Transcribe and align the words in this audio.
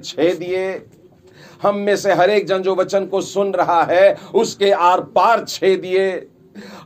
छेदिए 0.00 0.70
हम 1.62 1.76
में 1.76 1.96
से 1.96 2.12
हर 2.12 2.30
एक 2.30 2.46
जन 2.46 2.62
जो 2.62 2.74
वचन 2.74 3.04
को 3.06 3.20
सुन 3.20 3.52
रहा 3.52 3.82
है, 3.82 4.16
उसके 4.34 4.70
आर 4.70 5.00
पार 5.14 5.44
छेदिए 5.44 6.06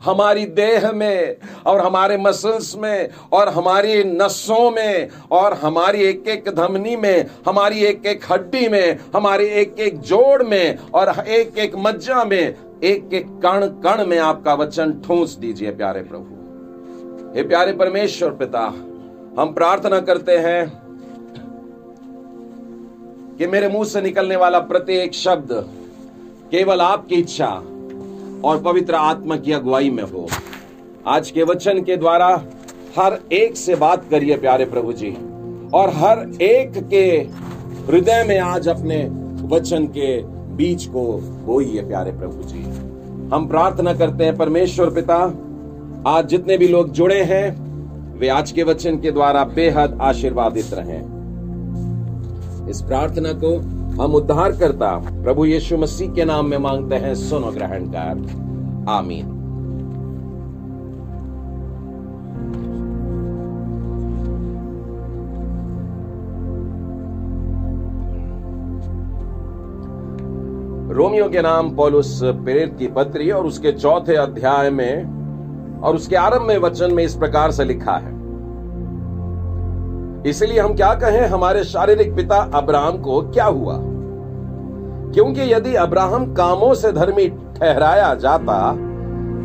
हमारी 0.04 0.44
देह 0.48 0.90
में 0.92 1.36
और 1.66 1.80
हमारे 1.80 2.16
मसल्स 2.16 2.74
में 2.76 3.08
और 3.32 3.48
हमारी 3.48 4.02
नसों 4.04 4.70
में 4.70 5.08
और 5.30 5.54
हमारी 5.54 6.02
एक 6.02 6.28
एक 6.28 6.48
धमनी 6.48 6.96
में, 6.96 7.26
हमारी 7.46 7.84
एक 7.84 8.06
एक 8.06 8.24
हड्डी 8.30 8.68
में, 8.68 8.98
हमारी 9.14 9.46
एक 9.60 9.80
एक 9.80 9.98
जोड़ 10.00 10.42
में 10.42 10.78
और 10.90 11.08
एक 11.20 11.58
एक 11.58 11.76
मज्जा 11.76 12.24
में 12.24 12.38
एक 12.38 13.14
एक 13.14 13.26
कण 13.44 13.66
कण 13.84 14.04
में 14.06 14.18
आपका 14.18 14.54
वचन 14.54 14.92
ठूंस 15.06 15.36
दीजिए 15.36 15.70
प्यारे 15.72 16.02
प्रभु। 16.02 17.34
हे 17.36 17.42
प्यारे 17.42 17.72
परमेश्वर 17.74 18.30
पिता, 18.34 18.66
हम 19.38 19.52
प्रार्थना 19.54 20.00
करते 20.00 20.36
हैं 20.38 20.87
कि 23.38 23.46
मेरे 23.46 23.68
मुँह 23.68 23.84
से 23.84 24.00
निकलने 24.00 24.36
वाला 24.36 24.58
प्रत्येक 24.58 25.14
शब्द 25.14 25.48
केवल 26.50 26.80
आपकी 26.80 27.14
इच्छा 27.14 27.46
और 28.44 28.62
पवित्र 28.64 28.94
आत्मा 28.94 29.36
की 29.36 29.52
अगुवाई 29.52 29.90
में 29.90 30.02
हो। 30.02 30.28
आज 31.06 31.30
के 31.30 31.42
वचन 31.42 31.82
के 31.82 31.96
द्वारा 31.96 32.44
हर 32.98 33.18
एक 33.32 33.56
से 33.56 33.74
बात 33.74 34.04
करिए 34.10 34.36
प्यारे 34.36 34.64
प्रभु 34.64 34.92
जी। 34.92 35.10
और 35.74 35.90
हर 35.90 36.42
एक 36.42 36.72
के 36.90 37.04
हृदय 37.92 38.24
में 38.24 38.38
आज 38.38 38.68
अपने 38.68 39.04
वचन 39.42 39.86
के 39.86 40.22
बीज 40.56 40.86
को 40.86 41.18
बोइए 41.18 41.82
प्यारे 41.82 42.12
प्रभु 42.12 42.42
जी। 42.42 42.62
हम 43.34 43.48
प्रार्थना 43.48 43.94
करते 43.94 44.24
हैं, 44.24 44.36
परमेश्वर 44.36 44.90
पिता, 44.90 45.16
आज 46.06 46.26
जितने 46.26 46.58
भी 46.58 46.68
लोग 46.68 46.92
जुड़े 46.92 47.22
हैं, 47.22 47.68
वे 48.18 48.28
आज 48.28 48.52
के 48.52 48.62
वचन 48.62 49.00
के 49.00 49.10
द्वारा 49.10 49.44
बेहद 49.44 49.98
आशीर्वादित 50.02 50.74
रहें। 50.74 51.17
इस 52.70 52.80
प्रार्थना 52.82 53.32
को 53.32 53.56
हम 54.02 54.14
उद्धार 54.14 54.52
करता 54.52 54.94
प्रभु 55.22 55.44
यीशु 55.44 55.76
मसीह 55.76 56.12
के 56.14 56.24
नाम 56.24 56.46
में 56.46 56.58
मांगते 56.58 56.96
हैं, 56.96 57.14
सुनो 57.14 57.50
ग्रहण 57.52 57.86
कर 57.86 58.90
आमीन। 58.90 59.34
रोमियो 70.92 71.28
के 71.28 71.42
नाम 71.42 71.70
पौलुस 71.76 72.20
प्रेरित 72.24 72.76
की 72.78 72.86
पत्री 72.88 73.30
और 73.30 73.46
उसके 73.46 73.72
चौथे 73.72 74.14
अध्याय 74.16 74.70
में 74.70 75.80
और 75.80 75.96
उसके 75.96 76.16
आरंभ 76.16 76.42
में 76.42 76.58
वचन 76.58 76.94
में 76.94 77.04
इस 77.04 77.14
प्रकार 77.14 77.50
से 77.50 77.64
लिखा 77.64 77.96
है। 77.96 78.17
इसलिए 80.26 80.58
हम 80.60 80.74
क्या 80.74 80.92
कहें, 80.94 81.26
हमारे 81.26 81.62
शारीरिक 81.64 82.14
पिता 82.16 82.36
अब्राहम 82.54 82.98
को 82.98 83.20
क्या 83.22 83.44
हुआ? 83.44 83.78
क्योंकि 85.14 85.52
यदि 85.52 85.74
अब्राहम 85.74 86.32
कामों 86.34 86.72
से 86.74 86.92
धर्मी 86.92 87.28
ठहराया 87.28 88.14
जाता 88.14 88.72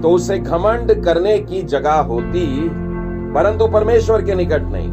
तो 0.02 0.10
उसे 0.10 0.38
घमंड 0.40 1.04
करने 1.04 1.38
की 1.40 1.62
जगह 1.64 2.00
होती, 2.04 2.46
परंतु 3.34 3.68
परमेश्वर 3.68 4.22
के 4.22 4.36
निकट 4.36 4.64
नहीं। 4.64 4.92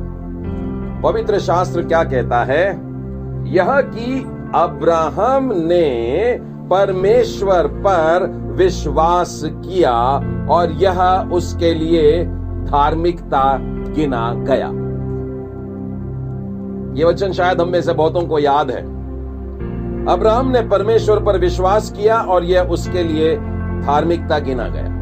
पवित्र 1.02 1.38
शास्त्र 1.38 1.82
क्या 1.82 2.02
कहता 2.04 2.42
है? 2.44 2.66
यह 3.46 3.80
कि 3.80 4.20
अब्राहम 4.54 5.52
ने 5.56 6.38
परमेश्वर 6.70 7.66
पर 7.86 8.26
विश्वास 8.56 9.40
किया 9.44 9.94
और 10.50 10.72
यह 10.72 11.00
उसके 11.32 11.72
लिए 11.74 12.24
धार्मिकता 12.64 13.42
गिना 13.94 14.32
गया। 14.48 14.68
ये 16.94 17.04
वचन 17.04 17.32
शायद 17.32 17.60
हम 17.60 17.68
में 17.68 17.82
से 17.82 17.92
बहुतों 17.92 18.22
को 18.22 18.38
याद 18.38 18.70
है। 18.70 18.82
अब्राहम 20.06 20.50
ने 20.50 20.62
परमेश्वर 20.62 21.22
पर 21.22 21.38
विश्वास 21.38 21.90
किया 21.90 22.20
और 22.20 22.44
यह 22.44 22.62
उसके 22.62 23.02
लिए 23.02 23.36
धार्मिकता 23.80 24.38
गिना 24.38 24.68
गया। 24.68 25.00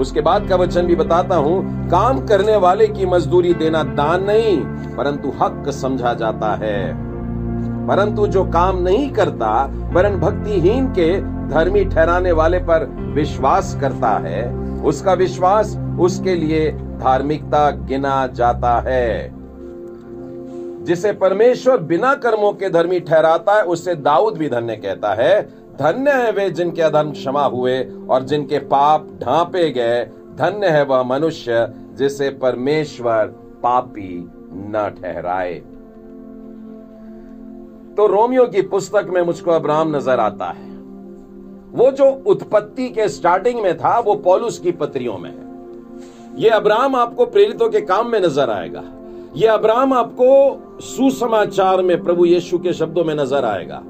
उसके 0.00 0.20
बाद 0.20 0.48
का 0.48 0.56
वचन 0.56 0.86
भी 0.86 0.96
बताता 0.96 1.36
हूँ, 1.36 1.88
काम 1.88 2.26
करने 2.26 2.56
वाले 2.56 2.86
की 2.86 3.06
मजदूरी 3.06 3.54
देना 3.54 3.82
दान 3.82 4.24
नहीं, 4.24 4.58
परंतु 4.96 5.32
हक 5.42 5.64
समझा 5.68 6.14
जाता 6.14 6.54
है। 6.54 7.06
परंतु 7.86 8.26
जो 8.26 8.44
काम 8.44 8.82
नहीं 8.82 9.10
करता, 9.10 9.70
वरन 9.92 10.16
भक्तिहीन 10.16 10.86
के 10.86 11.20
धर्मी 11.48 11.84
ठहराने 11.84 12.32
वाले 12.32 12.58
पर 12.58 12.84
विश्वास 13.14 13.78
करता 13.80 14.18
है, 14.18 14.54
उसका 14.82 15.12
विश्वास 15.12 15.78
उसके 16.00 16.34
लिए 16.34 16.70
धार्मिकता 16.72 17.70
गिना 17.70 18.26
जाता 18.26 18.84
है। 18.86 19.35
जिसे 20.86 21.12
परमेश्वर 21.12 21.76
बिना 21.82 22.14
कर्मों 22.14 22.52
के 22.52 22.68
धर्मी 22.70 23.00
ठहराता 23.00 23.54
है 23.54 23.62
उससे 23.64 23.94
दाऊद 23.94 24.36
भी 24.38 24.48
धन्य 24.48 24.76
कहता 24.76 25.12
है। 25.14 25.42
धन्य 25.76 26.10
है 26.12 26.30
वे 26.32 26.48
जिनके 26.50 26.82
अधर्म 26.82 27.10
क्षमा 27.12 27.44
हुए 27.44 27.82
और 28.10 28.22
जिनके 28.22 28.58
पाप 28.58 29.08
ढांपे 29.20 29.70
गए। 29.70 30.04
धन्य 30.36 30.68
है 30.68 30.84
वह 30.84 31.02
मनुष्य 31.02 31.66
जिसे 31.94 32.30
परमेश्वर 32.30 33.26
पापी 33.62 34.30
न 34.52 34.88
ठहराए। 35.02 35.54
तो 37.96 38.06
रोमियो 38.06 38.46
की 38.46 38.62
पुस्तक 38.62 39.06
में 39.08 39.22
मुझको 39.22 39.50
अब्राहम 39.50 39.96
नज़र 39.96 40.20
आता 40.20 40.46
है। 40.46 40.74
वो 41.72 41.90
जो 41.90 42.10
उत्पत्ति 42.26 42.88
के 42.88 43.08
स्टार्टिंग 43.08 43.60
में 43.62 43.76
था, 43.78 43.98
वो 43.98 44.14
पॉलुस 44.14 44.58
की 44.58 44.72
पत्रियों 44.72 45.18
में 45.18 45.30
है। 45.30 46.42
ये 46.42 46.50
अब्राम 46.50 46.96
आपको 46.96 47.26
प्रेरितों 47.26 47.68
के 47.68 47.80
काम 47.80 48.10
में 48.10 48.20
नज़र 48.20 48.50
आएगा। 48.50 48.84
ये 49.36 49.46
अब्राम 49.46 49.92
आपको 49.92 50.28
सुसमाचार 50.80 51.82
में 51.82 52.02
प्रभु 52.04 52.24
यीशु 52.24 52.58
के 52.58 52.72
शब्दों 52.72 53.04
में 53.04 53.14
नज़र 53.14 53.44
आएगा। 53.44 53.82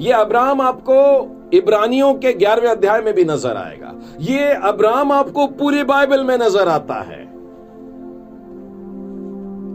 ये 0.00 0.12
अब्राहम 0.12 0.60
आपको 0.60 1.56
इब्रानियों 1.56 2.12
के 2.14 2.32
ग्यारहवें 2.32 2.70
अध्याय 2.70 3.00
में 3.00 3.14
भी 3.14 3.24
नज़र 3.24 3.56
आएगा। 3.56 3.94
ये 4.20 4.52
अब्राहम 4.52 5.12
आपको 5.12 5.46
पूरी 5.46 5.82
बाइबल 5.82 6.24
में 6.24 6.36
नज़र 6.38 6.68
आता 6.68 6.94
है। 6.94 7.22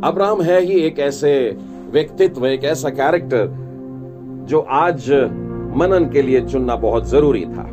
अब्राहम 0.04 0.42
है 0.42 0.62
ही 0.62 0.80
एक 0.80 1.00
ऐसे 1.00 1.58
व्यक्तित्व, 1.92 2.48
एक 2.48 2.64
ऐसा 2.64 2.90
कैरेक्टर 2.90 3.48
जो 4.48 4.60
आज 4.60 5.12
मनन 5.78 6.10
के 6.14 6.22
लिए 6.22 6.42
चुनना 6.42 6.76
बहुत 6.76 7.08
ज़रूरी 7.08 7.46
था। 7.46 7.70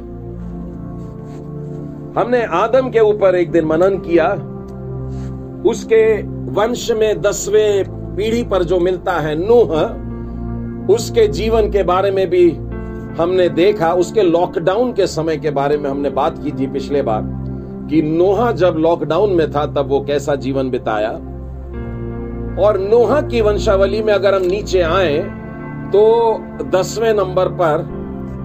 हमने 2.20 2.42
आदम 2.44 2.90
के 2.90 3.00
ऊपर 3.00 3.34
एक 3.34 3.50
दिन 3.50 3.64
मनन 3.64 3.98
किया। 3.98 4.32
उसके 5.70 6.22
वंश 6.52 6.90
में 6.90 7.20
दसवें 7.20 7.99
पीढ़ी 8.16 8.42
पर 8.44 8.62
जो 8.62 8.78
मिलता 8.80 9.12
है 9.12 9.34
नूह, 9.38 9.74
उसके 10.94 11.26
जीवन 11.28 11.70
के 11.70 11.82
बारे 11.82 12.10
में 12.10 12.28
भी 12.30 12.50
हमने 13.18 13.48
देखा। 13.48 13.92
उसके 13.94 14.22
लॉकडाउन 14.22 14.92
के 14.92 15.06
समय 15.06 15.36
के 15.36 15.50
बारे 15.50 15.76
में 15.76 15.90
हमने 15.90 16.10
बात 16.10 16.38
की 16.38 16.50
थी 16.50 16.66
पिछले 16.66 17.02
बार, 17.02 17.22
कि 17.90 18.02
नोहा 18.02 18.50
जब 18.52 18.74
लॉकडाउन 18.78 19.30
में 19.30 19.50
था, 19.50 19.66
तब 19.66 19.88
वो 19.88 20.00
कैसा 20.00 20.34
जीवन 20.36 20.70
बिताया। 20.70 21.10
और 22.58 22.78
नोहा 22.80 23.20
की 23.20 23.40
वंशावली 23.40 24.02
में 24.02 24.12
अगर 24.12 24.34
हम 24.34 24.42
नीचे 24.42 24.80
आए 24.80 25.18
तो 25.92 26.02
दसवें 26.70 27.12
नंबर 27.14 27.48
पर 27.60 27.88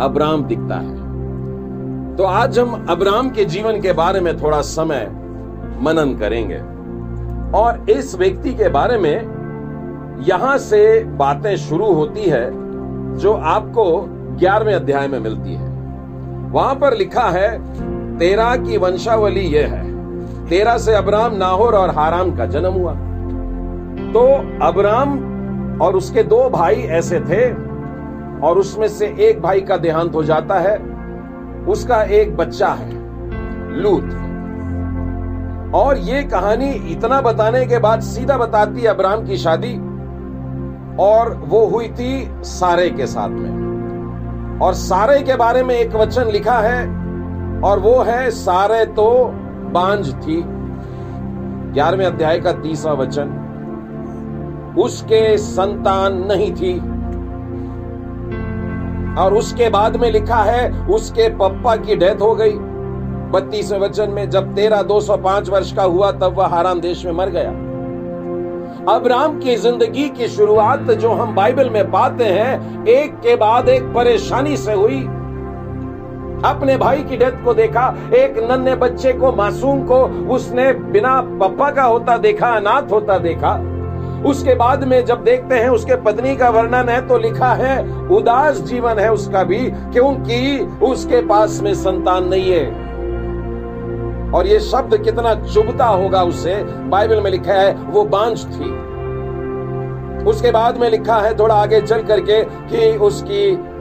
अब्राम 0.01 0.43
दिखता 0.43 0.75
है। 0.75 1.03
तो 2.15 2.23
आज 2.23 2.59
हम 2.59 2.85
अब्राम 2.89 3.29
के 3.29 3.45
जीवन 3.45 3.81
के 3.81 3.93
बारे 3.93 4.19
में 4.19 4.37
थोड़ा 4.37 4.61
समय 4.61 5.07
मनन 5.81 6.15
करेंगे। 6.19 6.57
और 7.57 7.85
इस 7.89 8.15
व्यक्ति 8.15 8.53
के 8.53 8.69
बारे 8.69 8.97
में 8.97 9.34
यहाँ 10.19 10.57
से 10.57 11.03
बातें 11.03 11.55
शुरू 11.57 11.93
होती 11.93 12.21
है, 12.21 12.45
जो 13.17 13.33
आपको 13.33 13.85
ग्यारहवें 14.39 14.73
अध्याय 14.73 15.07
में 15.07 15.19
मिलती 15.19 15.53
है। 15.53 15.67
वहाँ 16.51 16.75
पर 16.75 16.93
लिखा 16.93 17.29
है, 17.29 17.57
तेरा 18.17 18.55
की 18.55 18.77
वंशावली 18.77 19.41
यह 19.41 19.67
है। 19.67 20.47
तेरा 20.47 20.77
से 20.77 20.93
अब्राम 20.93 21.35
नाहोर 21.35 21.75
और 21.75 21.89
हाराम 21.89 22.35
का 22.35 22.45
जन्म 22.45 22.73
हुआ। 22.73 22.93
तो 24.13 24.25
अब्राम 24.65 25.17
और 25.81 25.95
उसके 25.95 26.23
दो 26.23 26.49
भाई 26.49 26.75
ऐसे 26.75 27.19
थे, 27.19 27.51
और 28.41 28.57
उसमें 28.57 28.87
से 28.87 29.15
एक 29.19 29.41
भाई 29.41 29.61
का 29.61 29.77
देहांत 29.77 30.15
हो 30.15 30.23
जाता 30.23 30.59
है, 30.59 30.77
उसका 31.67 32.01
एक 32.03 32.35
बच्चा 32.37 32.67
है, 32.67 32.91
लूत। 33.81 34.21
और 35.75 35.97
ये 35.97 36.23
कहानी 36.23 36.69
इतना 36.69 37.21
बताने 37.21 37.65
के 37.65 37.77
बाद 37.77 38.01
सीधा 38.01 38.37
बताती 38.37 38.81
है 38.81 38.87
अब्राम 38.87 39.25
की 39.25 39.37
शादी 39.37 39.77
और 40.99 41.33
वो 41.45 41.67
हुई 41.67 41.87
थी 41.87 42.31
सारे 42.43 42.89
के 42.89 43.05
साथ 43.05 43.29
में। 43.29 44.59
और 44.61 44.73
सारे 44.73 45.21
के 45.21 45.35
बारे 45.35 45.63
में 45.63 45.75
एक 45.75 45.95
वचन 45.95 46.27
लिखा 46.27 46.59
है, 46.59 47.05
और 47.61 47.79
वो 47.79 47.99
है, 47.99 48.31
सारे 48.31 48.85
तो 48.85 49.31
बांझ 49.71 50.13
थी। 50.15 50.43
ग्यारहवें 51.73 52.05
अध्याय 52.05 52.39
का 52.39 52.51
तीसरा 52.51 52.93
वचन, 52.93 53.41
उसके 54.77 55.37
संतान 55.37 56.17
नहीं 56.17 56.51
थी। 56.51 56.79
और 59.15 59.33
उसके 59.33 59.69
बाद 59.69 59.95
में 59.95 60.11
लिखा 60.11 60.35
है, 60.35 60.87
उसके 60.87 61.29
पप्पा 61.29 61.75
की 61.75 61.95
डेथ 61.95 62.21
हो 62.21 62.35
गई। 62.35 62.53
बत्तीसवें 63.31 63.79
वचन 63.79 64.09
में, 64.09 64.29
जब 64.29 64.55
तेरा 64.55 64.81
205 64.81 65.49
वर्ष 65.49 65.73
का 65.73 65.83
हुआ, 65.83 66.11
तब 66.11 66.35
वह 66.37 66.47
हाराम 66.47 66.79
देश 66.79 67.05
में 67.05 67.13
मर 67.13 67.29
गया। 67.29 67.64
अब्राम 68.89 69.39
की 69.39 69.55
ज़िंदगी 69.55 70.09
की 70.09 70.27
शुरुआत 70.27 70.79
जो 70.79 71.11
हम 71.11 71.35
बाइबल 71.35 71.69
में 71.69 71.91
पाते 71.91 72.23
हैं, 72.23 72.85
एक 72.85 73.13
के 73.13 73.35
बाद 73.35 73.69
एक 73.69 73.83
परेशानी 73.83 74.57
से 74.57 74.73
हुई। 74.73 74.99
अपने 76.45 76.77
भाई 76.77 77.03
की 77.03 77.17
डेथ 77.17 77.43
को 77.45 77.53
देखा, 77.53 77.87
एक 78.15 78.37
नन्हे 78.51 78.75
बच्चे 78.75 79.13
को, 79.13 79.31
मासूम 79.31 79.83
को, 79.83 80.03
उसने 80.35 80.73
बिना 80.73 81.21
पप्पा 81.21 81.71
का 81.71 81.83
होता 81.83 82.17
देखा, 82.17 82.47
अनाथ 82.47 82.91
होता 82.91 83.17
देखा। 83.17 83.53
उसके 84.29 84.55
बाद 84.55 84.83
में 84.83 85.05
जब 85.05 85.23
देखते 85.23 85.55
हैं, 85.55 85.69
उसके 85.69 85.95
पत्नी 85.95 86.35
का 86.35 86.49
वर्णन 86.49 86.89
है 86.89 87.07
तो 87.07 87.17
लिखा 87.17 87.53
है, 87.53 88.07
उदास 88.07 88.61
जीवन 88.61 88.99
है 88.99 89.13
उसका 89.13 89.43
भी, 89.43 89.71
क्योंकि 89.93 90.59
उसके 90.85 91.21
पास 91.27 91.61
में 91.63 91.73
संतान 91.73 92.27
नहीं 92.27 92.51
है। 92.51 92.84
और 94.35 94.47
ये 94.47 94.59
शब्द 94.61 94.97
कितना 95.03 95.33
चुभता 95.43 95.85
होगा 95.85 96.23
उसे 96.23 96.55
बाइबल 96.89 97.21
में 97.21 97.31
लिखा 97.31 97.53
है, 97.53 97.73
वो 97.73 98.03
बांझ 98.05 98.37
थी। 98.39 98.73
उसके 100.25 100.51
बाद 100.51 100.77
में 100.77 100.89
लिखा 100.89 101.17
है, 101.17 101.37
थोड़ा 101.39 101.55
आगे 101.55 101.81
चल 101.81 102.03
करके, 102.03 102.41
कि 102.43 102.97
उसकी 102.99 103.73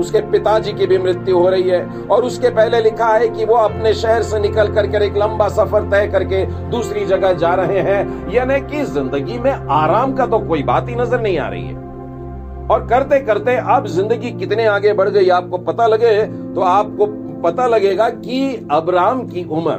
उसके 0.00 0.20
पिताजी 0.30 0.72
की 0.72 0.86
भी 0.86 0.98
मृत्यु 0.98 1.38
हो 1.38 1.48
रही 1.48 1.68
है। 1.68 2.06
और 2.06 2.24
उसके 2.24 2.50
पहले 2.50 2.80
लिखा 2.80 3.06
है 3.06 3.28
कि 3.28 3.44
वो 3.44 3.54
अपने 3.54 3.92
शहर 3.94 4.22
से 4.22 4.38
निकल 4.40 4.68
करके, 4.74 5.04
एक 5.06 5.16
लंबा 5.16 5.48
सफ़र 5.48 5.88
तय 5.90 6.06
करके 6.06 6.44
दूसरी 6.70 7.04
जगह 7.06 7.32
जा 7.34 7.54
रहे 7.54 7.80
हैं। 7.80 8.32
यानी 8.32 8.60
कि 8.62 8.84
ज़िंदगी 8.86 9.38
में 9.38 9.50
आराम 9.52 10.12
का 10.14 10.26
तो 10.26 10.38
कोई 10.40 10.62
बात 10.62 10.88
ही 10.88 10.94
नज़र 10.94 11.20
नहीं 11.20 11.38
आ 11.38 11.48
रही 11.48 11.66
है। 11.66 11.74
और 12.68 12.86
करते 12.86 13.18
करते 13.20 13.56
अब 13.68 13.86
ज़िंदगी 13.88 14.30
कितने 14.32 14.66
आगे 14.68 14.92
बढ़ 14.92 15.08
गई, 15.08 15.28
आपको 15.30 15.58
पता 15.60 15.86
लगे 15.86 16.22
तो 16.54 16.60
आपको 16.62 17.06
पता 17.42 17.66
लगेगा 17.66 18.08
कि 18.08 18.66
अबराम 18.70 19.26
की 19.26 19.44
उम्र 19.44 19.78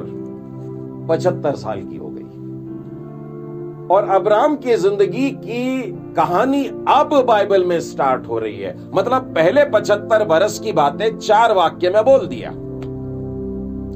पचहत्तर 1.09 1.55
साल 1.55 1.81
की 1.81 1.97
हो 1.97 2.07
गई। 2.07 2.19
और 3.87 4.09
अबराम 4.09 4.55
की 4.55 4.75
ज़िंदगी 4.77 5.29
की 5.31 5.81
कहानी 6.15 6.65
अब 6.89 7.13
बाइबल 7.27 7.63
में 7.63 7.79
स्टार्ट 7.81 8.27
हो 8.27 8.39
रही 8.39 8.57
है। 8.57 8.75
मतलब 8.93 9.33
पहले 9.35 9.63
पचहत्तर 9.65 10.25
बरस 10.25 10.59
की 10.59 10.71
बातें 10.71 11.17
चार 11.17 11.53
वाक्य 11.53 11.89
में 11.89 12.03
बोल 12.05 12.27
दिया। 12.27 12.51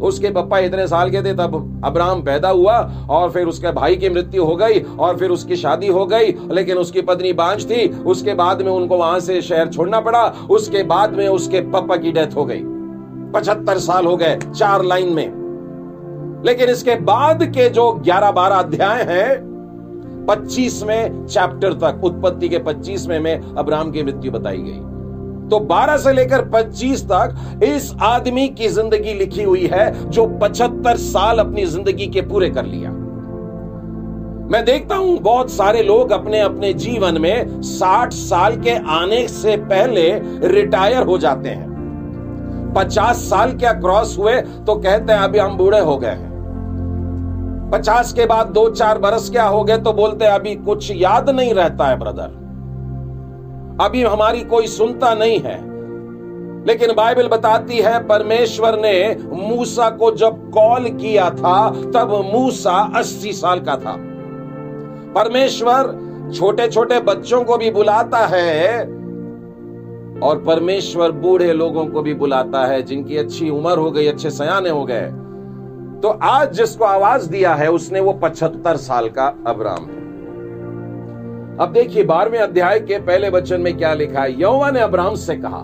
उसके 0.02 0.30
पप्पा 0.30 0.58
इतने 0.60 0.88
साल 0.88 1.10
के 1.12 1.22
थे, 1.22 1.34
तब 1.34 1.82
अब्राहम 1.86 2.22
पैदा 2.22 2.50
हुआ 2.50 2.78
और 3.10 3.30
फिर 3.32 3.48
उसके 3.48 3.72
भाई 3.72 3.96
की 3.96 4.10
मृत्यु 4.10 4.44
हो 4.44 4.56
गई 4.56 4.80
और 5.00 5.18
फिर 5.18 5.30
उसकी 5.30 5.56
शादी 5.56 5.88
हो 5.88 6.06
गई, 6.06 6.32
लेकिन 6.52 6.78
उसकी 6.78 7.02
पत्नी 7.02 7.34
बांझ 7.34 7.66
थी। 7.72 7.88
उसके 8.04 8.34
बाद 8.34 8.62
में 8.62 8.72
उनको 8.72 8.98
वहाँ 8.98 9.20
से 9.20 9.42
शहर 9.42 9.68
छोड़ना 9.68 10.00
पड़ा। 10.00 10.26
उसके 10.50 10.84
बाद 10.84 11.14
में 11.14 11.28
उसके 11.28 11.62
पापा 11.72 11.96
की 11.96 12.12
डेथ 12.12 12.36
हो 12.36 12.46
गई। 12.46 12.75
पचहत्तर 13.32 13.78
साल 13.80 14.06
हो 14.06 14.16
गए 14.18 14.38
चार 14.48 14.84
लाइन 14.84 15.14
में। 15.14 16.44
लेकिन 16.46 16.70
इसके 16.70 16.96
बाद 16.96 17.44
के 17.44 17.70
जो 17.70 17.92
ग्यारह 17.94 18.32
बारह 18.32 18.56
अध्याय 18.56 19.04
हैं 19.04 20.26
पच्चीसवें 20.28 21.26
चैप्टर 21.26 21.74
तक, 21.74 22.02
उत्पत्ति 22.04 22.50
के 22.50 22.58
पच्चीसवें 22.60 23.20
में 23.20 23.56
अब्राहम 23.58 23.92
की 23.92 24.04
मृत्यु 24.04 24.32
बताई 24.32 24.58
गई। 24.58 24.80
तो 25.50 25.60
12 25.60 25.98
से 25.98 26.14
लेकर 26.14 26.42
25 26.50 27.04
तक 27.04 27.64
इस 27.64 27.94
आदमी 28.02 28.48
की 28.50 28.68
ज़िंदगी 28.68 29.14
लिखी 29.14 29.44
हुई 29.44 29.66
है 29.74 30.10
जो 30.10 30.26
75 30.42 30.98
साल 30.98 31.40
अपनी 31.40 31.66
ज़िंदगी 31.66 32.08
के 32.08 32.22
पूरे 32.22 32.50
कर 32.50 32.66
लिया। 32.66 32.90
मैं 34.52 34.64
देखता 34.66 34.96
हूँ 34.96 35.18
बहुत 35.20 35.52
सारे 35.52 35.84
लोग 35.84 36.12
अपने 36.12 36.40
अपने 36.40 36.74
जीवन 36.74 37.22
में 37.22 37.62
60 37.64 38.14
साल 38.14 38.56
के 38.62 38.76
आने 38.94 39.28
से 39.28 39.56
पहले 39.58 40.10
रिटायर 40.50 41.04
हो 41.04 41.18
जाते 41.18 41.50
हैं। 41.50 41.75
50 42.76 43.30
साल 43.30 43.52
क्या 43.52 43.72
क्रॉस 43.74 44.18
हुए 44.18 44.40
तो 44.42 44.76
कहते 44.76 45.14
हैं 45.14 45.20
अभी 45.20 45.40
हम 45.40 45.58
बूढ़े 45.58 45.80
हो 45.80 45.98
गए 45.98 46.10
हैं। 46.10 46.34
पचास 47.74 48.14
के 48.14 48.26
बाद 48.26 48.48
दो 48.48 48.70
चार 48.70 48.98
बरस 48.98 49.30
क्या 49.30 49.44
हो 49.44 49.64
गए 49.64 49.78
तो 49.78 49.94
बोलते 49.94 50.26
हैं, 50.26 50.32
अभी 50.32 50.56
कुछ 50.56 50.92
याद 50.92 51.30
नहीं 51.30 51.54
रहता 51.54 51.88
है 51.88 52.00
ब्रदर 52.00 52.44
अभी 53.82 54.04
हमारी 54.04 54.42
कोई 54.42 54.68
सुनता 54.68 55.14
नहीं 55.14 55.40
है। 55.40 55.58
लेकिन 56.66 56.92
बाइबल 56.94 57.28
बताती 57.28 57.78
है, 57.78 57.98
परमेश्वर 58.08 58.80
ने 58.80 59.16
मूसा 59.32 59.90
को 59.90 60.12
जब 60.12 60.50
कॉल 60.52 60.90
किया 60.92 61.30
था, 61.30 61.70
तब 61.94 62.12
मूसा 62.34 62.78
अस्सी 62.96 63.34
साल 63.34 63.60
का 63.60 63.76
था। 63.76 63.96
परमेश्वर 65.14 65.94
छोटे 66.34 66.68
छोटे 66.68 67.00
बच्चों 67.00 67.44
को 67.44 67.58
भी 67.58 67.70
बुलाता 67.72 68.26
है 68.26 68.86
और 70.24 70.38
परमेश्वर 70.38 71.12
बूढ़े 71.12 71.54
लोगों 71.54 71.86
को 71.86 72.02
भी 72.02 72.14
बुलाता 72.14 72.66
है, 72.66 72.82
जिनकी 72.82 73.18
अच्छी 73.18 73.50
उम्र 73.50 73.78
हो 73.78 73.92
गई, 73.92 74.08
अच्छे 74.08 74.30
सयाने 74.30 74.70
हो 74.70 74.86
गए। 74.86 75.12
तो 76.02 76.08
आज 76.24 76.54
जिसको 76.54 76.86
आवाज़ 76.86 77.30
दिया 77.30 77.54
है, 77.54 77.72
उसने 77.72 78.00
वो 78.00 78.14
पचहत्तर 78.14 78.78
साल 78.78 79.10
का 79.10 79.26
अब्राम 79.48 79.86
है। 79.86 80.04
अब 81.58 81.72
देखिए, 81.74 82.04
बारहवें 82.04 82.40
अध्याय 82.40 82.80
के 82.80 83.00
पहले 83.00 83.30
वचन 83.30 83.62
में 83.62 83.78
क्या 83.78 83.94
लिखा 83.94 84.22
है? 84.22 84.42
यौवा 84.42 84.72
ने 84.72 84.80
अब्राम 84.80 85.16
से 85.16 85.36
कहा, 85.36 85.62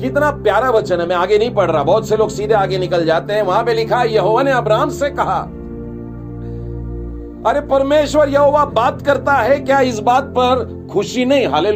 कितना 0.00 0.30
प्यारा 0.30 0.70
वचन 0.70 1.00
है, 1.00 1.06
मैं 1.06 1.16
आगे 1.16 1.38
नहीं 1.38 1.54
पढ़ 1.54 1.70
रहा। 1.70 1.82
बहुत 1.82 2.08
से 2.08 2.16
लोग 2.16 2.30
सीधे 2.30 2.54
आगे 2.54 2.78
निकल 2.78 3.04
जाते 3.04 3.32
हैं। 3.32 3.42
वहाँ 3.42 3.64
पे 3.64 3.74
लिखा 3.74 4.02
यहोवा 4.02 4.42
ने 4.42 4.50
अब्राम 4.50 4.90
से 4.90 5.10
कहा, 5.10 5.40
अरे 7.46 7.60
परमेश्वर, 7.60 8.28
यहोवा 8.28 8.64
बात 8.64 9.02
करता 9.02 9.32
है 9.32 9.60
क्या 9.60 9.80
इस 9.80 9.98
बात 9.98 10.24
पर? 10.24 10.88
खुशी 10.92 11.24
नहीं 11.24 11.46
हाले 11.46 11.72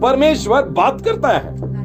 परमेश्वर 0.00 0.62
बात 0.62 1.00
करता 1.00 1.28
है। 1.28 1.76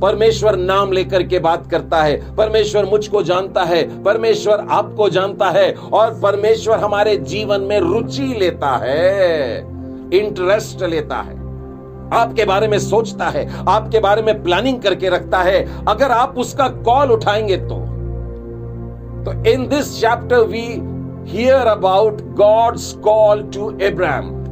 परमेश्वर 0.00 0.56
नाम 0.56 0.92
लेकर 0.92 1.22
के 1.22 1.38
बात 1.38 1.70
करता 1.70 2.02
है। 2.02 2.36
परमेश्वर 2.36 2.84
मुझको 2.84 3.22
जानता 3.22 3.64
है। 3.64 4.02
परमेश्वर 4.02 4.66
आपको 4.70 5.08
जानता 5.08 5.50
है। 5.50 5.74
और 5.92 6.20
परमेश्वर 6.22 6.78
हमारे 6.78 7.16
जीवन 7.16 7.60
में 7.60 7.80
रुचि 7.80 8.36
लेता 8.38 8.80
है। 8.84 9.58
इंटरेस्ट 10.12 10.82
लेता 10.82 11.16
है। 11.16 11.44
आपके 12.12 12.44
बारे 12.44 12.68
में 12.68 12.78
सोचता 12.78 13.24
है। 13.24 13.64
आपके 13.68 14.00
बारे 14.00 14.22
में 14.22 14.42
प्लानिंग 14.42 14.82
करके 14.82 15.08
रखता 15.08 15.38
है। 15.38 15.84
अगर 15.88 16.10
आप 16.10 16.34
उसका 16.38 16.68
कॉल 16.68 17.10
उठाएँगे 17.10 17.56
तो। 17.56 17.94
तो 19.24 19.50
in 19.50 19.68
this 19.68 20.00
chapter 20.00 20.38
we 20.38 20.94
hear 21.30 21.54
about 21.54 22.20
God's 22.20 22.92
call 22.92 23.42
to 23.42 23.78
Abraham 23.82 24.43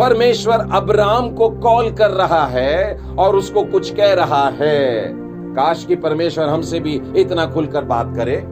परमेश्वर 0.00 0.68
अब्राम 0.72 1.34
को 1.34 1.48
कॉल 1.48 1.90
कर 1.90 2.10
रहा 2.10 2.46
है 2.46 3.00
और 3.18 3.36
उसको 3.36 3.62
कुछ 3.62 3.94
कह 3.94 4.14
रहा 4.14 4.48
है। 4.48 5.12
काश 5.54 5.84
की 5.84 5.96
परमेश्वर 5.96 6.48
हमसे 6.48 6.80
भी 6.80 7.02
इतना 7.16 7.46
खुलकर 7.46 7.84
बात 7.84 8.12
करे। 8.16 8.44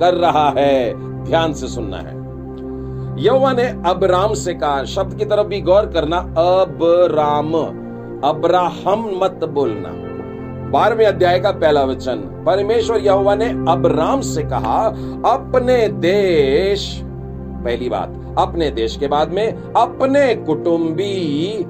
कर 0.00 0.14
रहा 0.14 0.54
है। 0.58 0.94
ध्यान 1.24 1.52
से 1.52 1.66
सुनना 1.68 1.96
है। 1.96 2.16
यौवा 3.24 3.52
ने 3.52 3.90
अबराम 3.90 4.34
से 4.34 4.54
कहा, 4.54 4.84
शब्द 4.84 5.14
की 5.14 5.24
तरफ़ 5.24 5.46
भी 5.46 5.60
गौर 5.60 5.86
करना 5.86 6.16
अब 6.16 6.78
राम 7.12 7.54
अब्राहम 8.28 9.20
मत 9.22 9.40
बोलना। 9.44 9.88
बारहवें 10.70 11.06
अध्याय 11.06 11.40
का 11.40 11.50
पहला 11.50 11.84
वचन। 11.84 12.44
परमेश्वर 12.46 12.96
यहोवा 12.96 13.34
ने 13.34 13.48
अबराम 13.72 14.20
से 14.20 14.42
कहा, 14.42 14.86
अपने 15.34 15.88
देश, 15.88 17.00
पहली 17.64 17.88
बात 17.88 18.22
अपने 18.38 18.70
देश 18.70 18.96
के 18.96 19.08
बाद 19.08 19.30
में 19.30 19.72
अपने 19.76 20.34
कुटुंबी 20.36 21.62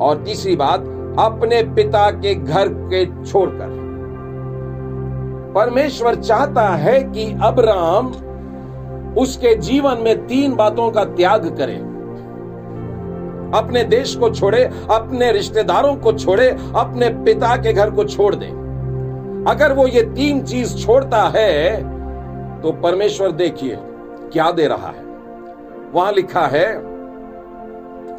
और 0.00 0.22
तीसरी 0.24 0.56
बात, 0.56 0.80
अपने 1.18 1.62
पिता 1.74 2.10
के 2.10 2.34
घर 2.34 2.68
के 2.68 3.04
छोड़कर। 3.24 3.80
परमेश्वर 5.54 6.14
चाहता 6.14 6.68
है 6.76 7.02
कि 7.04 7.24
अब्राम 7.42 8.06
उसके 9.18 9.54
जीवन 9.54 9.98
में 9.98 10.26
तीन 10.26 10.54
बातों 10.56 10.90
का 10.90 11.04
त्याग 11.06 11.46
करे। 11.58 11.76
अपने 13.54 13.82
देश 13.84 14.14
को 14.16 14.30
छोड़े, 14.30 14.62
अपने 14.90 15.30
रिश्तेदारों 15.32 15.94
को 15.96 16.12
छोड़े, 16.12 16.48
अपने 16.76 17.08
पिता 17.24 17.56
के 17.56 17.72
घर 17.72 17.90
को 17.90 18.04
छोड़ 18.04 18.34
दे। 18.34 18.46
अगर 19.50 19.72
वो 19.72 19.86
ये 19.86 20.02
तीन 20.14 20.42
चीज़ 20.42 20.76
छोड़ता 20.76 21.22
है 21.36 21.76
तो 22.62 22.72
परमेश्वर 22.72 23.32
देखिए, 23.32 23.76
क्या 24.32 24.50
दे 24.50 24.66
रहा 24.66 24.88
है। 24.88 25.01
वहाँ 25.94 26.12
लिखा 26.12 26.46
है, 26.46 26.92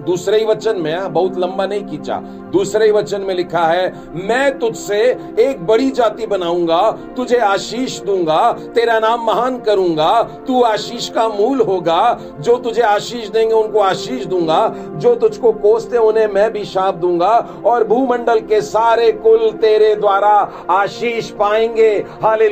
दूसरे 0.06 0.38
ही 0.40 0.46
वचन 0.46 0.78
में 0.78 1.14
बहुत 1.14 1.38
लंबा 1.38 1.66
नहीं 1.66 1.86
खींचा, 1.88 2.16
दूसरे 2.52 2.86
ही 2.86 2.92
वचन 2.92 3.22
में 3.22 3.34
लिखा 3.36 3.62
है, 3.64 3.94
मैं 4.28 4.60
तुझसे 4.60 5.00
एक 5.40 5.66
बड़ी 5.68 5.90
जाति 5.92 6.26
बनाऊँगा, 6.28 6.80
तुझे 7.16 7.38
आशीष 7.38 8.00
दूँगा, 8.02 8.52
तेरा 8.76 9.00
नाम 9.00 9.26
महान 9.26 9.60
करूँगा, 9.60 10.22
तू 10.48 10.62
आशीष 10.62 11.10
का 11.10 11.28
मूल 11.30 11.62
होगा, 11.62 12.20
जो 12.40 12.58
तुझे 12.58 12.82
आशीष 12.82 13.30
देंगे, 13.30 13.54
उनको 13.54 13.80
आशीष 13.80 14.26
दूँगा, 14.26 14.68
जो 14.96 15.16
तुझको 15.16 15.52
कोसते 15.54 15.98
उन्हें 15.98 16.28
मैं 16.28 16.52
भी 16.54 16.66
शाप 16.66 16.96
दूँगा, 16.96 17.34
और 17.66 17.88
भूमंडल 17.88 18.40
के 18.40 18.62
सारे 18.62 19.12
कुल 19.12 19.52
तेरे 19.52 19.96
द्वारा 19.96 20.36
आशीष 20.70 21.32
पाएँगे। 21.32 21.92
हाले 22.24 22.50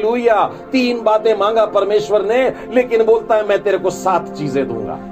तीन 0.71 1.01
बातें 1.03 1.35
मांगा 1.37 1.65
परमेश्वर 1.65 2.25
ने, 2.25 2.43
लेकिन 2.73 3.03
बोलता 3.03 3.35
है, 3.35 3.47
मैं 3.47 3.63
तेरे 3.63 3.77
को 3.77 3.89
सात 3.89 4.33
चीज़ें 4.33 4.67
दूँगा। 4.67 5.10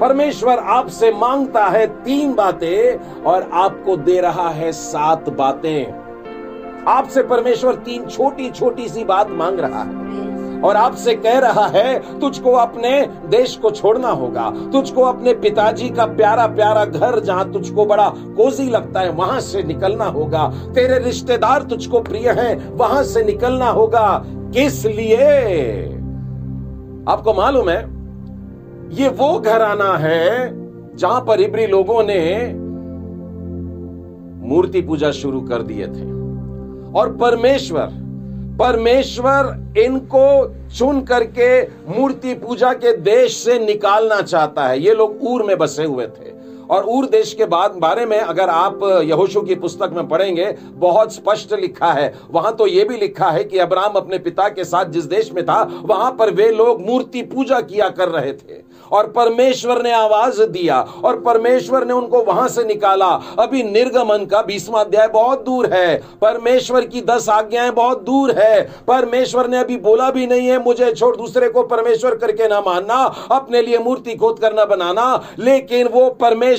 परमेश्वर 0.00 0.58
आपसे 0.58 1.10
माँगता 1.12 1.64
है 1.64 1.86
तीन 1.86 2.34
बातें 2.34 3.22
और 3.22 3.50
आपको 3.52 3.96
दे 3.96 4.20
रहा 4.20 4.48
है 4.48 4.72
सात 4.72 5.28
बातें। 5.28 5.92
आपसे 6.88 7.22
परमेश्वर 7.22 7.74
तीन 7.74 8.06
छोटी 8.06 8.50
छोटी 8.50 8.88
सी 8.88 9.04
बात 9.04 9.30
मांग 9.30 9.60
रहा 9.60 9.82
है। 9.82 10.60
और 10.60 10.76
आपसे 10.76 11.14
कह 11.14 11.38
रहा 11.38 11.66
है 11.66 12.20
तुझको 12.20 12.52
अपने 12.52 13.06
देश 13.26 13.56
को 13.56 13.70
छोड़ना 13.70 14.08
होगा। 14.08 14.50
तुझको 14.72 15.02
अपने 15.02 15.34
पिताजी 15.34 15.88
का 15.88 16.06
प्यारा 16.06 16.46
प्यारा 16.46 16.84
घर 16.84 17.20
जहाँ 17.20 17.52
तुझको 17.52 17.86
बड़ा 17.86 18.08
कोजी 18.08 18.70
लगता 18.70 19.00
है 19.00 19.10
वहाँ 19.10 19.40
से 19.40 19.62
निकलना 19.62 20.04
होगा। 20.04 20.48
तेरे 20.74 20.98
रिश्तेदार 20.98 21.62
तुझको 21.62 22.00
प्रिय 22.00 22.30
हैं 22.30 22.70
वहाँ 22.70 23.02
से 23.04 23.24
निकलना 23.24 23.70
होगा। 23.70 24.22
किस 24.26 24.86
लिए? 24.86 25.84
आपको 27.08 27.34
मालूम 27.34 27.68
है 27.68 27.95
ये 28.90 29.08
वो 29.08 29.38
घराना 29.38 29.96
है 29.96 30.50
जहाँ 30.96 31.20
पर 31.20 31.40
इबरी 31.40 31.66
लोगों 31.66 32.02
ने 32.02 32.52
मूर्ति 34.48 34.80
पूजा 34.80 35.10
शुरू 35.10 35.40
कर 35.40 35.62
दिए 35.62 35.86
थे। 35.86 36.04
और 36.92 37.16
परमेश्वर 37.16 37.88
परमेश्वर 38.58 39.74
इनको 39.78 40.26
चुन 40.68 41.00
करके 41.00 41.62
मूर्ति 41.90 42.34
पूजा 42.34 42.72
के 42.72 42.96
देश 42.96 43.36
से 43.36 43.58
निकालना 43.58 44.20
चाहता 44.22 44.66
है। 44.68 44.80
ये 44.80 44.94
लोग 44.94 45.18
ऊर 45.22 45.42
में 45.42 45.58
बसे 45.58 45.84
हुए 45.84 46.06
थे। 46.06 46.35
और 46.70 46.82
उर 46.82 47.06
देश 47.06 47.34
के 47.34 47.44
बाद 47.44 47.74
बारे 47.74 48.06
में 48.06 48.18
अगर 48.20 48.48
आप 48.48 48.80
यहोशु 49.04 49.40
की 49.40 49.54
पुस्तक 49.54 49.90
में 49.92 50.08
पढ़ेंगे, 50.08 50.56
बहुत 50.70 51.14
स्पष्ट 51.14 51.52
लिखा 51.52 51.92
है। 51.92 52.14
वहाँ 52.30 52.54
तो 52.56 52.66
यह 52.66 52.84
भी 52.84 52.96
लिखा 52.96 53.30
है 53.30 53.44
कि 53.44 53.58
अब्राहम 53.58 53.92
अपने 53.92 54.18
पिता 54.18 54.48
के 54.48 54.64
साथ 54.64 54.84
जिस 54.84 55.04
देश 55.04 55.32
में 55.32 55.44
था, 55.44 55.62
वहाँ 55.82 56.10
पर 56.18 56.30
वे 56.30 56.50
लोग 56.50 56.86
मूर्ति 56.86 57.22
पूजा 57.22 57.60
किया 57.60 57.88
कर 57.88 58.08
रहे 58.08 58.32
थे। 58.32 58.64
और 58.92 59.06
परमेश्वर 59.06 59.82
ने 59.82 59.92
आवाज़ 59.92 60.42
दिया 60.42 60.80
और 61.04 61.20
परमेश्वर 61.20 61.84
ने 61.86 61.92
उनको 61.92 62.22
वहाँ 62.22 62.48
से 62.48 62.64
निकाला। 62.64 63.08
अभी 63.38 63.62
निर्गमन 63.62 64.24
का 64.24 64.42
बीसवा 64.42 64.80
अध्याय 64.80 65.08
बहुत 65.08 65.44
दूर 65.44 65.66
है। 65.72 65.96
परमेश्वर 66.20 66.84
की 66.84 67.00
दस 67.00 67.28
आज्ञाएँ 67.28 67.70
बहुत 67.70 68.02
दूर 68.02 68.30
है। 68.30 68.62
परमेश्वर 68.88 69.48
ने 69.48 69.58
अभी 69.58 69.76
बोला 69.76 70.10
भी 70.10 70.26
नहीं 70.26 70.48
है, 70.48 70.62
मुझे 70.64 70.92
छोड़ 70.92 71.16
दूसरे 71.16 71.48
को 71.48 71.62
परमेश्वर 71.62 72.14
करके 72.14 72.48
ना 72.48 72.60
मानना, 72.60 73.14
अपने 73.30 73.62
लिए 73.62 73.78
मूर्ति 73.78 74.14
खोद 74.14 74.38
करना 74.38 74.64
बनाना, 74.64 75.22
लेकिन 75.38 75.88
वो 75.88 76.08
परमेश्वर 76.10 76.55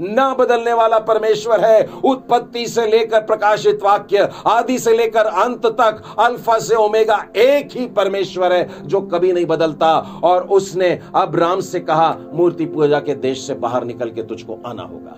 ना 0.00 0.32
बदलने 0.34 0.72
वाला 0.72 0.98
परमेश्वर 0.98 1.60
है। 1.60 1.88
उत्पत्ति 2.04 2.66
से 2.68 2.86
लेकर 2.86 3.20
प्रकाशित 3.22 3.80
वाक्य 3.82 4.28
आदि 4.46 4.78
से 4.78 4.96
लेकर 4.96 5.26
अंत 5.26 5.66
तक 5.80 6.02
अल्फ़ा 6.18 6.58
से 6.58 6.74
ओमेगा 6.74 7.24
एक 7.36 7.76
ही 7.76 7.86
परमेश्वर 7.96 8.52
है 8.52 8.86
जो 8.86 9.00
कभी 9.00 9.32
नहीं 9.32 9.46
बदलता। 9.46 9.96
और 10.24 10.46
उसने 10.48 10.98
अब्राम 11.14 11.60
से 11.60 11.80
कहा 11.80 12.16
मूर्ति 12.32 12.64
पूजा 12.66 13.00
के 13.00 13.14
देश 13.16 13.46
से 13.46 13.54
बाहर 13.56 13.84
निकल 13.84 14.10
के 14.10 14.22
तुझको 14.22 14.58
आना 14.66 14.82
होगा। 14.82 15.16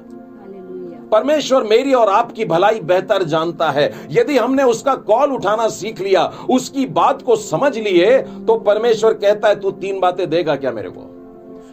परमेश्वर 1.12 1.62
मेरी 1.62 1.92
और 1.92 2.08
आपकी 2.08 2.44
भलाई 2.44 2.80
बेहतर 2.80 3.22
जानता 3.22 3.70
है। 3.70 3.92
यदि 4.10 4.36
हमने 4.38 4.62
उसका 4.62 4.94
कॉल 4.94 5.32
उठाना 5.32 5.68
सीख 5.68 6.00
लिया 6.00 6.24
उसकी 6.50 6.86
बात 6.88 7.22
को 7.22 7.36
समझ 7.36 7.76
लिए 7.78 8.18
तो 8.46 8.56
परमेश्वर 8.58 9.14
कहता 9.14 9.48
है 9.48 9.60
तू 9.60 9.70
तीन 9.72 9.98
बातें 10.00 10.28
देगा 10.30 10.56
क्या 10.56 10.72
मेरे 10.72 10.90
को? 10.90 11.06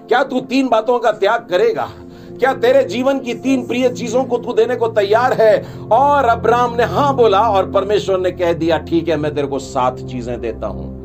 क्या 0.07 0.23
तू 0.23 0.39
तीन 0.41 0.67
बातों 0.67 0.97
का 0.99 1.11
त्याग 1.11 1.47
करेगा? 1.49 1.89
क्या 2.39 2.53
तेरे 2.53 2.83
जीवन 2.83 3.19
की 3.19 3.33
तीन 3.33 3.65
प्रिय 3.67 3.89
चीज़ों 3.89 4.23
को 4.23 4.37
तू 4.37 4.53
देने 4.53 4.75
को 4.75 4.87
तैयार 4.87 5.33
है? 5.33 5.55
और 5.91 6.25
अब्राम 6.25 6.75
ने 6.75 6.83
हाँ 6.83 7.15
बोला 7.15 7.41
और 7.41 7.71
परमेश्वर 7.71 8.19
ने 8.19 8.31
कह 8.31 8.53
दिया, 8.53 8.77
ठीक 8.77 9.07
है, 9.07 9.17
मैं 9.17 9.35
तेरे 9.35 9.47
को 9.47 9.59
सात 9.59 9.99
चीज़ें 10.01 10.39
देता 10.41 10.67
हूँ। 10.67 10.96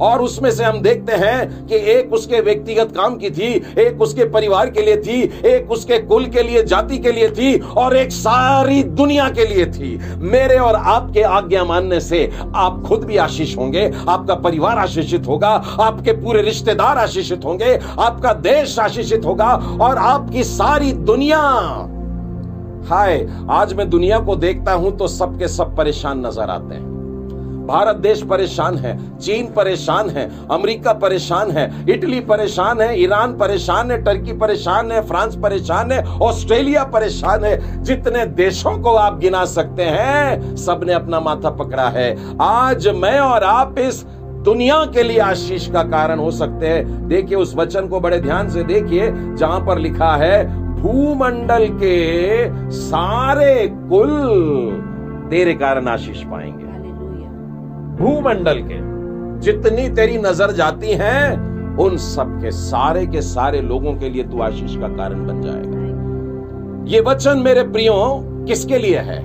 और 0.00 0.22
उसमें 0.22 0.50
से 0.50 0.64
हम 0.64 0.80
देखते 0.80 1.12
हैं 1.16 1.66
कि 1.66 1.76
एक 1.92 2.12
उसके 2.12 2.40
व्यक्तिगत 2.40 2.92
काम 2.96 3.16
की 3.16 3.30
थी, 3.30 3.52
एक 3.78 4.02
उसके 4.02 4.24
परिवार 4.30 4.70
के 4.70 4.82
लिए 4.82 4.96
थी, 4.96 5.20
एक 5.46 5.70
उसके 5.70 5.98
कुल 5.98 6.26
के 6.26 6.42
लिए, 6.42 6.62
जाति 6.64 6.98
के 6.98 7.12
लिए 7.12 7.28
थी, 7.30 7.58
और 7.58 7.96
एक 7.96 8.12
सारी 8.12 8.82
दुनिया 8.82 9.28
के 9.30 9.44
लिए 9.44 9.66
थी। 9.68 9.96
मेरे 10.18 10.58
और 10.58 10.76
आपके 10.76 11.22
आज्ञा 11.22 11.64
मानने 11.64 12.00
से 12.00 12.24
आप 12.54 12.82
खुद 12.86 13.04
भी 13.04 13.16
आशीष 13.16 13.56
होंगे, 13.56 13.90
आपका 14.08 14.34
परिवार 14.36 14.78
आशीषित 14.78 15.26
होगा, 15.26 15.48
आपके 15.80 16.12
पूरे 16.14 16.42
रिश्तेदार 16.42 16.98
आशीषित 16.98 17.44
होंगे, 17.44 17.78
आपका 17.98 18.32
देश 18.32 18.78
आशीषित 18.78 19.24
होगा, 19.24 19.52
और 19.80 19.98
आपकी 19.98 20.44
सारी 20.44 20.92
दुनिया। 20.92 21.40
हाय, 22.88 23.26
आज 23.50 23.72
मैं 23.74 23.88
दुनिया 23.90 24.18
को 24.18 24.36
देखता 24.36 24.72
हूँ 24.72 24.96
तो 24.96 25.08
सबके 25.08 25.48
सब 25.48 25.76
परेशान 25.76 26.26
नज़र 26.26 26.50
आते 26.50 26.74
हैं। 26.74 26.87
भारत 27.68 27.96
देश 27.96 28.22
परेशान 28.22 28.76
है, 28.76 29.18
चीन 29.18 29.46
परेशान 29.46 30.10
है, 30.10 30.30
अमेरिका 30.50 30.92
परेशान 30.92 31.50
है, 31.50 31.84
इटली 31.88 32.20
परेशान 32.20 32.80
है, 32.80 33.00
ईरान 33.02 33.36
परेशान 33.36 33.90
है, 33.90 34.02
टर्की 34.02 34.32
परेशान 34.32 34.92
है, 34.92 35.06
फ्रांस 35.06 35.36
परेशान 35.36 35.92
है, 35.92 36.02
ऑस्ट्रेलिया 36.20 36.84
परेशान 36.84 37.44
है। 37.44 37.82
जितने 37.82 38.26
देशों 38.26 38.78
को 38.78 38.94
आप 38.94 39.18
गिना 39.18 39.44
सकते 39.44 39.82
हैं, 39.82 40.56
सबने 40.56 40.92
अपना 40.92 41.20
माथा 41.20 41.50
पकड़ा 41.50 41.88
है। 41.88 42.16
आज 42.40 42.88
मैं 42.88 43.18
और 43.20 43.44
आप 43.44 43.78
इस 43.78 44.04
दुनिया 44.44 44.84
के 44.84 45.02
लिए 45.02 45.18
आशीष 45.18 45.70
का 45.70 45.82
कारण 45.82 46.18
हो 46.18 46.30
सकते 46.30 46.68
हैं। 46.68 47.08
देखिए, 47.08 47.36
उस 47.36 47.54
वचन 47.56 47.88
को 47.88 48.00
बड़े 48.00 48.20
ध्यान 48.20 48.48
से 48.48 48.62
देखिए, 48.62 49.10
जहाँ 49.12 49.60
पर 49.60 49.78
लिखा 49.78 50.14
है, 50.16 50.46
भूमंडल 50.76 51.66
के 51.68 52.70
सारे 52.70 53.66
कुल 53.68 54.10
तेरे 55.30 55.54
कारण 55.54 55.88
आशीष 55.88 56.22
पाएँगे। 56.22 56.67
भूमंडल 57.98 58.62
के। 58.62 58.76
जितनी 59.40 59.88
तेरी 59.88 60.18
नज़र 60.18 60.52
जाती 60.52 60.90
हैं, 60.92 61.76
उन 61.76 61.96
सब 61.96 62.38
के 62.42 62.50
सारे 62.50 63.06
के 63.06 63.22
सारे 63.22 63.60
लोगों 63.60 63.94
के 63.94 64.08
लिए 64.08 64.24
तू 64.24 64.40
आशीष 64.42 64.76
का 64.76 64.88
कारण 64.88 65.26
बन 65.26 65.40
जाएगा। 65.42 65.76
ये 66.90 67.00
वचन 67.00 67.38
मेरे 67.38 67.62
प्रियो, 67.62 67.94
किसके 68.48 68.78
लिए 68.78 68.98
है? 68.98 69.18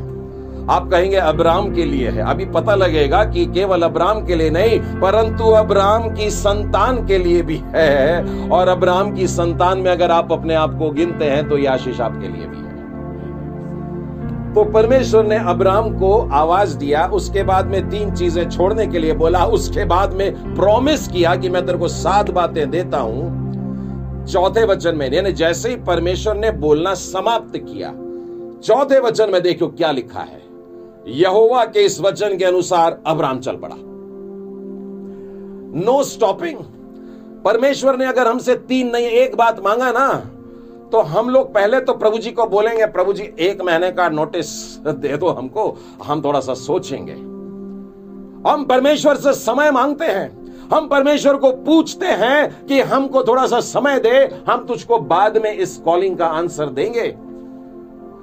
आप 0.69 0.89
कहेंगे, 0.91 1.15
अब्राम 1.15 1.73
के 1.73 1.85
लिए 1.85 2.09
है। 2.09 2.21
अभी 2.21 2.45
पता 2.45 2.75
लगेगा 2.75 3.23
कि 3.25 3.45
केवल 3.45 3.81
अब्राम 3.81 4.25
के 4.25 4.35
लिए 4.35 4.49
नहीं, 4.49 4.79
परंतु 5.01 5.49
अब्राम 5.53 6.09
की 6.09 6.29
संतान 6.29 7.05
के 7.07 7.17
लिए 7.17 7.41
भी 7.41 7.61
है। 7.75 8.49
और 8.49 8.67
अब्राम 8.67 9.11
की 9.11 9.27
संतान 9.27 9.79
में 9.79 9.91
अगर 9.91 10.11
आप 10.11 10.31
अपने 10.31 10.55
आप 10.55 10.77
को 10.79 10.89
गिनते 10.91 11.25
हैं 11.25 11.47
तो 11.49 11.57
यह 11.57 11.71
आशीष 11.71 12.01
आपके 12.01 12.27
लिए 12.27 12.47
भी 12.47 12.62
तो 14.55 14.63
परमेश्वर 14.63 15.25
ने 15.25 15.37
अब्राम 15.49 15.89
को 15.99 16.17
आवाज़ 16.31 16.77
दिया, 16.77 17.05
उसके 17.07 17.43
बाद 17.43 17.67
में 17.67 17.89
तीन 17.89 18.13
चीज़ें 18.15 18.49
छोड़ने 18.49 18.85
के 18.87 18.99
लिए 18.99 19.13
बोला, 19.13 19.45
उसके 19.45 19.85
बाद 19.85 20.13
में 20.13 20.55
प्रॉमिस 20.55 21.07
किया 21.07 21.35
कि 21.35 21.49
मैं 21.49 21.65
तेरे 21.65 21.77
को 21.77 21.87
सात 21.87 22.29
बातें 22.31 22.69
देता 22.69 22.97
हूँ। 22.97 24.25
चौथे 24.25 24.65
वचन 24.65 24.95
में, 24.95 25.11
यानी 25.11 25.31
जैसे 25.31 25.69
ही 25.69 25.75
परमेश्वर 25.75 26.35
ने 26.35 26.51
बोलना 26.51 26.93
समाप्त 26.93 27.57
किया, 27.57 27.89
चौथे 28.59 28.99
वचन 28.99 29.29
में 29.29 29.41
देखो 29.41 29.67
क्या 29.67 29.91
लिखा 29.91 30.19
है। 30.19 30.41
यहोवा 31.07 31.63
के 31.65 31.79
इस 31.79 31.99
वचन 32.01 32.37
के 32.37 32.45
अनुसार 32.45 33.01
अब्राम 33.07 33.39
चल 33.39 33.55
पड़ा। 33.55 33.75
नो 35.85 36.03
स्टॉपिंग 36.03 36.59
परमेश्वर 37.45 37.97
ने 37.97 38.05
अगर 38.05 38.27
हमसे 38.27 38.55
तीन 38.55 38.91
नहीं, 38.91 39.05
एक 39.05 39.35
बात 39.35 39.59
मांगा 39.63 39.91
ना 39.91 40.07
तो 40.93 40.99
हम 40.99 41.29
लोग 41.29 41.53
पहले 41.53 41.79
तो 41.81 41.93
प्रभु 41.93 42.17
जी 42.17 42.31
को 42.31 42.45
बोलेंगे, 42.45 42.85
प्रभु 42.85 43.13
जी, 43.13 43.23
एक 43.39 43.61
महीने 43.61 43.91
का 43.91 44.09
नोटिस 44.09 44.47
दे 44.79 45.17
दो 45.17 45.27
हमको, 45.27 45.77
हम 46.03 46.21
थोड़ा 46.21 46.39
सा 46.39 46.53
सोचेंगे। 46.53 47.13
हम 48.49 48.65
परमेश्वर 48.69 49.15
से 49.15 49.33
समय 49.33 49.71
मांगते 49.71 50.05
हैं, 50.05 50.29
हम 50.73 50.87
परमेश्वर 50.87 51.37
को 51.37 51.51
पूछते 51.51 52.05
हैं 52.05 52.65
कि 52.65 52.79
हमको 52.81 53.23
थोड़ा 53.23 53.47
सा 53.47 53.59
समय 53.59 53.99
दे, 53.99 54.43
हम 54.49 54.65
तुझको 54.65 54.99
बाद 54.99 55.37
में 55.37 55.53
इस 55.53 55.77
कॉलिंग 55.77 56.17
का 56.17 56.25
आंसर 56.25 56.65
देंगे। 56.65 57.15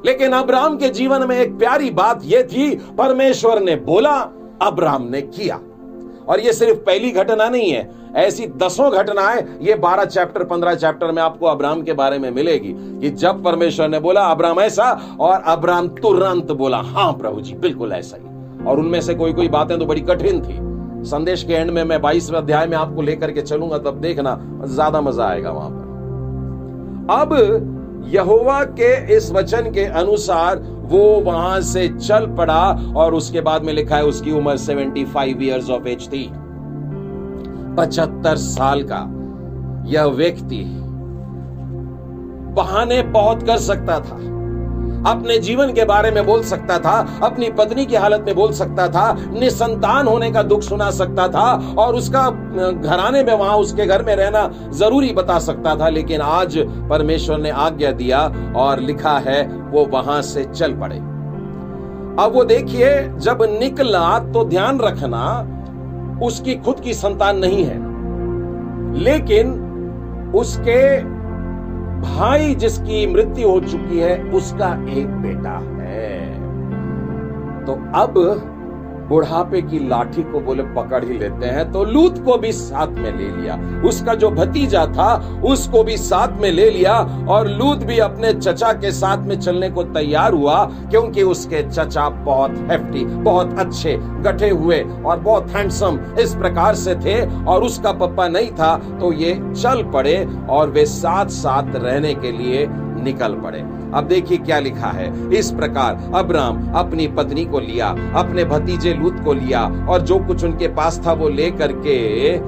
लेकिन 0.07 0.33
अब्राम 0.33 0.77
के 0.77 0.89
जीवन 0.89 1.29
में 1.29 1.39
एक 1.39 1.59
प्यारी 1.59 1.91
बात 1.91 2.21
यह 2.25 2.43
थी, 2.43 2.75
परमेश्वर 2.99 3.61
ने 3.61 3.77
बोला 3.77 4.19
अब्राम 4.62 5.03
ने 5.03 5.23
किया। 5.23 5.61
और 6.29 6.41
यह 6.41 6.53
सिर्फ़ 6.53 6.79
पहली 6.79 7.11
घटना 7.11 7.49
नहीं 7.49 7.71
है 7.73 8.00
ऐसी 8.17 8.47
दसों 8.57 8.90
घटनाएँ 8.93 9.43
ये 9.62 9.75
बारह 9.75 10.05
चैप्टर 10.05 10.45
पंद्रह 10.45 10.75
चैप्टर 10.75 11.12
में 11.12 11.23
आपको 11.23 11.47
अब्राम 11.47 11.83
के 11.83 11.93
बारे 11.93 12.19
में 12.19 12.31
मिलेगी 12.31 12.75
कि 13.00 13.11
जब 13.11 13.43
परमेश्वर 13.45 13.88
ने 13.88 14.00
बोला 14.00 14.21
अब्राम 14.21 14.61
ऐसा? 14.61 14.90
और 15.21 15.43
अब्राम 15.47 15.88
तुरंत 15.88 16.50
बोला 16.52 16.79
हाँ 16.79 17.12
प्रभु 17.12 17.40
जी, 17.40 17.55
बिल्कुल 17.55 17.93
ऐसा 17.93 18.17
ही। 18.17 18.64
और 18.64 18.79
उनमें 18.79 19.00
से 19.00 19.14
कोई 19.14 19.33
कोई 19.33 19.49
बातें 19.49 19.79
तो 19.79 19.87
बड़ी 19.87 20.00
कठिन 20.00 20.40
थी। 20.40 20.59
संदेश 21.05 21.45
के 21.45 21.52
एंड 21.52 21.71
में 21.71 21.83
मैं 21.85 22.00
बाईसवें 22.02 22.38
अध्याय 22.38 22.67
में 22.67 22.76
आपको 22.76 23.02
लेकर 23.02 23.31
के 23.33 23.43
चलूँगा, 23.43 23.79
तब 23.79 24.00
देखना, 24.00 24.38
ज़्यादा 24.64 25.00
मज़ा 25.00 25.25
आएगा 25.25 25.50
वहाँ 25.50 25.71
पर। 25.71 25.88
अब 27.12 28.07
यहोवा 28.09 28.62
के 28.64 29.17
इस 29.17 29.31
वचन 29.33 29.71
के 29.71 29.85
अनुसार 29.85 30.59
वो 30.90 31.05
वहाँ 31.21 31.61
से 31.61 31.88
चल 31.88 32.26
पड़ा 32.26 32.93
और 32.97 33.14
उसके 33.14 33.40
बाद 33.40 33.64
में 33.64 33.73
लिखा 33.73 33.97
है, 33.97 34.05
उसकी 34.05 34.33
उम्र 34.33 34.57
75 34.57 35.43
इयर्स 35.43 35.71
ऑफ़ 35.71 35.88
एज 35.88 36.07
थी। 36.09 36.25
पचहत्तर 37.81 38.37
साल 38.39 38.83
का 38.83 39.07
यह 39.89 40.05
व्यक्ति 40.17 40.65
बहाने 42.55 43.03
बहुत 43.03 43.43
कर 43.43 43.59
सकता 43.59 43.99
था। 44.01 44.17
अपने 45.07 45.39
जीवन 45.39 45.73
के 45.73 45.85
बारे 45.85 46.11
में 46.11 46.27
बोल 46.27 46.43
सकता 46.43 46.79
था, 46.79 46.95
अपनी 47.23 47.49
पत्नी 47.51 47.85
की 47.87 47.97
हालत 47.97 48.25
में 48.27 48.35
बोल 48.35 48.53
सकता 48.53 48.89
था, 48.89 49.13
निसंतान 49.33 50.07
होने 50.07 50.31
का 50.31 50.43
दुख 50.43 50.63
सुना 50.63 50.91
सकता 50.91 51.29
था 51.29 51.75
और 51.79 51.95
उसका 51.95 52.29
घराने 52.73 53.23
में 53.25 53.33
वहाँ 53.35 53.57
उसके 53.57 53.87
घर 53.87 54.03
में 54.03 54.15
रहना 54.17 54.51
ज़रूरी 54.71 55.13
बता 55.13 55.39
सकता 55.39 55.75
था, 55.77 55.89
लेकिन 55.89 56.21
आज 56.21 56.59
परमेश्वर 56.91 57.39
ने 57.39 57.51
आज्ञा 57.51 57.93
दिया 57.93 58.21
और 58.57 58.81
लिखा 58.81 59.17
है, 59.19 59.43
वो 59.71 59.85
वहाँ 59.87 60.21
से 60.23 60.45
चल 60.45 60.73
पड़े। 60.73 60.99
अब 62.19 62.33
वो 62.35 62.45
देखिए, 62.45 62.93
जब 63.19 63.43
निकला 63.53 64.19
तो 64.33 64.45
ध्यान 64.45 64.81
रखना 64.81 65.23
उसकी 66.23 66.55
खुद 66.55 66.81
की 66.81 66.95
संतान 66.95 67.39
नहीं 67.39 67.65
है। 67.65 67.91
लेकिन 68.95 69.67
उसके 70.35 71.03
भाई 72.00 72.55
जिसकी 72.55 73.07
मृत्यु 73.07 73.49
हो 73.49 73.61
चुकी 73.61 73.99
है, 73.99 74.23
उसका 74.23 74.87
एक 74.89 75.07
बेटा 75.07 75.59
है। 75.83 76.31
तो 77.65 77.73
अब 77.95 78.12
बुढ़ापे 79.11 79.61
की 79.62 79.79
लाठी 79.88 80.23
को 80.23 80.40
बोले, 80.40 80.62
पकड़ 80.75 81.05
ही 81.05 81.19
लेते 81.19 81.47
हैं। 81.47 81.71
तो 81.73 81.85
लूत 81.85 82.19
को 82.25 82.37
भी 82.38 82.52
साथ 82.52 82.95
में 82.95 83.11
ले 83.11 83.29
लिया। 83.33 83.57
उसका 83.88 84.14
जो 84.14 84.31
भतीजा 84.31 84.85
था, 84.88 85.14
उसको 85.45 85.83
भी 85.85 85.97
साथ 85.99 86.40
में 86.43 86.50
ले 86.50 86.69
लिया 86.71 86.95
और 87.31 87.49
लूत 87.49 87.85
भी 87.85 87.99
अपने 88.00 88.33
चचा 88.35 88.73
के 88.75 88.93
साथ 88.93 89.26
में 89.26 89.38
चलने 89.40 89.71
को 89.71 89.83
तैयार 89.85 90.33
हुआ, 90.33 90.64
क्योंकि 90.90 91.23
उसके 91.25 91.62
चचा 91.62 92.09
बहुत 92.09 92.55
हेफ्टी 92.71 93.05
बहुत 93.05 93.59
अच्छे, 93.59 93.97
गठे 94.23 94.50
हुए 94.50 94.81
और 94.81 95.19
बहुत 95.19 95.50
हैंडसम 95.50 95.99
इस 96.21 96.35
प्रकार 96.35 96.75
से 96.76 96.95
थे 96.97 97.21
और 97.47 97.62
उसका 97.62 97.93
पप्पा 97.95 98.29
नहीं 98.29 98.50
था 98.52 98.76
तो 99.00 99.12
ये 99.14 99.35
चल 99.52 99.83
पड़े 99.93 100.17
और 100.50 100.71
वे 100.71 100.85
साथ 100.87 101.26
साथ 101.33 101.75
रहने 101.76 102.14
के 102.14 102.33
लिए 102.33 102.67
निकल 103.02 103.35
पड़े। 103.35 103.62
अब 103.95 104.05
देखिए 104.05 104.39
क्या 104.39 104.59
लिखा 104.59 104.89
है। 104.89 105.09
इस 105.35 105.51
प्रकार 105.51 106.11
अब्राम 106.15 106.71
अपनी 106.75 107.07
पत्नी 107.09 107.45
को 107.45 107.61
लिया, 107.61 107.89
अपने 108.17 108.45
भतीजे 108.45 108.95
लूत 108.95 109.21
को 109.25 109.33
लिया 109.33 109.63
और 109.89 110.01
जो 110.01 110.19
कुछ 110.19 110.45
उनके 110.45 110.69
पास 110.69 111.01
था 111.07 111.13
वो 111.13 111.29
लेकर 111.29 111.73
के, 111.77 112.39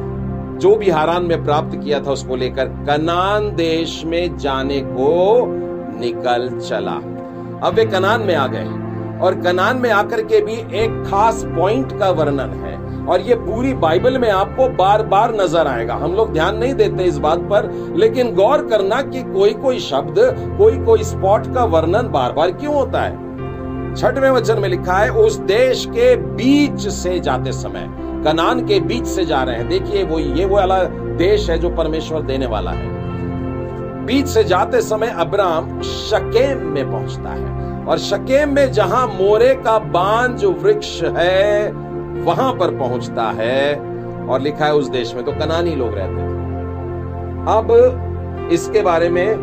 जो 0.58 0.74
भी 0.76 0.90
हारान 0.90 1.24
में 1.24 1.44
प्राप्त 1.44 1.76
किया 1.76 2.00
था 2.00 2.10
उसको 2.10 2.36
लेकर 2.36 2.68
कनान 2.86 3.54
देश 3.56 4.02
में 4.06 4.36
जाने 4.36 4.80
को 4.80 5.44
निकल 6.00 6.48
चला। 6.60 7.00
अब 7.62 7.74
वे 7.74 7.84
कनान 7.84 8.22
में 8.22 8.34
आ 8.34 8.46
गए 8.46 9.18
और 9.18 9.40
कनान 9.40 9.76
में 9.76 9.90
आकर 9.90 10.22
के 10.22 10.40
भी 10.40 10.54
एक 10.78 11.02
खास 11.06 11.44
पॉइंट 11.46 11.98
का 11.98 12.10
वर्णन 12.10 12.54
है। 12.62 12.81
और 13.08 13.20
ये 13.20 13.34
पूरी 13.34 13.72
बाइबल 13.74 14.18
में 14.18 14.30
आपको 14.30 14.68
बार 14.68 15.02
बार 15.02 15.34
नज़र 15.34 15.66
आएगा। 15.66 15.94
हम 15.94 16.14
लोग 16.14 16.32
ध्यान 16.32 16.56
नहीं 16.56 16.74
देते 16.74 17.04
इस 17.04 17.18
बात 17.18 17.38
पर, 17.38 17.70
लेकिन 17.96 18.34
गौर 18.34 18.66
करना 18.66 19.02
कि 19.02 19.22
कोई 19.22 19.54
कोई 19.54 19.78
शब्द 19.78 20.14
कोई 20.58 20.78
कोई 20.78 21.02
स्पॉट 21.02 21.54
का 21.54 21.64
वर्णन 21.64 22.08
बार 22.08 22.32
बार 22.32 22.50
क्यों 22.50 22.74
होता 22.74 23.02
है? 23.02 23.20
छठवें 23.96 24.30
वचन 24.30 24.58
में 24.58 24.68
लिखा 24.68 24.94
है, 24.94 25.10
उस 25.10 25.36
देश 25.36 25.86
के 25.86 26.16
बीच 26.16 26.88
से 26.88 27.20
जाते 27.20 27.52
समय, 27.52 27.88
कनान 28.24 28.66
के 28.66 28.80
बीच 28.80 29.06
से 29.06 29.24
जा 29.24 29.42
रहे 29.42 29.56
हैं। 29.56 29.68
देखिए, 29.68 30.04
वो 30.04 30.18
ये 30.18 30.44
वो 30.44 30.56
वाला 30.56 30.82
देश 31.16 31.50
है 31.50 31.58
जो 31.58 31.70
परमेश्वर 31.70 32.22
देने 32.22 32.46
वाला 32.46 32.70
है। 32.70 32.90
बीच 34.06 34.26
से 34.26 34.44
जाते 34.44 34.80
समय 34.80 35.14
अब्राम 35.16 35.80
शकेम 35.80 36.58
में 36.58 36.90
पहुँचता 36.90 37.30
है। 37.30 37.84
और 37.84 37.98
शकेम 37.98 38.54
में 38.54 38.72
जहाँ 38.72 39.06
मोरे 39.06 39.54
का 39.54 39.78
बांझ 39.78 40.44
वृक्ष 40.44 41.02
है 41.02 41.72
वहाँ 42.20 42.52
पर 42.52 42.76
पहुँचता 42.78 43.30
है 43.30 43.74
और 44.28 44.40
लिखा 44.40 44.64
है 44.64 44.74
उस 44.74 44.88
देश 44.88 45.14
में 45.14 45.24
तो 45.24 45.32
कनानी 45.32 45.74
लोग 45.74 45.94
रहते 45.94 46.22
थे। 46.22 46.40
अब 47.52 48.48
इसके 48.52 48.82
बारे 48.82 49.08
में 49.08 49.36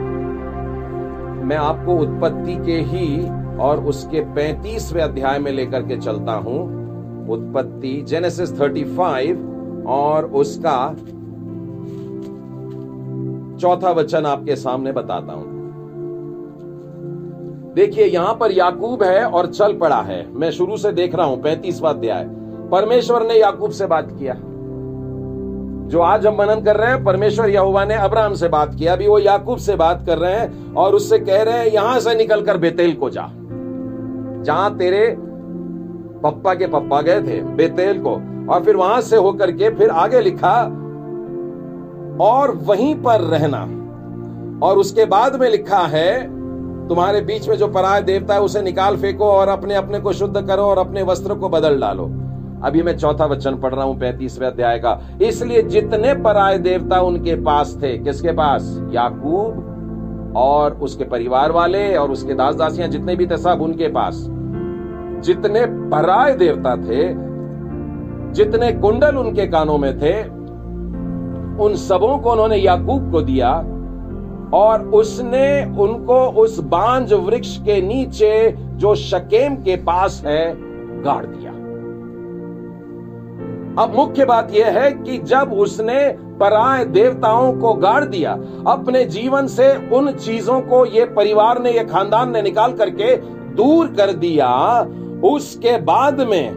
मैं 1.44 1.58
आपको 1.58 1.96
उत्पत्ति 1.98 2.56
के 2.56 2.80
ही 2.82 3.30
और 3.60 3.84
उसके 3.86 4.22
पैंतीसवें 4.22 5.02
अध्याय 5.04 5.40
में 5.40 5.52
लेकर 5.52 5.82
के 5.82 5.98
चलता 5.98 6.34
हूँ। 6.34 6.60
उत्पत्ति 7.30 8.02
जेनेसिस 8.08 8.54
35 8.54 9.86
और 9.88 10.26
उसका 10.26 10.78
चौथा 13.60 13.92
वचन 13.92 14.26
आपके 14.26 14.56
सामने 14.56 14.92
बताता 14.92 15.34
हूँ। 15.34 15.58
देखिए, 17.76 18.06
यहाँ 18.06 18.34
पर 18.34 18.52
याकूब 18.52 19.04
है 19.04 19.26
और 19.26 19.48
चल 19.48 19.74
पड़ा 19.74 20.02
है। 20.02 20.26
मैं 20.34 20.52
शुरू 20.52 20.78
से 20.78 20.92
देख 20.92 21.16
रहा 21.16 21.26
हूँ, 21.26 21.42
पैंतीसवा 21.42 21.90
अध्याय। 21.90 22.24
परमेश्वर 22.72 23.26
ने 23.26 23.34
याकूब 23.34 23.72
से 23.72 23.86
बात 23.86 24.12
किया। 24.12 24.36
जो 25.88 26.00
आज 26.00 26.28
हम 26.28 26.34
मनन 26.34 26.62
कर 26.62 26.78
रहे 26.78 26.90
हैं, 26.90 27.04
परमेश्वर 27.04 27.50
यहुवा 27.50 27.86
ने 27.86 27.96
अब्राहम 27.96 28.34
से 28.34 28.48
बात 28.48 28.76
किया। 28.76 28.94
अभी 28.94 29.08
वो 29.08 29.20
याकूब 29.20 29.58
से 29.58 29.76
बात 29.76 30.04
कर 30.06 30.18
रहे 30.18 30.34
हैं 30.34 30.74
और 30.74 30.96
उससे 30.96 31.20
कह 31.20 31.42
रहे 31.44 31.60
हैं, 31.60 31.66
यहाँ 31.66 32.00
से 32.00 32.16
निकलकर 32.16 32.58
बेतेल 32.58 32.94
को 32.94 33.10
जा। 33.10 33.30
जहाँ 34.44 34.78
तेरे 34.78 35.18
पप्पा 36.24 36.54
के 36.54 36.68
पप्पा 36.68 37.02
गए 37.02 37.22
थे, 37.22 37.42
बेतेल 37.42 38.00
को। 38.00 38.14
और 38.54 38.64
फिर 38.64 38.76
वहाँ 38.76 39.02
से 39.02 39.18
होकर 39.18 39.52
के 39.52 39.70
फिर 39.70 39.90
आगे 39.90 40.20
लिखा, 40.20 40.64
और 42.22 42.60
वहीं 42.64 42.96
पर 42.96 43.22
रहना। 43.22 43.62
और 44.66 44.78
उसके 44.78 45.06
बाद 45.06 45.40
में 45.40 45.50
लिखा 45.50 45.80
है, 45.80 46.40
तुम्हारे 46.88 47.22
बीच 47.22 47.50
में 47.50 47.56
जो 47.56 47.68
पराय 47.68 48.02
देवता 48.02 48.34
है, 48.34 48.42
उसे 48.42 48.62
निकाल 48.62 48.98
फेंको 48.98 49.26
और 49.26 49.48
अपने 49.48 49.76
अपने 49.76 50.00
को 50.00 50.14
शुद्ध 50.14 50.48
करो 50.48 50.64
और 50.64 50.78
अपने 50.78 51.04
वस्त्र 51.04 51.34
को 51.34 51.50
बदल 51.50 51.82
डालो। 51.82 52.12
अभी 52.64 52.82
मैं 52.84 52.98
चौथा 52.98 53.26
वचन 53.26 53.56
पढ़ 53.56 53.74
रहा 53.76 53.86
हूँ, 53.86 54.00
पैंतीसवें 54.00 54.48
अध्याय 54.48 54.80
का। 54.80 55.00
इसलिए 55.22 55.62
जितने 55.62 56.14
पराय 56.14 56.58
देवता 56.58 57.02
उनके 57.02 57.36
पास 57.36 57.78
थे, 57.84 57.98
किसके 57.98 58.32
पास? 58.32 58.82
याकूब 58.94 60.34
और 60.36 60.74
उसके 60.74 61.04
परिवार 61.04 61.52
वाले 61.52 61.96
और 61.96 62.12
उसके 62.12 62.34
दास 62.34 62.56
दासियाँ 62.56 62.88
जितने 62.88 63.16
भी 63.16 63.28
थे, 63.28 63.38
सब 63.38 63.62
उनके 63.62 63.88
पास। 63.88 64.28
जितने 65.24 65.66
पराय 65.66 66.34
देवता 66.34 66.76
थे, 66.76 67.30
जितने 68.34 68.72
कुंडल 68.72 69.16
उनके 69.16 69.48
कानों 69.48 69.78
में 69.78 70.00
थे, 70.00 70.24
उन 71.64 71.76
सबों 71.76 72.18
को 72.18 72.32
उन्होंने 72.32 72.56
याकूब 72.56 73.12
को 73.12 73.22
दिया 73.22 73.52
और 74.54 74.82
उसने 74.94 75.66
उनको 75.80 76.20
उस 76.42 76.60
बांझ 76.60 77.14
वृक्ष 77.14 77.58
के 77.58 77.82
नीचे, 77.82 78.56
जो 78.58 78.96
शकेम 78.96 79.56
के 79.56 79.76
पास 79.76 80.24
है, 80.26 80.56
गाड़ 81.04 81.26
दिया। 81.26 81.49
अब 83.80 83.94
मुख्य 83.96 84.26
बात 84.26 84.52
यह 84.52 84.80
है 84.80 84.92
कि 84.92 85.18
जब 85.18 85.54
उसने 85.54 86.10
पराय 86.40 86.86
देवताओं 86.86 87.54
को 87.54 87.74
गाड़ 87.74 88.06
दिया, 88.06 88.32
अपने 88.68 89.06
जीवन 89.06 89.48
से 89.48 89.90
उन 89.90 90.12
चीज़ों 90.12 90.62
को 90.62 90.86
ये 90.86 91.06
परिवार 91.06 91.62
ने, 91.62 91.72
ये 91.72 91.84
खानदान 91.84 92.32
ने 92.32 92.42
निकाल 92.42 92.74
करके 92.74 93.16
दूर 93.56 93.88
कर 93.88 94.12
दिया, 94.14 94.80
उसके 95.24 95.78
बाद 95.78 96.22
में 96.22 96.54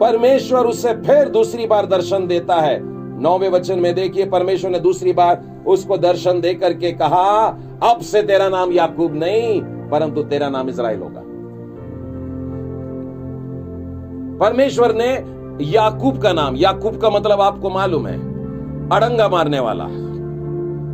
परमेश्वर 0.00 0.66
उसे 0.66 0.92
फिर 0.94 1.28
दूसरी 1.28 1.66
बार 1.66 1.86
दर्शन 1.86 2.26
देता 2.26 2.54
है। 2.54 2.78
नौवे 3.20 3.48
वचन 3.48 3.78
में 3.78 3.94
देखिए, 3.94 4.26
परमेश्वर 4.26 4.70
ने 4.70 4.80
दूसरी 4.80 5.12
बार 5.12 5.64
उसको 5.66 5.96
दर्शन 5.98 6.40
दे 6.40 6.54
करके 6.54 6.92
कहा, 6.92 7.46
अब 7.82 8.00
से 8.00 8.22
तेरा 8.22 8.48
नाम 8.48 8.72
याकूब 8.72 9.14
नहीं, 9.14 9.60
परंतु 9.90 10.22
तेरा 10.22 10.48
नाम 10.48 10.68
इसराइल 10.68 10.98
होगा। 10.98 11.22
परमेश्वर 14.38 14.94
ने 14.94 15.35
याकूब 15.60 16.18
का 16.18 16.32
नाम, 16.32 16.56
याकूब 16.56 16.96
का 16.96 17.10
मतलब 17.10 17.40
आपको 17.40 17.70
मालूम 17.70 18.06
है? 18.06 18.16
अड़ंगा 18.90 19.28
मारने 19.28 19.60
वाला, 19.60 19.84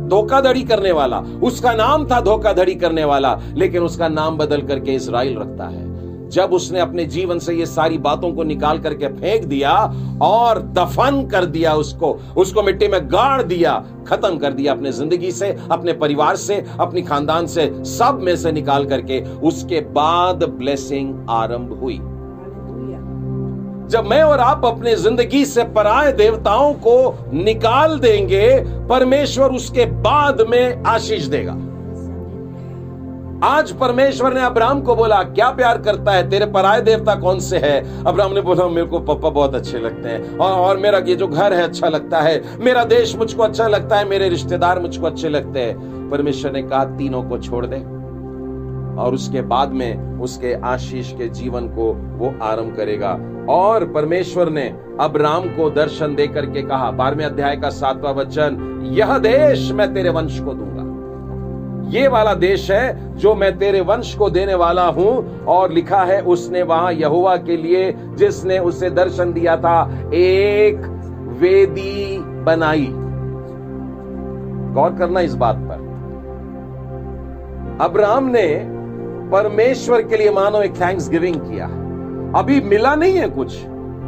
धोखाधड़ी 0.09 0.63
करने 0.63 0.91
वाला, 0.91 1.19
उसका 1.43 1.73
नाम 1.73 2.05
था 2.05 2.19
धोखाधड़ी 2.21 2.75
करने 2.75 3.03
वाला, 3.03 3.39
लेकिन 3.55 3.83
उसका 3.83 4.07
नाम 4.07 4.37
बदल 4.37 4.61
करके 4.61 4.91
इसराइल 4.91 5.37
रखता 5.37 5.65
है। 5.65 5.91
जब 6.29 6.53
उसने 6.53 6.79
अपने 6.79 7.05
जीवन 7.05 7.39
से 7.39 7.53
ये 7.55 7.65
सारी 7.65 7.97
बातों 7.97 8.31
को 8.33 8.43
निकाल 8.43 8.79
करके 8.79 9.07
फेंक 9.07 9.43
दिया 9.45 9.73
और 10.21 10.59
दफन 10.73 11.27
कर 11.31 11.45
दिया 11.45 11.73
उसको 11.73 12.11
उसको 12.37 12.63
मिट्टी 12.63 12.87
में 12.87 12.99
गाड़ 13.03 13.41
दिया, 13.41 13.73
खत्म 14.07 14.37
कर 14.37 14.53
दिया 14.53 14.73
अपने 14.73 14.91
ज़िंदगी 14.91 15.31
से, 15.31 15.55
अपने 15.71 15.93
परिवार 15.93 16.35
से, 16.35 16.63
अपनी 16.79 17.01
खानदान 17.01 17.47
से, 17.47 17.71
सब 17.85 18.19
में 18.21 18.35
से 18.35 18.51
निकाल 18.51 18.85
करके, 18.85 19.21
उसके 19.41 19.81
बाद 19.81 20.43
ब्लेसिंग 20.43 21.25
आरंभ 21.29 21.79
हुई। 21.81 21.99
जब 23.89 24.05
मैं 24.05 24.23
और 24.23 24.39
आप 24.39 24.65
अपने 24.65 24.95
ज़िंदगी 24.95 25.45
से 25.45 25.63
पराय 25.63 26.11
देवताओं 26.11 26.73
को 26.73 27.15
निकाल 27.33 27.99
देंगे 27.99 28.65
परमेश्वर 28.89 29.49
उसके 29.49 29.85
बाद 29.85 30.41
में 30.49 30.83
आशीष 30.83 31.25
देगा। 31.25 31.51
आज 33.47 33.71
परमेश्वर 33.71 34.33
ने 34.33 34.41
अब्राहम 34.41 34.81
को 34.81 34.95
बोला 34.95 35.23
क्या 35.23 35.49
प्यार 35.51 35.77
करता 35.77 36.11
है? 36.11 36.29
तेरे 36.29 36.45
पराय 36.45 36.81
देवता 36.81 37.15
कौन 37.15 37.39
से 37.39 37.57
है? 37.57 38.03
अब्राहम 38.03 38.33
ने 38.33 38.41
बोला 38.41 38.67
मेरे 38.67 38.87
को 38.87 38.99
पप्पा 38.99 39.29
बहुत 39.29 39.55
अच्छे 39.55 39.79
लगते 39.79 40.09
हैं। 40.09 40.37
और, 40.37 40.51
और 40.51 40.77
मेरा 40.77 40.97
ये 40.97 41.15
जो 41.15 41.27
घर 41.27 41.53
है 41.53 41.63
अच्छा 41.63 41.87
लगता 41.87 42.21
है। 42.21 42.41
मेरा 42.59 42.83
देश 42.83 43.15
मुझको 43.15 43.43
अच्छा 43.43 43.67
लगता 43.67 43.97
है 43.97 44.09
मेरे 44.09 44.29
रिश्तेदार 44.29 44.79
मुझको 44.79 45.05
अच्छे 45.05 45.29
लगते 45.29 45.59
हैं। 45.59 46.09
परमेश्वर 46.09 46.51
ने 46.51 46.63
कहा 46.63 46.85
तीनों 46.85 47.23
को 47.23 47.37
छोड़ 47.37 47.65
दे। 47.65 47.77
और 49.01 49.13
उसके 49.13 49.41
बाद 49.41 49.69
में 49.69 50.19
उसके 50.19 50.53
आशीष 50.53 51.11
के 51.11 51.29
जीवन 51.29 51.67
को 51.67 51.91
वो 51.93 52.33
आरंभ 52.41 52.75
करेगा। 52.75 53.17
और 53.49 53.85
परमेश्वर 53.85 54.49
ने 54.49 54.75
अब्राम 54.99 55.41
को 55.41 55.69
दर्शन 55.69 56.15
देकर 56.15 56.45
के 56.45 56.61
कहा, 56.61 56.91
बारहवें 56.91 57.25
अध्याय 57.25 57.55
का 57.55 57.69
सातवां 57.69 58.13
वचन, 58.13 58.79
यह 58.93 59.17
देश 59.17 59.71
मैं 59.71 59.93
तेरे 59.93 60.09
वंश 60.09 60.39
को 60.39 60.53
दूँगा। 60.53 60.83
ये 61.89 62.07
वाला 62.07 62.33
देश 62.33 62.71
है 62.71 63.15
जो 63.17 63.35
मैं 63.35 63.57
तेरे 63.57 63.81
वंश 63.81 64.15
को 64.15 64.29
देने 64.29 64.53
वाला 64.53 64.87
हूँ, 64.87 65.45
और 65.45 65.71
लिखा 65.71 66.03
है, 66.03 66.21
उसने 66.21 66.61
वहाँ 66.61 66.93
यहुआ 66.93 67.35
के 67.37 67.57
लिए 67.57 67.91
जिसने 68.15 68.59
उसे 68.59 68.89
दर्शन 68.89 69.33
दिया 69.33 69.57
था, 69.57 70.09
एक 70.13 70.77
वेदी 71.41 72.17
बनाई। 72.19 72.89
गौर 74.73 74.95
करना 74.99 75.19
इस 75.19 75.35
बात 75.35 75.55
पर। 75.55 75.81
अब्राहम 77.81 78.25
ने 78.25 78.47
परमेश्वर 79.31 80.01
के 80.01 80.17
लिए 80.17 80.31
मानो 80.31 80.61
एक 80.61 80.75
थैंक्स 80.75 81.09
गिविंग 81.09 81.35
किया। 81.35 81.82
अभी 82.35 82.61
मिला 82.61 82.95
नहीं 82.95 83.13
है 83.13 83.29
कुछ, 83.29 83.51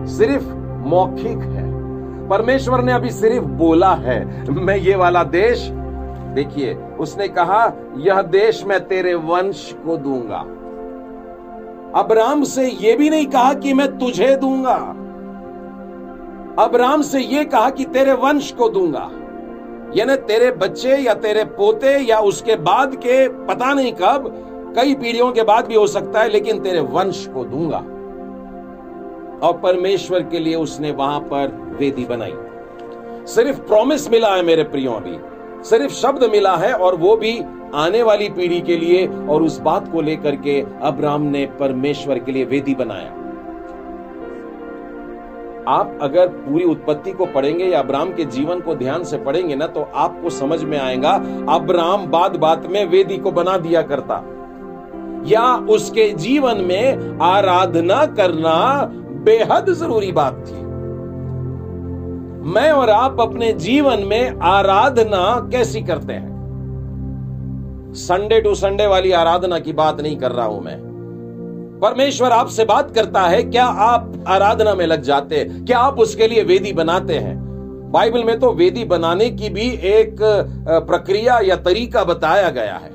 सिर्फ़ 0.10 0.46
मौखिक 0.88 1.38
है। 1.38 1.66
परमेश्वर 2.28 2.82
ने 2.82 2.92
अभी 2.92 3.10
सिर्फ़ 3.10 3.46
बोला 3.46 3.94
है, 3.94 4.50
मैं 4.52 4.78
ये 4.78 4.96
वाला 4.96 5.24
देश, 5.24 5.70
देखिए, 6.34 6.74
उसने 6.74 7.28
कहा, 7.28 7.74
यह 7.98 8.22
देश 8.22 8.66
मैं 8.66 8.88
तेरे 8.88 9.14
वंश 9.14 9.76
को 9.86 9.98
दूँगा। 9.98 10.40
अब्राम 12.00 12.44
से 12.44 12.68
यह 12.68 12.98
भी 12.98 13.10
नहीं 13.10 13.26
कहा 13.26 13.54
कि 13.54 13.74
मैं 13.74 13.98
तुझे 13.98 14.36
दूँगा। 14.36 14.76
अब्राम 16.64 17.02
से 17.02 17.20
यह 17.20 17.44
कहा 17.44 17.70
कि 17.70 17.86
तेरे 17.86 18.14
वंश 18.14 18.52
को 18.52 18.70
दूँगा। 18.70 19.10
यानी 19.96 20.16
तेरे 20.16 20.52
बच्चे 20.52 20.98
या 20.98 21.14
तेरे 21.14 21.44
पोते 21.44 21.98
या 21.98 22.20
उसके 22.20 22.56
बाद 22.56 22.96
के, 22.96 23.30
पता 23.30 23.74
नहीं 23.74 23.94
कब, 23.94 24.34
कई 24.78 24.96
पीढ़ियों 24.96 25.32
के 25.32 25.44
बाद 25.44 25.66
भी 25.66 25.76
हो 25.76 25.88
सकता 25.88 26.20
है, 26.20 26.30
लेकिन 26.30 26.60
तेरे 26.60 26.80
वंश 26.80 27.30
को 27.34 27.44
दूँगा। 27.44 27.84
और 29.44 29.58
परमेश्वर 29.58 30.24
के 30.24 30.40
लिए 30.40 30.56
उसने 30.56 30.92
वहाँ 30.92 31.20
पर 31.20 31.76
वेदी 31.80 32.06
बनाई। 32.06 32.34
सिर्फ़ 33.28 33.60
प्रॉमिस 33.60 34.10
मिला 34.12 34.36
है 34.36 34.44
मेरे 34.44 34.64
प्रियो 34.64 34.92
अभी। 34.92 35.18
सिर्फ़ 35.64 35.94
शब्द 35.94 36.24
मिला 36.24 36.56
है 36.56 36.74
और 36.74 36.96
वो 36.96 37.16
भी 37.18 37.40
आने 37.76 38.04
वाली 38.04 38.30
पीढ़ी 38.30 38.62
के 38.62 38.78
लिए 38.78 39.08
और 39.08 39.44
उस 39.44 39.60
बात 39.60 39.92
को 39.92 40.02
लेकर 40.02 40.36
के 40.36 40.60
अब्राम 40.82 41.22
ने 41.22 41.46
परमेश्वर 41.60 42.20
के 42.20 42.32
लिए 42.32 42.46
वेदी 42.46 42.76
बनाया। 42.76 43.10
आप 45.68 45.98
अगर 46.02 46.28
पूरी 46.28 46.64
उत्पत्ति 46.64 47.12
को 47.12 47.26
पढ़ेंगे 47.26 47.66
या 47.66 47.80
अब्राम 47.80 48.14
के 48.14 48.26
जीवन 48.26 48.60
को 48.60 48.76
ध्यान 48.76 49.04
से 49.04 49.18
पढ़ेंगे 49.18 49.56
ना 49.56 49.68
तो 49.68 49.82
आपको 49.96 50.30
समझ 50.30 50.64
में 50.64 50.78
आएगा 50.80 51.12
अब्राम 51.50 52.06
बाद 52.08 52.36
बात 52.36 52.68
में 52.68 52.86
वेदी 52.86 53.18
को 53.18 53.32
बना 53.32 53.58
दिया 53.58 53.82
करता। 53.82 54.24
या 55.26 55.56
उसके 55.70 56.10
जीवन 56.10 56.62
में 56.62 57.20
आराधना 57.22 58.06
करना 58.06 58.56
बेहद 59.26 59.70
ज़रूरी 59.74 60.12
बात 60.12 60.44
थी। 60.48 60.64
मैं 62.50 62.70
और 62.72 62.90
आप 62.90 63.22
अपने 63.22 63.52
जीवन 63.60 64.04
में 64.04 64.40
आराधना 64.46 65.50
कैसी 65.52 65.82
करते 65.82 66.14
हैं? 66.14 66.34
संडे 67.98 68.40
टू 68.42 68.54
संडे 68.56 68.88
वाली 68.88 69.12
आराधना 69.14 69.60
की 69.60 69.74
बात 69.74 70.02
नहीं 70.02 70.18
कर 70.18 70.32
रहा 70.32 70.46
हूँ 70.46 70.64
मैं। 70.64 70.78
परमेश्वर 71.82 72.32
आपसे 72.32 72.66
बात 72.66 72.92
करता 72.96 73.22
है, 73.22 73.42
क्या 73.44 73.66
आप 73.66 74.24
आराधना 74.28 74.74
में 74.76 74.86
लग 74.88 75.02
जाते 75.02 75.36
हैं? 75.36 75.66
क्या 75.66 75.80
आप 75.80 76.00
उसके 76.00 76.28
लिए 76.28 76.44
वेदी 76.44 76.74
बनाते 76.74 77.18
हैं? 77.18 77.36
बाइबल 77.92 78.24
में 78.24 78.40
तो 78.40 78.52
वेदी 78.54 78.84
बनाने 78.86 79.30
की 79.30 79.50
भी 79.50 79.70
एक 79.90 80.16
प्रक्रिया 80.88 81.40
या 81.44 81.56
तरीका 81.56 82.04
बताया 82.04 82.50
गया 82.50 82.76
है। 82.76 82.94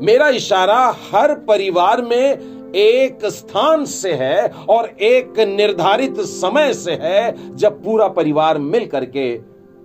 मेरा 0.00 0.28
इशारा 0.30 0.78
हर 1.10 1.34
परिवार 1.48 2.02
में 2.02 2.38
एक 2.76 3.24
स्थान 3.26 3.84
से 3.84 4.12
है 4.14 4.48
और 4.68 4.86
एक 5.02 5.38
निर्धारित 5.48 6.20
समय 6.20 6.72
से 6.74 6.92
है 6.92 7.56
जब 7.56 7.82
पूरा 7.84 8.08
परिवार 8.08 8.58
मिल 8.58 8.86
करके 8.86 9.32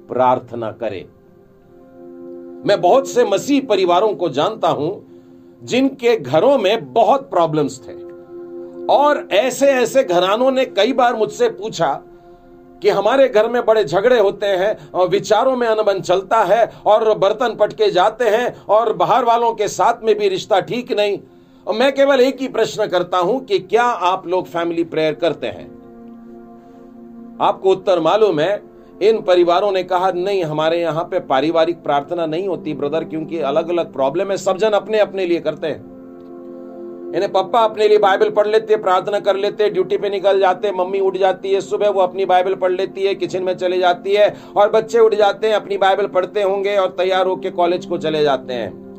प्रार्थना 0.08 0.72
करे। 0.72 1.06
मैं 2.68 2.80
बहुत 2.82 3.08
से 3.08 3.26
मसीह 3.26 3.62
परिवारों 3.62 4.14
को 4.14 4.30
जानता 4.30 4.68
हूँ 4.70 4.92
जिनके 5.64 6.16
घरों 6.18 6.58
में 6.58 6.94
बहुत 6.94 7.30
प्रॉब्लम्स 7.30 7.80
थे। 7.80 7.94
और 8.88 9.28
ऐसे 9.32 9.68
ऐसे 9.68 10.04
घरानों 10.04 10.52
ने 10.52 10.66
कई 10.66 10.94
बार 10.94 11.16
मुझसे 11.16 11.50
पूछा 11.50 11.94
कि 12.82 12.90
हमारे 12.90 13.28
घर 13.30 13.50
में 13.50 13.66
बड़े 13.66 13.84
झगड़े 13.84 14.20
होते 14.20 14.46
हैं 14.46 14.92
और 14.92 15.08
विचारों 15.10 15.56
में 15.56 15.68
अनबन 15.68 16.02
चलता 16.02 16.44
है 16.44 16.66
और 16.86 17.14
बर्तन 17.18 17.56
पटके 17.56 17.90
जाते 17.92 18.30
हैं 18.30 18.64
और 18.66 18.94
बाहर 18.94 19.26
वालों 19.26 19.54
के 19.54 19.68
साथ 19.68 20.04
में 20.04 20.18
भी 20.18 20.30
रिश्ता 20.30 20.60
ठीक 20.60 20.92
नहीं। 20.92 21.20
और 21.72 21.78
मैं 21.78 21.92
केवल 21.96 22.22
एक 22.22 22.42
ही 22.42 22.48
प्रश्न 22.48 22.86
करता 22.86 23.18
हूँ 23.18 23.46
कि 23.46 23.60
क्या 23.60 23.84
आप 23.84 24.28
लोग 24.28 24.48
फैमिली 24.48 24.84
प्रेयर 24.84 25.14
करते 25.14 25.48
हैं? 25.48 25.66
आपको 27.42 27.72
उत्तर 27.72 28.00
मालूम 28.00 28.40
है, 28.40 28.64
इन 29.02 29.22
परिवारों 29.22 29.72
ने 29.72 29.84
कहा, 29.84 30.12
नहीं, 30.12 30.44
हमारे 30.44 30.82
यहाँ 30.82 31.04
पे 31.04 31.20
पारिवारिक 31.20 31.84
प्रार्थना 31.84 32.26
नहीं 32.26 32.48
होती 32.48 32.74
ब्रदर 32.74 33.04
क्योंकि 33.04 33.40
अलग 33.40 33.70
अलग 33.70 33.94
प्रॉब्लम 33.94 34.32
है, 34.32 34.38
सब 34.38 34.58
जन 34.58 34.70
अपने 34.70 35.00
अपने 35.00 35.26
लिए 35.26 35.40
करते 35.40 35.68
हैं। 35.68 35.80
इन्हें 37.16 37.32
पप्पा 37.32 37.60
अपने 37.60 37.88
लिए 37.88 37.98
बाइबल 37.98 38.30
पढ़ 38.30 38.48
लेते, 38.48 38.76
प्रार्थना 38.76 39.20
कर 39.20 39.36
लेते 39.36 39.64
हैं 39.64 39.74
ड्यूटी 39.74 39.98
पे 39.98 40.10
निकल 40.10 40.40
जाते, 40.40 40.72
मम्मी 40.72 41.00
उठ 41.00 41.18
जाती 41.18 41.54
है 41.54 41.62
सुबह, 41.62 41.90
वो 41.90 42.02
अपनी 42.02 42.26
बाइबल 42.26 42.56
पढ़ 42.56 42.72
लेती 42.72 43.04
है 43.04 43.16
किचन 43.16 43.44
में 43.44 43.58
चले 43.58 43.80
जाती 43.80 44.14
है, 44.14 44.36
और 44.58 44.70
बच्चे 44.70 45.00
उठ 45.00 45.16
जाते 45.16 45.48
हैं, 45.48 45.56
अपनी 45.56 45.78
बाइबल 45.78 46.08
पढ़ते 46.08 46.44
होंगे 46.44 46.78
और 46.78 46.88
तैयार 46.88 47.28
होकर 47.28 47.50
कॉलेज 47.50 47.86
को 47.86 47.98
चले 47.98 48.24
जाते 48.24 48.54
हैं। 48.54 48.91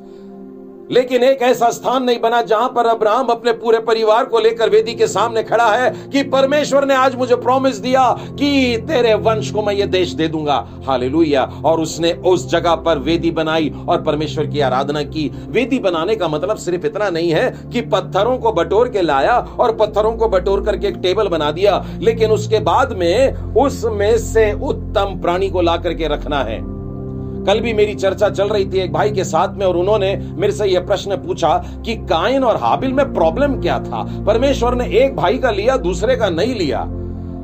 लेकिन 0.90 1.23
एक 1.23 1.42
ऐसा 1.42 1.71
स्थान 1.71 2.03
नहीं 2.05 2.21
बना 2.21 2.40
जहाँ 2.42 2.68
पर 2.68 2.87
अब्राहम 2.87 3.27
अपने 3.27 3.53
पूरे 3.53 3.79
परिवार 3.79 4.25
को 4.25 4.38
लेकर 4.38 4.71
वेदी 4.71 4.95
के 4.95 5.07
सामने 5.07 5.42
खड़ा 5.42 5.66
है 5.66 5.90
कि 6.09 6.23
परमेश्वर 6.23 6.85
ने 6.85 6.95
आज 6.95 7.14
मुझे 7.14 7.37
प्रॉमिस 7.37 7.77
दिया 7.77 8.09
कि 8.38 8.77
तेरे 8.88 9.14
वंश 9.14 9.51
को 9.51 9.62
मैं 9.62 9.75
ये 9.75 9.87
देश 9.87 10.12
दे 10.12 10.29
दूँगा। 10.29 10.57
हालेलुया 10.87 11.42
और 11.64 11.81
उसने 11.81 12.12
उस 12.12 12.49
जगह 12.51 12.75
पर 12.75 12.99
वेदी 12.99 13.31
बनाई 13.31 13.73
और 13.88 14.03
परमेश्वर 14.03 14.47
की 14.47 14.61
आराधना 14.61 15.03
की। 15.03 15.31
वेदी 15.49 15.79
बनाने 15.79 16.16
का 16.16 16.29
मतलब 16.29 16.57
सिर्फ़ 16.57 16.87
इतना 16.87 17.11
नहीं 17.11 17.31
है 17.31 17.49
कि 17.73 17.81
पत्थरों 17.81 18.37
को 18.38 18.53
बटोर 18.53 18.88
के 18.88 19.03
लाया 19.03 19.38
और 19.59 19.77
पत्थरों 19.77 20.16
को 20.16 20.29
बटोर 20.29 20.64
करके 20.64 20.88
एक 20.88 20.97
टेबल 20.97 21.29
बना 21.29 21.51
दिया। 21.53 21.85
लेकिन 21.99 22.31
उसके 22.31 22.61
बाद 22.61 22.92
में 22.92 23.35
उसमें 23.55 24.18
से 24.18 24.53
उत्तम 24.53 25.21
प्राणी 25.23 25.51
को 25.51 25.61
ला 25.61 25.77
करके 25.77 26.09
रखना 26.09 26.42
है। 26.42 26.82
कल 27.47 27.61
भी 27.61 27.73
मेरी 27.73 27.95
चर्चा 27.95 28.29
चल 28.31 28.49
रही 28.49 28.65
थी 28.65 28.79
एक 28.79 28.93
भाई 28.93 29.11
के 29.11 29.25
साथ 29.25 29.57
में 29.57 29.67
और 29.67 29.77
उन्होंने 29.77 30.17
मेरे 30.35 30.53
से 30.53 30.67
यह 30.67 30.81
प्रश्न 30.81 31.17
पूछा 31.17 31.57
कि 31.85 31.97
कायन 32.07 32.45
और 32.45 32.57
हाबिल 32.57 32.93
में 32.93 33.13
प्रॉब्लम 33.15 33.61
क्या 33.61 33.79
था? 33.81 34.03
परमेश्वर 34.25 34.75
ने 34.75 34.87
एक 34.99 35.17
भाई 35.17 35.39
का 35.39 35.51
लिया, 35.51 35.77
दूसरे 35.77 36.17
का 36.17 36.29
नहीं 36.31 36.55
लिया। 36.55 36.83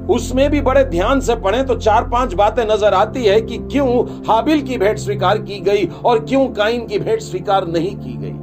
उसमें 0.08 0.48
भी 0.50 0.60
बड़े 0.60 0.84
ध्यान 0.84 1.20
से 1.20 1.34
पढ़े 1.36 1.62
तो 1.62 1.74
चार 1.76 2.08
पाँच 2.08 2.34
बातें 2.34 2.64
नज़र 2.64 2.94
आती 2.94 3.24
है 3.24 3.40
कि 3.40 3.58
क्यों 3.62 4.04
हाबिल 4.28 4.62
की 4.62 4.78
भेंट 4.78 4.98
स्वीकार 4.98 5.38
की 5.38 5.58
गई 5.60 5.88
और 6.04 6.24
क्यों 6.24 6.46
काइन 6.48 6.86
की 6.86 6.98
भेंट 6.98 7.20
स्वीकार 7.20 7.66
नहीं 7.66 7.94
की 7.96 8.16
गई। 8.16 8.34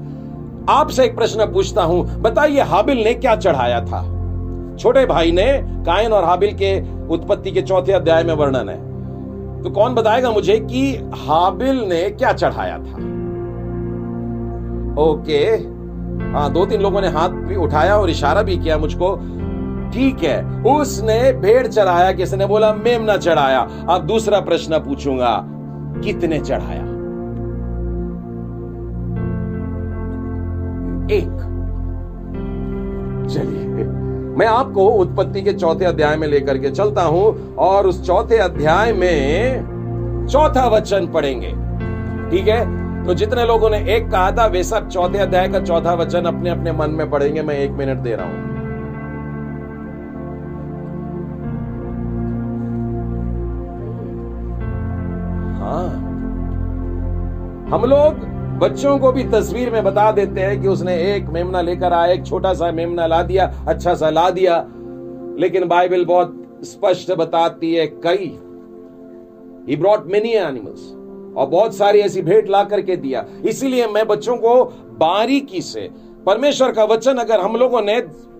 आपसे 0.69 1.03
एक 1.05 1.15
प्रश्न 1.15 1.45
पूछता 1.45 1.83
हूँ, 1.83 2.05
बताइए 2.21 2.61
हाबिल 2.63 3.03
ने 3.03 3.13
क्या 3.13 3.35
चढ़ाया 3.35 3.79
था? 3.81 4.03
छोटे 4.77 5.05
भाई 5.05 5.31
ने 5.31 5.45
कायन 5.85 6.13
और 6.13 6.23
हाबिल 6.23 6.53
के 6.53 6.79
उत्पत्ति 7.07 7.51
के 7.51 7.61
चौथे 7.61 7.93
अध्याय 7.93 8.23
में 8.23 8.33
वर्णन 8.33 8.69
है। 8.69 8.94
तो 9.65 9.71
कौन 9.71 9.93
बताएगा 9.95 10.31
मुझे 10.31 10.59
कि 10.59 10.95
हाबिल 11.15 11.75
ने 11.75 12.09
क्या 12.09 12.33
चढ़ाया 12.33 12.77
था? 12.77 12.97
ओके। 15.01 15.45
हाँ 16.33 16.51
दो 16.53 16.65
तीन 16.65 16.81
लोगों 16.81 17.01
ने 17.01 17.07
हाथ 17.07 17.29
भी 17.29 17.55
उठाया 17.55 17.97
और 17.97 18.09
इशारा 18.09 18.41
भी 18.41 18.57
किया 18.57 18.77
मुझको। 18.77 19.15
ठीक 19.93 20.23
है, 20.23 20.61
उसने 20.61 21.33
भेड़ 21.33 21.67
चढ़ाया, 21.67 22.11
किसने 22.11 22.45
बोला? 22.45 22.73
मेमना 22.73 23.17
चढ़ाया। 23.17 23.59
अब 23.89 24.05
दूसरा 24.05 24.39
प्रश्न 24.39 24.79
पूछूँगा, 24.79 25.43
कितने 26.03 26.39
चढ़ाया? 26.39 26.83
एक। 31.11 31.37
चलिए। 33.29 33.54
मैं 34.35 34.47
आपको 34.47 34.87
उत्पत्ति 34.87 35.41
के 35.41 35.53
चौथे 35.53 35.85
अध्याय 35.85 36.15
में 36.15 36.27
लेकर 36.27 36.57
के 36.57 36.69
चलता 36.69 37.01
हूँ 37.01 37.55
और 37.55 37.87
उस 37.87 38.05
चौथे 38.07 38.37
अध्याय 38.37 38.93
में 38.93 40.27
चौथा 40.31 40.67
वचन 40.67 41.07
पढ़ेंगे। 41.07 41.49
ठीक 42.29 42.47
है? 42.47 42.85
तो 43.05 43.13
जितने 43.13 43.45
लोगों 43.45 43.69
ने 43.69 43.77
एक 43.95 44.11
कहा 44.11 44.31
था, 44.31 44.45
वे 44.45 44.63
सब 44.63 44.89
चौथे 44.89 45.17
अध्याय 45.17 45.47
का 45.47 45.59
चौथा 45.59 45.93
वचन 45.93 46.25
अपने 46.25 46.49
अपने 46.49 46.71
मन 46.71 46.89
में 46.89 47.09
पढ़ेंगे, 47.09 47.41
मैं 47.41 47.55
एक 47.55 47.71
मिनट 47.71 47.97
दे 47.97 48.15
रहा 48.15 48.25
हूँ। 48.25 48.55
हाँ। 55.59 55.85
हम 57.71 57.85
लोग 57.85 58.34
बच्चों 58.55 58.97
को 58.99 59.11
भी 59.11 59.23
तस्वीर 59.23 59.69
में 59.69 59.83
बता 59.83 60.11
देते 60.11 60.41
हैं 60.41 60.61
कि 60.61 60.67
उसने 60.67 60.93
एक 61.13 61.25
मेमना 61.25 61.61
लेकर 61.61 61.93
आया, 61.93 62.13
एक 62.13 62.25
छोटा 62.25 62.53
सा 62.53 62.71
मेमना 62.71 63.07
ला 63.07 63.21
दिया 63.23 63.45
अच्छा 63.67 63.93
सा 63.93 64.09
ला 64.09 64.29
दिया। 64.29 64.57
लेकिन 65.39 65.67
बाइबल 65.67 66.05
बहुत 66.05 66.61
स्पष्ट 66.63 67.11
बताती 67.11 67.73
है 67.73 67.87
कई। 68.05 68.31
ही 69.69 69.75
ब्रॉट 69.75 70.05
मेनी 70.05 70.31
एनिमल्स 70.31 70.91
और 71.37 71.47
बहुत 71.47 71.75
सारी 71.75 71.99
ऐसी 71.99 72.21
भेंट 72.21 72.49
ला 72.49 72.63
करके 72.63 72.95
दिया। 72.95 73.25
इसीलिए 73.45 73.87
मैं 73.87 74.07
बच्चों 74.07 74.37
को 74.37 74.63
बारीकी 74.99 75.61
से, 75.61 75.89
परमेश्वर 76.25 76.71
का 76.71 76.83
वचन 76.85 77.17
अगर 77.17 77.39
हम 77.39 77.55
लोगों 77.55 77.81
ने 77.81 77.99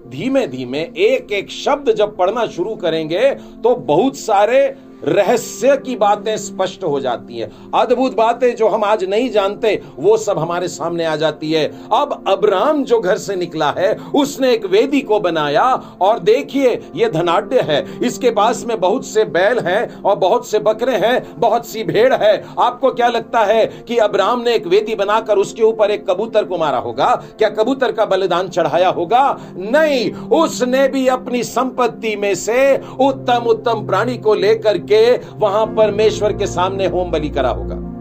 धीमे 0.09 0.47
धीमे 0.47 0.79
एक 0.79 1.31
एक 1.31 1.49
शब्द 1.51 1.91
जब 1.91 2.15
पढ़ना 2.17 2.45
शुरू 2.47 2.75
करेंगे 2.75 3.29
तो 3.63 3.75
बहुत 3.75 4.17
सारे 4.17 4.65
रहस्य 5.07 5.77
की 5.77 5.95
बातें 5.95 6.37
स्पष्ट 6.37 6.83
हो 6.83 6.99
जाती 6.99 7.37
हैं। 7.37 7.51
अद्भुत 7.75 8.15
बातें 8.15 8.55
जो 8.55 8.67
हम 8.67 8.83
आज 8.83 9.03
नहीं 9.03 9.29
जानते, 9.29 9.81
वो 9.99 10.17
सब 10.17 10.39
हमारे 10.39 10.67
सामने 10.67 11.05
आ 11.05 11.15
जाती 11.15 11.51
है। 11.51 11.65
अब 11.93 12.23
अब्राम 12.27 12.83
जो 12.83 12.99
घर 12.99 13.17
से 13.17 13.35
निकला 13.35 13.73
है, 13.77 13.97
उसने 14.15 14.51
एक 14.53 14.65
वेदी 14.65 15.01
को 15.01 15.19
बनाया 15.19 15.63
और 16.01 16.19
देखिए, 16.19 16.79
ये 16.95 17.09
धनाढ़ 17.09 17.53
है। 17.53 18.05
इसके 18.05 18.29
पास 18.31 18.63
में 18.65 18.79
बहुत 18.79 19.05
से 19.05 19.23
बैल 19.25 19.59
हैं 19.59 20.01
और 20.01 20.15
बहुत 20.15 20.47
से 20.47 20.59
बकरे 20.59 20.95
हैं, 20.95 21.33
बहुत 21.37 21.67
सी 21.67 21.83
भेड़ 21.83 22.13
है। 22.13 22.33
आपको 22.59 22.91
क्या 22.91 23.07
लगता 23.07 23.39
है 23.39 23.65
कि 23.87 23.97
अब्राम 23.97 24.41
ने 24.41 24.53
एक 24.55 24.67
वेदी 24.67 24.95
बनाकर 24.95 25.37
उसके 25.37 25.63
ऊपर 25.63 25.91
एक 25.91 26.09
कबूतर 26.09 26.43
को 26.43 26.57
मारा 26.57 26.77
होगा? 26.77 27.09
क्या 27.37 27.49
कबूतर 27.49 27.91
का 27.91 28.05
बलिदान 28.05 28.49
चढ़ाया 28.49 28.89
होगा? 28.89 29.23
नहीं, 29.57 30.11
उसने 30.11 30.87
भी 30.87 31.07
अपनी 31.07 31.43
संपत्ति 31.43 32.15
में 32.15 32.33
से 32.35 32.77
उत्तम 32.99 33.45
उत्तम 33.45 33.85
प्राणी 33.87 34.17
को 34.17 34.33
लेकर 34.35 34.77
के 34.77 34.94
के 34.95 35.35
वहाँ 35.37 35.65
परमेश्वर 35.65 36.33
के 36.33 36.47
सामने 36.47 36.87
होम 36.87 37.11
बलि 37.11 37.29
करा 37.29 37.49
होगा। 37.49 37.95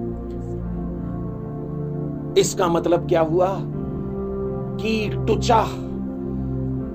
इसका 2.40 2.68
मतलब 2.68 3.08
क्या 3.08 3.20
हुआ? 3.20 3.58
कि 4.80 5.24
टुचा 5.26 5.66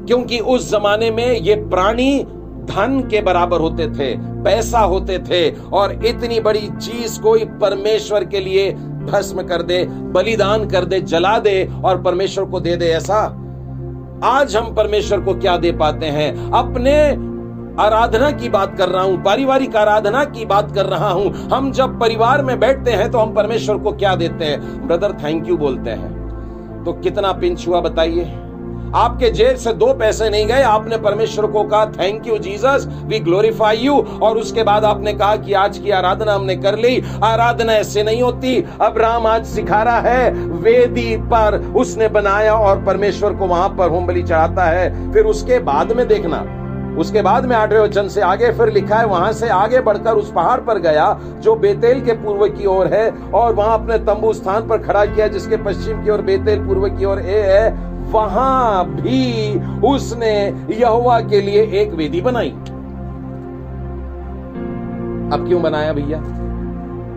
क्योंकि 0.07 0.39
उस 0.39 0.71
जमाने 0.71 1.11
में 1.11 1.39
ये 1.39 1.55
प्राणी 1.55 2.23
धन 2.59 3.07
के 3.11 3.21
बराबर 3.21 3.59
होते 3.59 3.87
थे, 3.87 4.17
पैसा 4.17 4.79
होते 4.79 5.19
थे, 5.19 5.55
और 5.73 6.05
इतनी 6.05 6.39
बड़ी 6.39 6.59
चीज़ 6.59 7.21
कोई 7.21 7.45
परमेश्वर 7.45 8.23
के 8.23 8.39
लिए 8.39 8.71
भस्म 9.11 9.43
कर 9.43 9.61
दे, 9.61 9.85
बलिदान 9.85 10.69
कर 10.69 10.85
दे, 10.85 11.01
जला 11.01 11.39
दे, 11.39 11.71
और 11.83 12.01
परमेश्वर 12.01 12.45
को 12.45 12.59
दे 12.59 12.75
दे 12.75 12.85
ऐसा। 12.85 13.17
आज 14.23 14.55
हम 14.55 14.75
परमेश्वर 14.75 15.21
को 15.21 15.33
क्या 15.33 15.57
दे 15.57 15.71
पाते 15.71 16.05
हैं? 16.05 16.51
अपने 16.51 17.13
आराधना 17.79 18.31
की 18.31 18.49
बात 18.49 18.77
कर 18.77 18.89
रहा 18.89 19.03
हूँ, 19.03 19.21
पारिवारिक 19.23 19.75
आराधना 19.75 20.23
की 20.25 20.45
बात 20.45 20.71
कर 20.75 20.85
रहा 20.85 21.09
हूँ। 21.09 21.33
हम 21.49 21.71
जब 21.71 21.99
परिवार 21.99 22.41
में 22.41 22.59
बैठते 22.59 22.91
हैं 22.91 23.09
तो 23.11 23.19
हम 23.19 23.33
परमेश्वर 23.35 23.77
को 23.77 23.91
क्या 23.91 24.15
देते 24.15 24.45
हैं? 24.45 24.87
ब्रदर 24.87 25.13
थैंक 25.23 25.47
यू 25.49 25.57
बोलते 25.57 25.89
हैं। 25.89 26.83
तो 26.85 26.93
कितना 26.93 27.31
पिंच 27.31 27.67
हुआ 27.67 27.81
बताइए। 27.81 28.25
आपके 28.95 29.29
जेब 29.29 29.55
से 29.55 29.73
दो 29.73 29.93
पैसे 29.93 30.29
नहीं 30.29 30.45
गए, 30.47 30.61
आपने 30.61 30.97
परमेश्वर 30.97 31.47
को 31.47 31.63
कहा 31.63 31.85
thank 31.87 32.27
you 32.27 32.37
Jesus 32.37 32.87
we 33.05 33.19
glorify 33.19 33.77
you 33.77 33.95
और 34.23 34.37
उसके 34.37 34.63
बाद 34.63 34.85
आपने 34.85 35.13
कहा 35.13 35.35
कि 35.35 35.53
आज 35.53 35.77
की 35.77 35.91
आराधना 35.91 36.33
हमने 36.33 36.55
कर 36.55 36.77
ली। 36.77 37.01
आराधना 37.23 37.73
ऐसे 37.73 38.03
नहीं 38.03 38.21
होती। 38.21 38.61
अब 38.81 38.97
राम 38.97 39.27
आज 39.27 39.45
सिखा 39.45 39.83
रहा 39.83 39.99
है, 40.01 40.31
वेदी 40.31 41.15
पर 41.25 41.61
उसने 41.75 42.07
बनाया 42.09 42.53
और 42.53 42.83
परमेश्वर 42.83 43.33
को 43.33 43.47
वहाँ 43.47 43.69
पर 43.69 43.89
होम 43.89 44.07
बलि 44.07 44.23
चढ़ाता 44.23 44.63
है। 44.63 45.11
फिर 45.13 45.25
उसके 45.25 45.59
बाद 45.59 45.91
में 45.91 46.07
देखना। 46.07 46.45
उसके 46.97 47.21
बाद 47.21 47.45
में 47.45 47.55
आठवें 47.55 47.79
वचन 47.79 48.07
से 48.07 48.21
आगे 48.21 48.51
फिर 48.51 48.69
लिखा 48.69 48.95
है, 48.95 49.05
वहाँ 49.05 49.31
से 49.33 49.49
आगे 49.49 49.79
बढ़कर 49.81 50.13
उस 50.13 50.31
पहाड़ 50.31 50.59
पर 50.61 50.79
गया 50.79 51.13
जो 51.41 51.55
बेतेल 51.55 52.01
के 52.01 52.13
पूर्व 52.23 52.47
की 52.49 52.65
ओर 52.65 52.87
है 52.87 53.09
और 53.33 53.53
वहाँ 53.53 53.79
अपने 53.79 53.97
तंबू 54.05 54.33
स्थान 54.33 54.67
पर 54.67 54.77
खड़ा 54.77 55.05
किया 55.05 55.27
जिसके 55.27 55.57
पश्चिम 55.57 56.03
की 56.03 56.09
ओर 56.09 56.21
बेतेल, 56.21 56.65
पूर्व 56.67 56.87
की 56.89 57.05
ओर 57.05 57.19
ए 57.19 57.41
है। 57.43 57.69
वहाँ 58.11 58.85
भी 58.85 59.55
उसने 59.87 60.33
यहुआ 60.71 61.19
के 61.21 61.41
लिए 61.41 61.63
एक 61.81 61.93
वेदी 61.93 62.21
बनाई। 62.21 62.49
अब 65.29 65.45
क्यों 65.47 65.61
बनाया 65.61 65.93
भैया? 65.93 66.19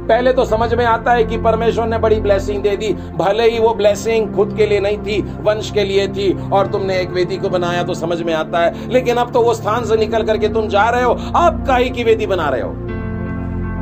पहले 0.03 0.33
तो 0.33 0.45
समझ 0.45 0.75
में 0.75 0.85
आता 0.85 1.13
है 1.13 1.25
कि 1.25 1.37
परमेश्वर 1.37 1.87
ने 1.87 1.99
बड़ी 1.99 2.21
ब्लेसिंग 2.21 2.63
दे 2.63 2.77
दी। 2.77 2.93
भले 3.17 3.51
ही 3.51 3.59
वो 3.59 3.75
ब्लेसिंग 3.75 4.35
खुद 4.35 4.55
के 4.57 4.67
लिए 4.67 4.81
नहीं 4.81 4.99
थी, 4.99 5.21
वंश 5.23 5.71
के 5.71 5.85
लिए 5.85 6.09
थी, 6.09 6.51
और 6.51 6.67
तुमने 6.67 7.01
एक 7.01 7.11
वेदी 7.11 7.37
को 7.37 7.49
बनाया 7.49 7.83
तो 7.83 7.95
समझ 7.95 8.23
में 8.23 8.35
आता 8.35 8.59
है। 8.59 8.91
लेकिन 8.91 9.17
अब 9.17 9.33
तो 9.33 9.43
वो 9.43 9.55
स्थान 9.55 9.85
से 9.85 9.97
निकल 9.97 10.23
करके 10.23 10.49
तुम 10.49 10.69
जा 10.69 10.89
रहे 10.89 11.03
हो, 11.03 11.13
अब 11.37 11.65
का 11.67 11.77
ही 11.77 11.91
की 11.91 12.05
वेदी 12.05 12.27
बना 12.27 12.49
रहे 12.49 12.61
हो? 12.61 12.75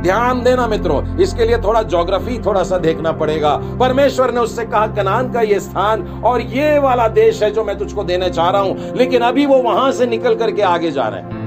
ध्यान 0.01 0.41
देना 0.43 0.67
मित्रों, 0.67 1.17
इसके 1.17 1.45
लिए 1.45 1.57
थोड़ा 1.57 1.81
ज्योग्राफी 1.83 2.37
थोड़ा 2.39 2.63
सा 2.63 2.77
देखना 2.77 3.11
पड़ेगा। 3.11 3.55
परमेश्वर 3.79 4.31
ने 4.31 4.39
उससे 4.39 4.65
कहा, 4.65 4.87
कनान 4.87 5.31
का 5.31 5.41
ये 5.41 5.59
स्थान 5.59 6.01
और 6.25 6.41
ये 6.41 6.79
वाला 6.79 7.07
देश 7.07 7.43
है 7.43 7.51
जो 7.51 7.63
मैं 7.63 7.77
तुझको 7.77 8.03
देने 8.03 8.29
चाह 8.29 8.49
रहा 8.49 8.61
हूँ। 8.61 8.95
लेकिन 8.95 9.21
अभी 9.21 9.45
वो 9.45 9.57
वहाँ 9.57 9.91
से 9.91 10.05
निकल 10.05 10.35
करके 10.35 10.61
आगे 10.61 10.91
जा 10.91 11.07
रहे 11.07 11.21
हैं। 11.21 11.40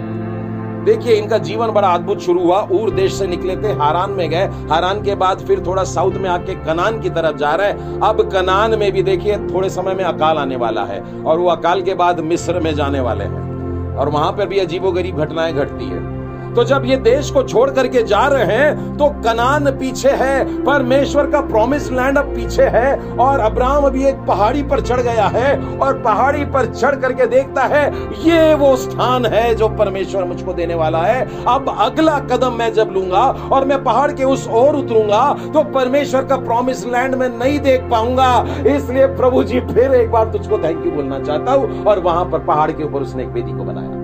देखिए, 0.85 1.15
इनका 1.15 1.39
जीवन 1.39 1.69
बड़ा 1.69 1.89
अद्भुत 1.89 2.21
शुरू 2.21 2.41
हुआ। 2.41 2.69
ऊर 2.73 2.91
देश 2.91 3.15
से 3.15 3.27
निकले 3.27 3.57
थे, 3.57 3.73
हारान 3.73 4.11
में 4.11 4.31
गए। 4.31 4.45
हारान 4.71 5.03
के 5.03 5.15
बाद 5.15 5.39
फिर 5.39 5.63
थोड़ा 5.67 5.85
साउथ 5.85 6.13
में 6.13 6.31
आके 6.31 6.55
कनान 6.55 7.01
की 7.01 7.11
तरफ़ 7.11 7.37
जा 7.37 7.55
रहे 7.55 7.69
हैं। 7.69 8.01
अब 8.01 8.31
कनान 8.33 8.79
में 8.79 8.93
भी 8.93 9.03
देखिए, 9.03 9.37
थोड़े 9.37 9.71
समय 9.71 9.95
में 9.95 10.05
अकाल 10.05 10.39
आने 10.39 10.57
वाला 10.57 10.85
है 10.85 11.03
और 11.23 11.39
वो 11.39 11.49
अकाल 11.49 11.83
के 11.83 11.95
बाद 11.95 12.21
मिस्र 12.21 12.61
में 12.61 12.75
जाने 12.75 13.01
वाले 13.01 13.25
हैं। 13.25 13.97
और 13.97 14.09
वहाँ 14.09 14.33
पर 14.33 14.47
भी 14.47 14.59
अजीबोगरीब 14.59 15.17
घटनाएँ 15.17 15.53
घटती 15.53 15.85
है। 15.85 16.14
तो 16.55 16.65
जब 16.65 16.85
ये 16.85 16.97
देश 16.99 17.31
को 17.31 17.43
छोड़ 17.45 17.71
करके 17.71 18.03
जा 18.05 18.27
रहे 18.27 18.45
हैं 18.47 18.97
तो 18.97 19.09
कनान 19.25 19.71
पीछे 19.79 20.11
है, 20.13 20.45
परमेश्वर 20.65 21.31
का 21.31 21.41
प्रॉमिस 21.43 21.91
लैंड 21.93 22.19
अब 22.19 22.35
पीछे 22.35 22.63
है, 22.65 22.95
और 23.17 23.41
अब्राहम 23.41 23.85
अभी 23.85 24.05
एक 24.07 24.17
पहाड़ी 24.27 24.63
पर 24.65 24.81
चढ़ 24.81 25.01
गया 25.01 25.27
है, 25.29 25.57
और 25.79 25.99
पहाड़ी 26.03 26.45
पर 26.47 26.67
चढ़ 26.67 26.95
करके 26.97 27.27
देखता 27.29 27.65
है, 27.65 27.85
ये 28.25 28.55
वो 28.55 28.75
स्थान 28.77 29.27
है 29.27 29.55
जो 29.55 29.69
परमेश्वर 29.71 30.25
मुझको 30.25 30.53
देने 30.53 30.75
वाला 30.75 31.03
है। 31.03 31.23
अब 31.49 31.75
अगला 31.79 32.19
कदम 32.27 32.59
मैं 32.59 32.73
जब 32.75 32.93
लूँगा, 32.95 33.25
और 33.53 33.65
मैं 33.65 33.83
पहाड़ 33.85 34.11
के 34.13 34.25
उस 34.27 34.49
ओर 34.51 34.77
उतरूँगा 34.77 35.23
तो 35.55 35.63
परमेश्वर 35.73 36.25
का 36.25 36.37
प्रॉमिस 36.39 36.85
लैंड 36.87 37.15
में 37.15 37.29
नहीं 37.29 37.59
देख 37.61 37.89
पाऊँगा। 37.91 38.31
इसलिए 38.67 39.07
प्रभु 39.17 39.43
जी, 39.45 39.61
फिर 39.65 39.95
एक 39.95 40.11
बार 40.11 40.33
तुझको 40.33 40.59
थैंक 40.59 40.85
यू 40.87 40.93
बोलना 40.93 41.21
चाहता 41.21 41.53
हूँ, 41.53 41.85
और 41.85 41.99
वहाँ 42.01 42.25
पर 42.25 42.45
पहाड़ 42.47 42.71
के 42.73 42.85
ऊपर 42.85 43.03
उसने 43.03 43.23
एक 43.23 43.29
वेदी 43.31 43.53
को 43.53 43.65
बनाया। 43.65 44.04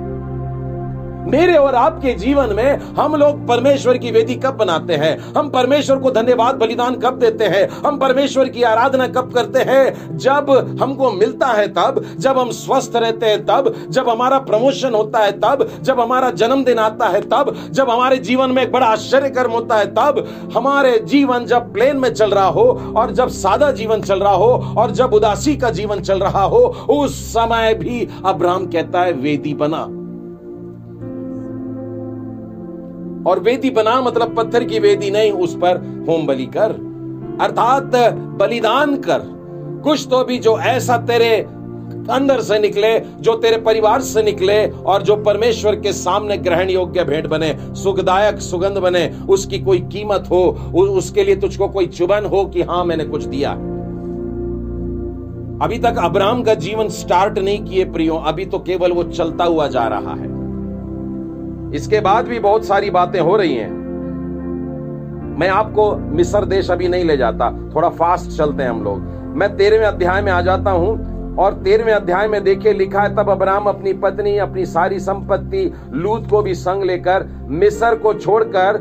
मेरे 1.20 1.56
और 1.56 1.74
आपके 1.74 2.12
जीवन 2.12 2.52
में 2.52 2.78
हम 2.80 3.14
लोग 3.16 3.46
परमेश्वर 3.48 3.98
की 3.98 4.10
वेदी 4.10 4.34
कब 4.34 4.54
बनाते 4.54 4.94
हैं? 4.94 5.34
हम 5.34 5.48
परमेश्वर 5.48 5.96
को 5.96 6.10
धन्यवाद, 6.10 6.54
बलिदान 6.54 6.94
कब 6.94 7.18
देते 7.18 7.44
हैं? 7.44 7.68
हम 7.68 7.98
परमेश्वर 7.98 8.48
की 8.48 8.62
आराधना 8.62 9.06
कब 9.06 9.32
करते 9.32 9.58
हैं? 9.58 10.18
जब 10.18 10.78
हमको 10.80 11.10
मिलता 11.12 11.46
है 11.46 11.68
तब, 11.68 12.04
जब 12.18 12.38
हम 12.38 12.50
स्वस्थ 12.50 12.92
रहते 12.96 13.26
हैं 13.26 13.46
तब, 13.46 13.86
जब 13.90 14.08
हमारा 14.08 14.38
प्रमोशन 14.38 14.94
होता 14.94 15.18
है 15.18 15.32
तब, 15.32 15.70
जब 15.82 16.00
हमारा 16.00 16.30
जन्मदिन 16.30 16.78
आता 16.78 17.06
है 17.06 17.20
तब, 17.20 17.68
जब 17.70 17.90
हमारे 17.90 18.18
जीवन 18.18 18.50
में 18.50 18.62
एक 18.62 18.72
बड़ा 18.72 18.86
आश्चर्य 18.86 19.30
कर्म 19.30 19.50
होता 19.50 19.76
है 19.76 19.86
तब, 19.86 20.28
हमारे 20.54 20.98
जीवन 20.98 21.44
जब 21.44 21.72
प्लेन 21.72 21.96
में 21.96 22.14
चल 22.14 22.30
रहा 22.30 22.46
हो 22.46 22.94
और 22.96 23.10
जब 23.10 23.28
सादा 23.28 23.72
जीवन 23.72 24.02
चल 24.02 24.20
रहा 24.20 24.34
हो 24.34 24.74
और 24.76 24.90
जब 24.90 25.14
उदासी 25.14 25.56
का 25.56 25.70
जीवन 25.70 26.00
चल 26.00 26.18
रहा 26.18 26.42
हो, 26.42 26.58
उस 26.90 27.14
समय 27.32 27.74
भी 27.74 28.08
अब्राहम 28.24 28.66
कहता 28.66 29.02
है, 29.02 29.12
वेदी 29.12 29.54
बना। 29.54 29.99
और 33.26 33.40
वेदी 33.40 33.70
बना 33.70 34.00
मतलब 34.00 34.34
पत्थर 34.36 34.64
की 34.64 34.78
वेदी 34.78 35.10
नहीं, 35.10 35.32
उस 35.32 35.56
पर 35.56 36.04
होम 36.08 36.26
बलि 36.26 36.46
कर। 36.46 36.70
अर्थात 37.40 37.96
बलिदान 38.38 38.96
कर। 38.96 39.20
कुछ 39.84 40.06
तो 40.10 40.24
भी 40.24 40.38
जो 40.38 40.58
ऐसा 40.58 40.96
तेरे 40.96 41.46
अंदर 42.10 42.40
से 42.40 42.58
निकले, 42.58 43.00
जो 43.00 43.34
तेरे 43.34 43.56
परिवार 43.56 44.00
से 44.00 44.22
निकले, 44.22 44.66
और 44.66 45.02
जो 45.02 45.16
परमेश्वर 45.16 45.76
के 45.76 45.92
सामने 45.92 46.36
ग्रहण 46.36 46.70
योग्य 46.70 47.04
भेंट 47.04 47.26
बने, 47.26 47.56
सुखदायक 47.74 48.38
सुगंध 48.38 48.78
बने, 48.78 49.12
उसकी 49.28 49.58
कोई 49.58 49.80
कीमत 49.80 50.24
हो 50.30 50.42
उसके 50.74 51.24
लिए 51.24 51.36
तुझको 51.36 51.68
कोई 51.68 51.86
चुबन 51.86 52.24
हो 52.24 52.44
कि 52.44 52.62
हाँ, 52.62 52.84
मैंने 52.84 53.04
कुछ 53.04 53.24
दिया। 53.24 53.52
अभी 55.62 55.78
तक 55.78 55.94
अब्राहम 55.98 56.42
का 56.42 56.54
जीवन 56.54 56.88
स्टार्ट 56.88 57.38
नहीं 57.38 57.64
किए 57.64 57.84
प्रियो, 57.84 58.16
अभी 58.16 58.44
तो 58.44 58.58
केवल 58.58 58.92
वो 58.92 59.02
चलता 59.02 59.44
हुआ 59.44 59.66
जा 59.66 59.86
रहा 59.86 60.14
है। 60.14 60.39
इसके 61.74 62.00
बाद 62.00 62.26
भी 62.26 62.38
बहुत 62.38 62.64
सारी 62.64 62.90
बातें 62.90 63.20
हो 63.20 63.36
रही 63.36 63.54
हैं। 63.54 63.70
मैं 65.38 65.48
आपको 65.48 65.96
मिस्र 65.96 66.44
देश 66.44 66.70
अभी 66.70 66.88
नहीं 66.88 67.04
ले 67.04 67.16
जाता। 67.16 67.50
थोड़ा 67.74 67.88
फास्ट 67.88 68.30
चलते 68.30 68.62
हैं 68.62 68.70
हम 68.70 68.82
लोग। 68.84 68.98
मैं 69.36 69.56
तेरहवें 69.56 69.86
अध्याय 69.86 70.22
में 70.22 70.32
आ 70.32 70.40
जाता 70.40 70.70
हूँ 70.70 71.36
और 71.36 71.54
तेरहवें 71.54 71.92
अध्याय 71.92 72.28
में 72.28 72.42
देखिए, 72.44 72.72
लिखा 72.72 73.02
है, 73.02 73.14
तब 73.16 73.30
अब्राम 73.30 73.64
अपनी 73.64 73.92
पत्नी, 73.92 74.36
अपनी 74.38 74.66
सारी 74.66 74.98
संपत्ति 75.00 75.72
लूत 75.92 76.28
को 76.30 76.42
भी 76.42 76.54
संग 76.54 76.82
लेकर 76.82 77.26
मिस्र 77.48 77.94
को 77.94 78.14
छोड़कर 78.14 78.78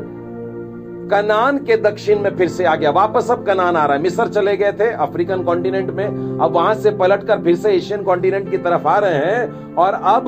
कनान 1.10 1.58
के 1.58 1.76
दक्षिण 1.76 2.18
में 2.18 2.36
फिर 2.36 2.48
से 2.48 2.64
आ 2.64 2.74
गया। 2.74 2.90
वापस 2.90 3.30
अब 3.30 3.44
कनान 3.46 3.76
आ 3.76 3.84
रहा 3.86 3.96
है। 3.96 4.02
मिस्र 4.02 4.28
चले 4.28 4.56
गए 4.56 4.72
थे 4.72 4.90
अफ्रीकन 4.90 5.42
कॉन्टिनेंट 5.42 5.90
में। 5.90 6.06
अब 6.40 6.52
वहाँ 6.52 6.74
से 6.74 6.90
पलटकर 6.90 7.38
फिर 7.38 7.56
से 7.56 7.72
एशियन 7.72 8.02
कॉन्टिनेंट 8.02 8.50
की 8.50 8.58
तरफ़ 8.58 8.86
आ 8.86 8.98
रहे 8.98 9.14
हैं 9.14 9.74
और 9.74 9.94
अब 9.94 10.24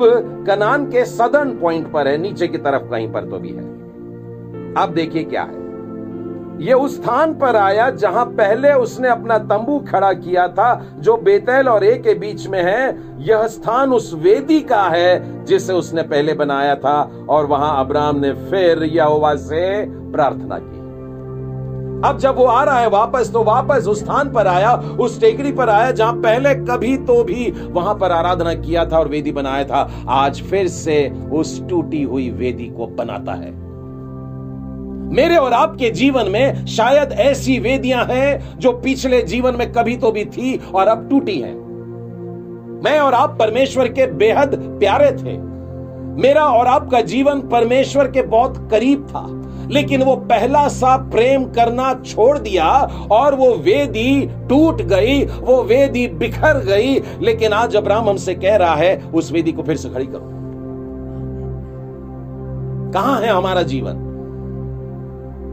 कनान 0.47 0.85
के 0.85 1.05
सदर्न 1.05 1.49
पॉइंट 1.49 1.91
पर 1.91 2.07
है, 2.07 2.17
नीचे 2.17 2.47
की 2.47 2.57
तरफ़ 2.57 2.81
कहीं 2.81 3.11
पर 3.11 3.21
तो 3.21 3.37
भी 3.37 3.49
है। 3.49 3.63
अब 4.75 4.93
देखिए 4.95 5.23
क्या 5.23 5.41
है। 5.41 5.63
ये 6.59 6.73
उस 6.73 7.03
स्थान 7.03 7.33
पर 7.33 7.55
आया 7.55 7.89
जहाँ 7.89 8.25
पहले 8.25 8.73
उसने 8.73 9.09
अपना 9.09 9.37
तंबू 9.37 9.79
खड़ा 9.79 10.13
किया 10.13 10.47
था, 10.47 10.85
जो 10.99 11.17
बेतैल 11.17 11.69
और 11.69 11.83
ए 11.83 11.97
के 11.97 12.13
बीच 12.13 12.47
में 12.47 12.63
है। 12.63 12.97
यह 13.17 13.47
स्थान 13.47 13.93
उस 13.93 14.13
वेदी 14.13 14.61
का 14.61 14.81
है, 14.81 15.45
जिसे 15.45 15.73
उसने 15.73 16.01
पहले 16.01 16.33
बनाया 16.33 16.75
था। 16.75 17.25
और 17.29 17.45
वहाँ 17.45 17.79
अब्राहम 17.79 18.19
ने 18.19 18.33
फिर 18.33 18.83
यहोवा 18.83 19.35
से 19.35 19.85
प्रार्थना 20.11 20.57
की। 20.57 20.72
अब 22.03 22.17
जब 22.17 22.35
वो 22.35 22.45
आ 22.45 22.63
रहा 22.63 22.79
है 22.79 22.89
वापस 22.89 23.31
तो 23.33 23.43
वापस 23.43 23.87
उस 23.87 23.99
स्थान 23.99 24.31
पर 24.31 24.47
आया, 24.47 24.73
उस 24.99 25.19
टेकरी 25.21 25.51
पर 25.51 25.69
आया, 25.69 25.91
जहाँ 25.91 26.13
पहले 26.13 26.53
कभी 26.55 26.97
तो 26.97 27.23
भी 27.23 27.51
वहाँ 27.51 27.95
पर 27.95 28.11
आराधना 28.11 28.53
किया 28.53 28.85
था 28.85 28.99
और 28.99 29.07
वेदी 29.07 29.31
बनाया 29.31 29.63
था, 29.63 29.89
आज 30.09 30.41
फिर 30.41 30.67
से 30.67 31.09
उस 31.33 31.67
टूटी 31.69 32.03
हुई 32.03 32.29
वेदी 32.29 32.65
को 32.67 32.87
बनाता 32.87 33.33
है। 33.33 33.51
मेरे 35.13 35.35
और 35.37 35.53
आपके 35.53 35.89
जीवन 35.89 36.29
में 36.29 36.65
शायद 36.65 37.11
ऐसी 37.11 37.59
वेदियाँ 37.59 38.05
हैं 38.05 38.59
जो 38.59 38.71
पिछले 38.71 39.21
जीवन 39.21 39.55
में 39.55 39.71
कभी 39.71 39.97
तो 39.97 40.11
भी 40.11 40.25
थी 40.25 40.55
और 40.75 40.87
अब 40.87 41.09
टूटी 41.09 41.39
हैं। 41.39 41.55
मैं 42.83 42.99
और 42.99 43.13
आप 43.13 43.37
परमेश्वर 43.39 43.87
के 43.87 44.07
बेहद 44.07 44.55
प्यारे 44.79 45.11
थे। 45.11 45.37
मेरा 46.21 46.45
और 46.45 46.67
आपका 46.67 47.01
जीवन 47.01 47.41
परमेश्वर 47.41 48.07
के 48.07 48.21
बहुत 48.21 48.67
करीब 48.71 49.07
था। 49.09 49.25
लेकिन 49.71 50.03
वो 50.03 50.15
पहला 50.15 50.67
सा 50.67 50.95
प्रेम 51.11 51.45
करना 51.45 51.93
छोड़ 52.05 52.37
दिया 52.37 52.69
और 53.11 53.35
वो 53.35 53.53
वेदी 53.53 54.29
टूट 54.49 54.81
गई, 54.81 55.25
वो 55.25 55.63
वेदी 55.63 56.07
बिखर 56.07 56.59
गई। 56.59 56.99
लेकिन 57.21 57.53
आज 57.53 57.75
अब्राहम 57.75 58.09
हमसे 58.09 58.35
कह 58.35 58.55
रहा 58.55 58.75
है, 58.75 59.03
उस 59.13 59.31
वेदी 59.31 59.51
को 59.51 59.63
फिर 59.63 59.77
से 59.77 59.89
खड़ी 59.89 60.05
करो। 60.05 60.31
कहाँ 62.93 63.21
है 63.21 63.29
हमारा 63.29 63.61
जीवन? 63.61 64.09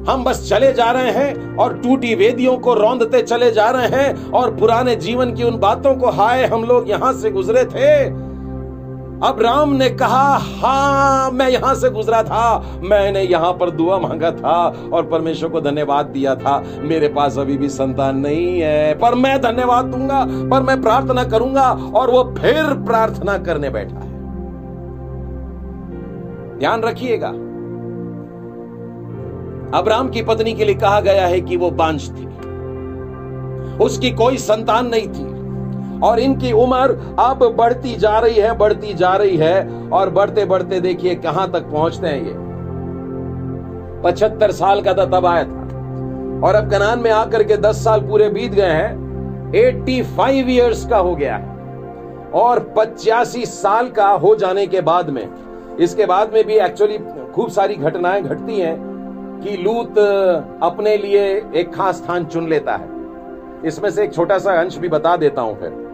हम 0.09 0.25
बस 0.25 0.49
चले 0.51 0.73
जा 0.73 0.91
रहे 0.91 1.11
हैं 1.11 1.57
और 1.57 1.77
टूटी 1.79 2.15
वेदियों 2.15 2.57
को 2.59 2.75
रौंदते 2.75 3.23
चले 3.23 3.51
जा 3.51 3.69
रहे 3.71 3.87
हैं 3.87 4.31
और 4.31 4.57
पुराने 4.57 4.97
जीवन 4.97 5.35
की 5.35 5.43
उन 5.43 5.59
बातों 5.59 5.95
को 5.95 6.11
हाय, 6.11 6.45
हम 6.45 6.65
लोग 6.65 6.91
यहाँ 6.91 7.13
से 7.13 7.31
गुजरे 7.31 7.65
थे। 7.65 8.30
अब 9.23 9.41
राम 9.41 9.73
ने 9.73 9.89
कहा, 9.91 10.37
हाँ, 10.61 11.31
मैं 11.31 11.49
यहाँ 11.49 11.75
से 11.75 11.91
गुजरा 11.91 12.23
था। 12.23 12.79
मैंने 12.83 13.23
यहाँ 13.23 13.53
पर 13.53 13.71
दुआ 13.71 13.99
मांगा 13.99 14.31
था 14.31 14.55
और 14.93 15.07
परमेश्वर 15.07 15.49
को 15.49 15.61
धन्यवाद 15.61 16.07
दिया 16.07 16.35
था। 16.35 16.59
मेरे 16.83 17.09
पास 17.09 17.39
अभी 17.39 17.57
भी 17.59 17.69
संतान 17.69 18.17
नहीं 18.17 18.61
है, 18.61 18.95
पर 18.95 19.15
मैं 19.15 19.41
धन्यवाद 19.41 19.85
दूँगा, 19.85 20.25
पर 20.51 20.63
मैं 20.63 20.81
प्रार्थना 20.83 21.25
करूँगा 21.25 21.71
और 21.95 22.11
वो 22.11 22.23
फिर 22.39 22.75
प्रार्थना 22.87 23.39
करने 23.39 23.71
बैठा 23.71 23.97
है। 23.97 24.09
ध्यान 26.59 26.83
रखिएगा। 26.83 27.29
अब्राम 29.79 30.09
की 30.09 30.23
पत्नी 30.23 30.53
के 30.55 30.65
लिए 30.65 30.75
कहा 30.75 31.01
गया 31.01 31.27
है 31.27 31.41
कि 31.41 31.57
वो 31.57 31.71
बांझ 31.71 32.01
थी 32.11 32.27
उसकी 33.85 34.11
कोई 34.11 34.37
संतान 34.37 34.87
नहीं 34.87 35.09
थी। 35.09 35.30
और 36.03 36.21
इनकी 36.21 36.53
उम्र 36.53 37.17
अब 37.19 37.45
बढ़ती 37.59 37.95
जा 37.97 38.19
रही 38.19 38.35
है, 38.35 38.57
बढ़ती 38.59 38.95
जा 38.95 39.15
रही 39.17 39.37
है। 39.37 39.89
और 39.91 40.11
बढ़ते 40.11 40.45
बढ़ते 40.45 40.81
देखिए 40.81 41.15
कहाँ 41.15 41.51
तक 41.53 41.63
पहुँचते 41.63 42.07
हैं 42.07 42.23
ये। 42.25 42.35
पचहत्तर 44.03 44.51
साल 44.51 44.81
का 44.83 44.95
था 44.95 45.05
तब 45.05 45.27
आया 45.27 45.45
था। 45.45 45.59
और 46.47 46.55
अब 46.55 46.71
कनान 46.71 46.99
में 46.99 47.11
आकर 47.11 47.43
के 47.43 47.57
दस 47.57 47.85
साल 47.85 48.01
पूरे 48.01 48.29
बीत 48.29 48.53
गए 48.53 48.71
हैं। 48.73 49.53
एट्टी 49.57 50.03
फाइव 50.17 50.51
ईयर्स 50.51 50.87
का 50.87 50.99
हो 50.99 51.15
गया 51.15 51.37
है। 51.37 51.49
और 52.35 52.59
पचासी 52.77 53.45
साल 53.47 53.89
का 53.89 54.09
हो 54.09 54.35
जाने 54.35 54.67
के 54.67 54.81
बाद 54.81 55.11
में, 55.11 55.29
इसके 55.81 56.07
बाद 56.07 56.33
में 56.35 56.45
भी 56.47 56.55
एक्चुअली 56.55 56.99
खूब 57.35 57.51
सारी 57.51 57.75
घटनाएँ 57.75 58.23
घटती 58.23 58.61
हैं 58.61 58.77
कि 59.45 59.57
लूत 59.57 59.99
अपने 60.63 60.97
लिए 60.97 61.27
एक 61.55 61.75
खास 61.75 61.97
स्थान 61.97 62.25
चुन 62.25 62.49
लेता 62.49 62.77
है। 62.77 62.89
इसमें 63.65 63.91
से 63.91 64.05
एक 64.05 64.15
छोटा 64.15 64.39
सा 64.39 64.53
अंश 64.53 64.77
भी 64.77 64.89
बता 64.89 65.17
देता 65.17 65.43
हूँ 65.43 65.59
फिर। 65.61 65.90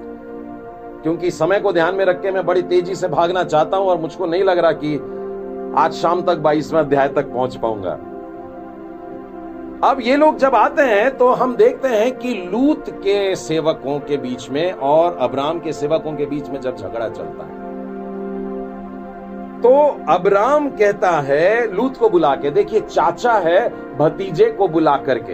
क्योंकि 1.03 1.31
समय 1.31 1.61
को 1.61 1.73
ध्यान 1.73 1.95
में 1.95 2.05
रख 2.05 2.21
के 2.23 2.31
मैं 2.31 2.45
बड़ी 2.47 2.63
तेज़ी 2.63 2.95
से 2.95 3.09
भागना 3.09 3.45
चाहता 3.45 3.77
हूँ 3.77 3.87
और 3.87 4.01
मुझको 4.01 4.27
नहीं 4.27 4.45
लग 4.45 4.59
रहा 4.59 4.73
कि 4.75 4.95
आज 5.79 5.93
शाम 5.93 6.23
तक 6.23 6.39
बाईसवें 6.39 6.81
अध्याय 6.81 7.09
तक 7.09 7.33
पहुँच 7.33 7.57
पाऊँगा। 7.57 7.99
अब 9.85 10.01
ये 10.01 10.17
लोग 10.17 10.37
जब 10.39 10.55
आते 10.55 10.83
हैं 10.83 11.17
तो 11.17 11.29
हम 11.33 11.55
देखते 11.57 11.89
हैं 11.89 12.17
कि 12.19 12.35
लूत 12.53 12.91
के 12.99 13.35
सेवकों 13.37 13.99
के 14.01 14.17
बीच 14.17 14.49
में 14.51 14.73
और 14.73 15.17
अब्राम 15.21 15.59
के 15.59 15.73
सेवकों 15.73 16.13
के 16.13 16.27
बीच 16.27 16.49
में 16.49 16.61
जब 16.61 16.77
झगड़ा 16.77 17.09
चलता 17.09 17.45
है 17.45 17.65
तो 19.57 19.73
अब्राम 20.09 20.69
कहता 20.71 21.11
है, 21.21 21.73
लूत 21.75 21.97
को 21.97 22.09
बुला 22.09 22.35
के, 22.35 22.51
देखिए, 22.51 22.81
चाचा 22.81 23.33
है 23.33 23.69
भतीजे 23.99 24.51
को 24.51 24.69
बुला 24.69 24.97
करके। 25.07 25.33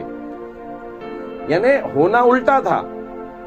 यानी 1.53 1.73
होना 1.93 2.21
उल्टा 2.23 2.61
था। 2.61 2.81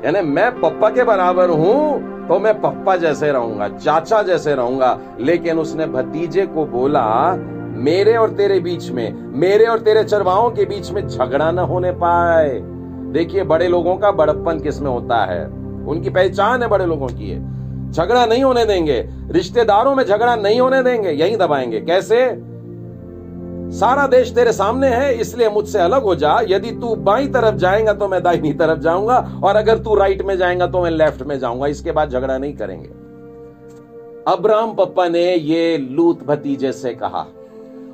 यानी 0.05 0.21
मैं 0.21 0.61
पप्पा 0.61 0.89
के 0.89 1.03
बराबर 1.03 1.49
हूँ 1.49 2.15
तो 2.27 2.39
मैं 2.39 2.61
पप्पा 2.61 2.95
जैसे 2.95 3.31
रहूँगा, 3.31 3.67
चाचा 3.67 4.21
जैसे 4.21 4.55
रहूँगा। 4.55 4.99
लेकिन 5.19 5.59
उसने 5.59 5.85
भतीजे 5.85 6.45
को 6.45 6.65
बोला, 6.65 7.35
मेरे 7.77 8.15
और 8.15 8.29
तेरे 8.29 8.59
बीच 8.59 8.89
में, 8.89 9.13
मेरे 9.39 9.65
और 9.65 9.79
तेरे 9.79 10.03
चरवाओं 10.03 10.49
के 10.49 10.65
बीच 10.65 10.91
में 10.91 11.07
झगड़ा 11.07 11.51
न 11.51 11.59
होने 11.59 11.91
पाए। 11.91 12.59
देखिए, 13.11 13.43
बड़े 13.43 13.67
लोगों 13.67 13.95
का 13.95 14.11
बड़प्पन 14.11 14.59
किसमें 14.59 14.89
होता 14.89 15.25
है? 15.25 15.45
उनकी 15.87 16.09
पहचान 16.09 16.63
है 16.63 16.67
बड़े 16.69 16.85
लोगों 16.85 17.07
की। 17.07 17.35
झगड़ा 17.91 18.25
नहीं 18.25 18.43
होने 18.43 18.65
देंगे, 18.65 19.09
रिश्तेदारों 19.31 19.95
में 19.95 20.03
झगड़ा 20.03 20.35
नहीं 20.35 20.59
होने 20.59 20.83
देंगे, 20.83 21.09
यही 21.09 21.35
दबाएँगे। 21.35 21.79
कैसे? 21.79 22.54
सारा 23.71 24.05
देश 24.07 24.33
तेरे 24.35 24.51
सामने 24.53 24.87
है, 24.87 25.13
इसलिए 25.15 25.49
मुझसे 25.49 25.79
अलग 25.79 26.03
हो 26.03 26.15
जा। 26.15 26.39
यदि 26.47 26.71
तू 26.71 26.95
बाई 26.97 27.27
तरफ़ 27.27 27.55
जाएगा 27.55 27.93
तो 27.93 28.07
मैं 28.07 28.21
दाहिनी 28.23 28.53
तरफ़ 28.53 28.79
जाऊँगा, 28.79 29.17
और 29.43 29.55
अगर 29.55 29.77
तू 29.77 29.95
राइट 29.95 30.21
में 30.21 30.37
जाएगा 30.37 30.67
तो 30.67 30.81
मैं 30.83 30.91
लेफ़्ट 30.91 31.21
में 31.21 31.37
जाऊँगा। 31.39 31.67
इसके 31.67 31.91
बाद 31.91 32.11
झगड़ा 32.11 32.37
नहीं 32.37 32.53
करेंगे। 32.53 32.89
अब्राम 34.27 34.73
पप्पा 34.73 35.07
ने 35.09 35.33
ये 35.35 35.77
लूत 35.77 36.23
भतीजे 36.23 36.71
से 36.73 36.93
कहा। 36.93 37.25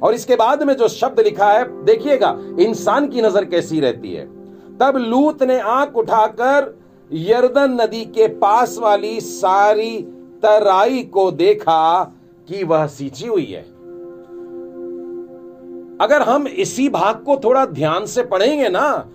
और 0.03 0.13
इसके 0.13 0.35
बाद 0.35 0.63
में 0.63 0.75
जो 0.77 0.87
शब्द 0.87 1.19
लिखा 1.19 1.51
है, 1.51 1.65
देखिएगा, 1.85 2.35
इंसान 2.59 3.07
की 3.07 3.21
नज़र 3.21 3.45
कैसी 3.45 3.79
रहती 3.79 4.13
है। 4.13 4.25
तब 4.77 4.97
लूत 4.97 5.43
ने 5.43 5.59
आँख 5.59 5.97
उठाकर 5.97 6.73
यर्दन 7.11 7.77
नदी 7.81 8.05
के 8.07 8.27
पास 8.39 8.77
वाली 8.81 9.19
सारी 9.21 9.97
तराई 10.43 11.03
को 11.03 11.29
देखा 11.33 12.03
कि 12.47 12.63
वह 12.63 12.85
सींची 12.87 13.27
हुई 13.27 13.45
है। 13.45 13.65
अगर 16.01 16.21
हम 16.21 16.47
इसी 16.47 16.89
भाग 16.89 17.15
को 17.15 17.37
थोड़ा 17.37 17.65
ध्यान 17.65 18.05
से 18.05 18.23
पढ़ेंगे 18.23 18.69
ना, 18.69 19.07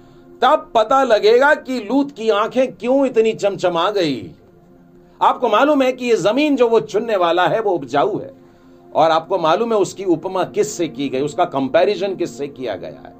तब 0.42 0.72
पता 0.74 1.04
लगेगा 1.04 1.54
कि 1.54 1.80
लूत 1.80 2.10
की 2.10 2.30
आँखें 2.30 2.72
क्यों 2.72 3.06
इतनी 3.06 3.32
चमचमा 3.32 3.90
गई। 3.90 4.30
आपको 5.22 5.48
मालूम 5.48 5.82
है 5.82 5.92
कि 5.92 6.06
ये 6.06 6.16
ज़मीन 6.16 6.56
जो 6.56 6.68
वो 6.68 6.80
चुनने 6.80 7.16
वाला 7.16 7.46
है, 7.46 7.60
वो 7.60 7.70
उपजाऊ 7.70 8.18
है। 8.18 8.30
और 8.94 9.10
आपको 9.10 9.38
मालूम 9.38 9.72
है 9.72 9.78
उसकी 9.78 10.04
उपमा 10.04 10.44
किससे 10.44 10.88
की 10.88 11.08
गई, 11.08 11.20
उसका 11.20 11.44
कंपैरिजन 11.44 12.16
किससे 12.16 12.48
किया 12.48 12.74
गया 12.74 13.02
है? 13.06 13.14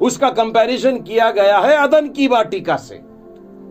उसका 0.00 0.30
कंपैरिजन 0.30 0.98
किया 0.98 1.30
गया 1.30 1.58
है 1.58 1.76
अदन 1.76 2.08
की 2.08 2.28
वाटिका 2.28 2.76
से। 2.76 2.94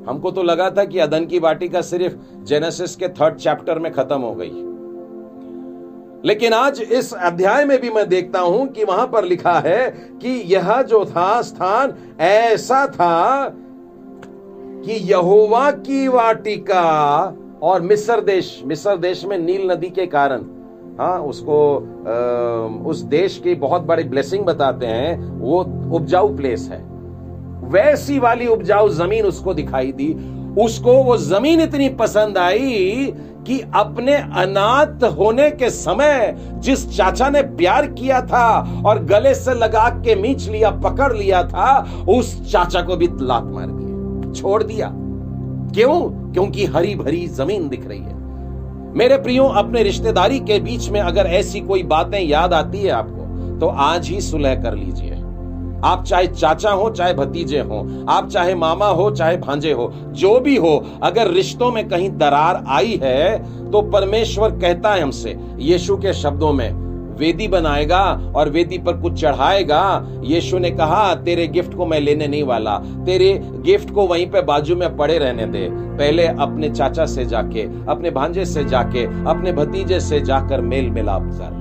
हमको 0.08 0.32
तो 0.32 0.44
लगा 0.44 0.70
था 0.70 0.86
कि 0.86 1.00
अदन 1.00 1.26
की 1.26 1.40
वाटिका 1.40 1.82
सिर्फ़ 1.82 2.44
जेनेसिस 2.44 2.96
के 2.96 3.08
थर्ड 3.08 3.36
चैप्टर 3.36 3.80
में 3.80 3.92
खत्म 3.92 4.22
हो 4.22 4.34
गई। 4.34 4.71
लेकिन 6.26 6.54
आज 6.54 6.82
इस 6.82 7.14
अध्याय 7.14 7.66
में 7.66 7.82
भी 7.82 7.90
मैं 7.90 8.08
देखता 8.10 8.40
हूँ 8.40 8.68
कि 8.68 8.84
वहाँ 8.84 9.08
पर 9.08 9.26
लिखा 9.26 9.54
है 9.60 9.90
कि 10.22 10.30
यह 10.54 10.82
जो 10.82 11.04
था 11.06 11.42
स्थान 11.42 11.94
ऐसा 12.20 12.86
था 12.88 13.48
कि 14.86 14.94
यहोवा 15.12 15.72
की 15.72 16.08
वाटिका 16.08 16.84
और 17.64 17.82
मिस्र 17.82 18.22
देश 18.22 18.62
मिस्र 18.66 18.96
देश 18.98 19.24
में 19.26 19.38
नील 19.38 19.72
नदी 19.72 19.90
के 19.90 20.06
कारण। 20.06 20.42
हाँ 21.00 21.20
उसको 21.20 21.58
आ, 21.78 22.90
उस 22.90 23.02
देश 23.02 23.38
की 23.38 23.56
बहुत 23.56 23.82
बड़ी 23.82 24.04
ब्लेसिंग 24.04 24.44
बताते 24.46 24.86
हैं। 24.86 25.18
वो 25.40 25.60
उपजाऊ 25.96 26.36
प्लेस 26.38 26.68
है। 26.72 26.80
वैसी 27.72 28.20
वाली 28.20 28.48
उपजाऊ 28.48 28.90
ज़मीन 28.90 29.26
उसको 29.26 29.54
दिखाई 29.54 29.92
दी। 29.92 30.14
उसको 30.62 30.94
वो 31.04 31.18
ज़मीन 31.18 31.62
इतनी 31.62 31.90
पसंद 31.90 32.38
आई 32.38 33.14
कि 33.48 33.60
अपने 33.74 34.14
अनाथ 34.16 35.04
होने 35.18 35.50
के 35.52 35.70
समय 35.70 36.36
जिस 36.56 36.98
चाचा 36.98 37.30
ने 37.30 37.42
प्यार 37.42 37.88
किया 37.88 38.22
था 38.22 38.82
और 38.86 39.04
गले 39.04 39.34
से 39.36 39.54
लगा 39.54 39.88
के 39.90 40.16
मीच 40.16 40.50
लिया, 40.50 40.70
पकड़ 40.72 41.14
लिया 41.14 41.44
था, 41.44 41.80
उस 42.10 42.52
चाचा 42.52 42.82
को 42.82 42.96
भी 42.96 43.08
लात 43.22 43.44
मार 43.44 43.68
दिया, 43.70 44.34
छोड़ 44.34 44.64
दिया। 44.64 44.92
क्यों? 45.74 46.00
क्योंकि 46.34 46.66
हरी 46.66 46.96
भरी 46.96 47.28
ज़मीन 47.28 47.68
दिख 47.70 47.88
रही 47.88 48.00
है। 48.00 48.20
मेरे 48.96 49.18
प्रियो, 49.18 49.44
अपने 49.44 49.84
रिश्तेदारी 49.84 50.40
के 50.40 50.60
बीच 50.60 50.90
में 50.90 51.00
अगर 51.00 51.22
ऐसी 51.22 51.60
कोई 51.62 51.84
बातें 51.84 52.20
याद 52.20 52.54
आती 52.54 52.82
है 52.82 52.92
आपको 52.92 53.20
तो 53.60 53.68
आज 53.68 54.08
ही 54.08 54.22
सुलह 54.22 54.56
कर 54.56 54.76
लीजिए। 54.76 55.11
आप 55.84 56.04
चाहे 56.04 56.28
चाचा 56.28 56.72
हो, 56.72 56.90
चाहे 56.90 57.14
भतीजे 57.14 57.60
हो, 57.60 58.06
आप 58.10 58.30
चाहे 58.30 58.56
मामा 58.56 58.88
हो, 58.88 59.10
चाहे 59.12 59.38
भांजे 59.38 59.72
हो, 59.72 59.92
जो 60.14 60.40
भी 60.40 60.56
हो, 60.56 60.78
अगर 61.04 61.32
रिश्तों 61.32 61.72
में 61.72 61.88
कहीं 61.90 62.10
दरार 62.18 62.64
आई 62.68 63.00
है 63.04 63.72
तो 63.72 63.82
परमेश्वर 63.82 64.52
कहता 64.52 64.94
है 64.94 65.02
हमसे, 65.02 65.38
यीशु 65.60 65.98
के 65.98 66.14
शब्दों 66.14 66.54
में, 66.54 66.72
वेदी 67.18 67.48
बनाएगा 67.48 68.02
और 68.36 68.50
वेदी 68.50 68.78
पर 68.78 68.98
कुछ 68.98 69.20
चढ़ाएगा। 69.22 69.82
यीशु 70.24 70.60
ने 70.60 70.70
कहा, 70.72 71.14
तेरे 71.16 71.48
गिफ्ट 71.48 71.74
को 71.74 71.86
मैं 71.86 72.00
लेने 72.00 72.28
नहीं 72.28 72.44
वाला, 72.44 72.78
तेरे 73.06 73.34
गिफ्ट 73.44 73.92
को 73.92 74.06
वहीं 74.08 74.26
पे 74.32 74.42
बाजू 74.42 74.76
में 74.76 74.96
पड़े 74.98 75.18
रहने 75.18 75.46
दे। 75.46 75.68
पहले 75.72 76.28
अपने 76.28 76.70
चाचा 76.70 77.06
से 77.06 77.26
जाके, 77.26 77.64
अपने 77.88 78.12
भांजे 78.12 78.46
से 78.46 78.64
जाके, 78.66 79.06
अपने 79.30 79.52
भतीजे 79.54 80.00
से 80.00 80.20
जाकर 80.22 80.62
मेल 80.62 80.90
मिलाप 80.90 81.30
कर। 81.32 81.60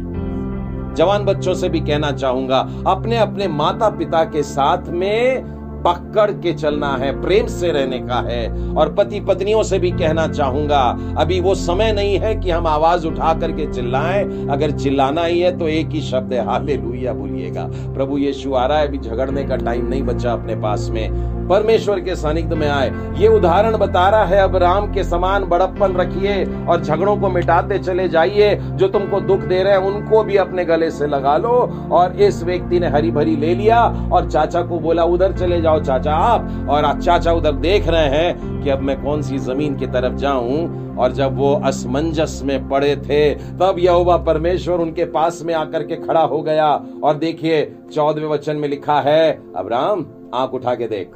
जवान 0.94 1.24
बच्चों 1.24 1.54
से 1.54 1.68
भी 1.68 1.80
कहना 1.80 2.10
चाहूँगा 2.12 2.58
अपने 2.86 3.16
अपने 3.16 3.48
माता 3.48 3.90
पिता 3.90 4.24
के 4.24 4.42
साथ 4.42 4.88
में 4.92 5.59
पकड़ 5.82 6.30
के 6.32 6.52
चलना 6.52 6.92
है, 6.96 7.10
प्रेम 7.22 7.46
से 7.46 7.70
रहने 7.72 7.98
का 7.98 8.20
है। 8.28 8.74
और 8.74 8.92
पति 8.94 9.20
पत्नियों 9.20 9.62
से 9.62 9.78
भी 9.78 9.90
कहना 9.90 10.26
चाहूँगा, 10.28 10.80
अभी 11.18 11.40
वो 11.40 11.54
समय 11.54 11.92
नहीं 11.92 12.18
है 12.18 12.34
कि 12.34 12.50
हम 12.50 12.66
आवाज़ 12.66 13.06
उठा 13.06 13.32
करके 13.34 13.66
चिल्लाएँ। 13.66 14.24
अगर 14.48 14.70
चिल्लाना 14.70 15.24
ही 15.24 15.40
है 15.40 15.58
तो 15.58 15.68
एक 15.68 15.88
ही 15.88 16.00
शब्द 16.00 16.32
है 16.32 16.44
हाले 16.46 16.76
बोलिएगा। 16.76 17.68
प्रभु 17.94 18.18
यीशु 18.18 18.54
आ 18.54 18.66
रहा 18.66 18.78
है, 18.78 18.88
अभी 18.88 18.98
झगड़ने 18.98 19.44
का 19.44 19.56
टाइम 19.56 19.86
नहीं 19.86 20.02
बचा 20.02 20.32
अपने 20.32 20.56
पास 20.56 20.88
में। 20.90 21.38
परमेश्वर 21.48 22.00
के 22.00 22.14
सानिध्य 22.16 22.54
में 22.54 22.68
आए। 22.68 22.90
ये 23.18 23.28
उदाहरण 23.28 23.76
बता 23.76 24.08
रहा 24.08 24.24
है 24.24 24.38
अब 24.38 24.56
राम 24.56 24.84
के 24.92 25.04
समान 25.04 25.44
बड़प्पन 25.44 25.96
रखिए 25.96 26.44
और 26.68 26.82
झगड़ों 26.82 27.16
को 27.16 27.28
मिटाते 27.28 27.78
चले 27.78 28.08
जाइए। 28.08 28.54
जो 28.56 28.88
तुमको 28.88 29.20
दुख 29.20 29.40
दे 29.40 29.62
रहे 29.62 29.72
हैं, 29.72 29.80
उनको 29.80 30.22
भी 30.24 30.36
अपने 30.36 30.64
गले 30.64 30.90
से 30.90 31.06
लगा 31.06 31.36
लो। 31.36 31.52
और 31.92 32.12
इस 32.12 32.42
व्यक्ति 32.44 32.80
ने 32.80 32.88
हरी 32.88 33.10
भरी 33.10 33.36
ले 33.36 33.54
लिया 33.54 33.82
और 34.12 34.30
चाचा 34.30 34.62
को 34.62 34.78
बोला, 34.78 35.04
उधर 35.04 35.32
चले 35.32 35.60
जाओ 35.60 35.69
चाचा 35.78 36.14
आप, 36.14 36.66
और 36.70 37.00
चाचा 37.00 37.32
उधर 37.32 37.52
देख 37.52 37.88
रहे 37.88 38.06
हैं 38.06 38.62
कि 38.62 38.70
अब 38.70 38.78
मैं 38.78 39.02
कौन 39.02 39.22
सी 39.22 39.38
ज़मीन 39.38 39.76
की 39.76 39.86
तरफ़ 39.86 40.14
जाऊँ। 40.14 40.80
और 40.96 41.12
जब 41.12 41.36
वो 41.36 41.62
असमंजस 41.64 42.40
में 42.44 42.68
पड़े 42.68 42.96
थे, 42.96 43.34
तब 43.34 43.76
यहोवा 43.78 44.16
परमेश्वर 44.16 44.78
उनके 44.78 45.04
पास 45.04 45.42
में 45.42 45.54
आकर 45.54 45.82
के 45.82 45.96
खड़ा 45.96 46.20
हो 46.20 46.42
गया। 46.42 46.84
और 47.04 47.14
देखिए 47.14 47.76
चौदवे 47.92 48.26
वचन 48.26 48.56
में 48.56 48.68
लिखा 48.68 49.00
है 49.00 49.52
अब्राम 49.56 50.06
आँख 50.34 50.54
उठा 50.54 50.74
के 50.74 50.86
देख। 50.86 51.10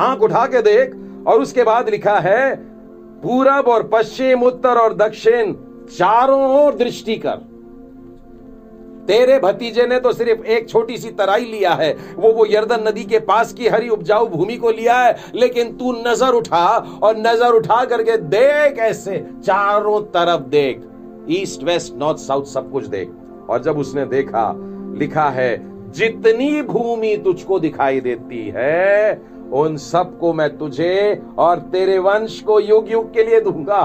आँख 0.00 0.22
उठा 0.22 0.46
के 0.46 0.62
देख, 0.62 0.96
और 1.26 1.40
उसके 1.40 1.62
बाद 1.62 1.88
लिखा 1.88 2.18
है, 2.18 2.56
पूरब 3.22 3.68
और 3.68 3.82
पश्चिम, 3.82 4.42
उत्तर 4.42 4.78
और 4.78 4.94
दक्षिण, 4.94 5.52
चारों 5.98 6.64
ओर 6.64 6.74
दृष्टि 6.74 7.16
कर। 7.16 7.51
तेरे 9.02 9.38
भतीजे 9.38 9.86
ने 9.86 9.98
तो 10.00 10.12
सिर्फ़ 10.12 10.44
एक 10.46 10.68
छोटी 10.68 10.96
सी 10.98 11.10
तराई 11.10 11.44
लिया 11.44 11.72
है। 11.72 11.92
वो 12.16 12.32
वो 12.32 12.46
यर्दन 12.46 12.88
नदी 12.88 13.04
के 13.04 13.18
पास 13.20 13.52
की 13.52 13.68
हरी 13.68 13.88
उपजाऊ 13.88 14.26
भूमि 14.28 14.56
को 14.56 14.70
लिया 14.70 14.98
है, 14.98 15.16
लेकिन 15.34 15.72
तू 15.76 15.92
नज़र 16.02 16.34
उठा 16.34 16.66
और 17.02 17.16
नज़र 17.18 17.52
उठा 17.52 17.84
करके 17.84 18.16
देख 18.16 18.78
ऐसे 18.80 19.24
चारों 19.44 20.00
तरफ़ 20.08 20.48
देख। 20.50 20.82
ईस्ट, 21.30 21.62
वेस्ट, 21.62 21.94
नॉर्थ, 21.94 22.18
साउथ 22.18 22.44
सब 22.44 22.70
कुछ 22.72 22.86
देख। 22.86 23.10
और 23.50 23.62
जब 23.62 23.78
उसने 23.78 24.04
देखा, 24.06 24.52
लिखा 24.98 25.28
है, 25.30 25.50
जितनी 25.92 26.62
भूमि 26.62 27.16
तुझको 27.16 27.58
दिखाई 27.58 28.00
देती 28.00 28.48
है 28.54 29.12
उन 29.52 29.76
सबको 29.76 30.32
मैं 30.32 30.48
तुझे 30.58 31.22
और 31.38 31.58
तेरे 31.72 31.98
वंश 31.98 32.40
को 32.40 32.58
युग 32.60 32.90
युग 32.92 33.12
के 33.14 33.22
लिए 33.22 33.40
दूँगा। 33.40 33.80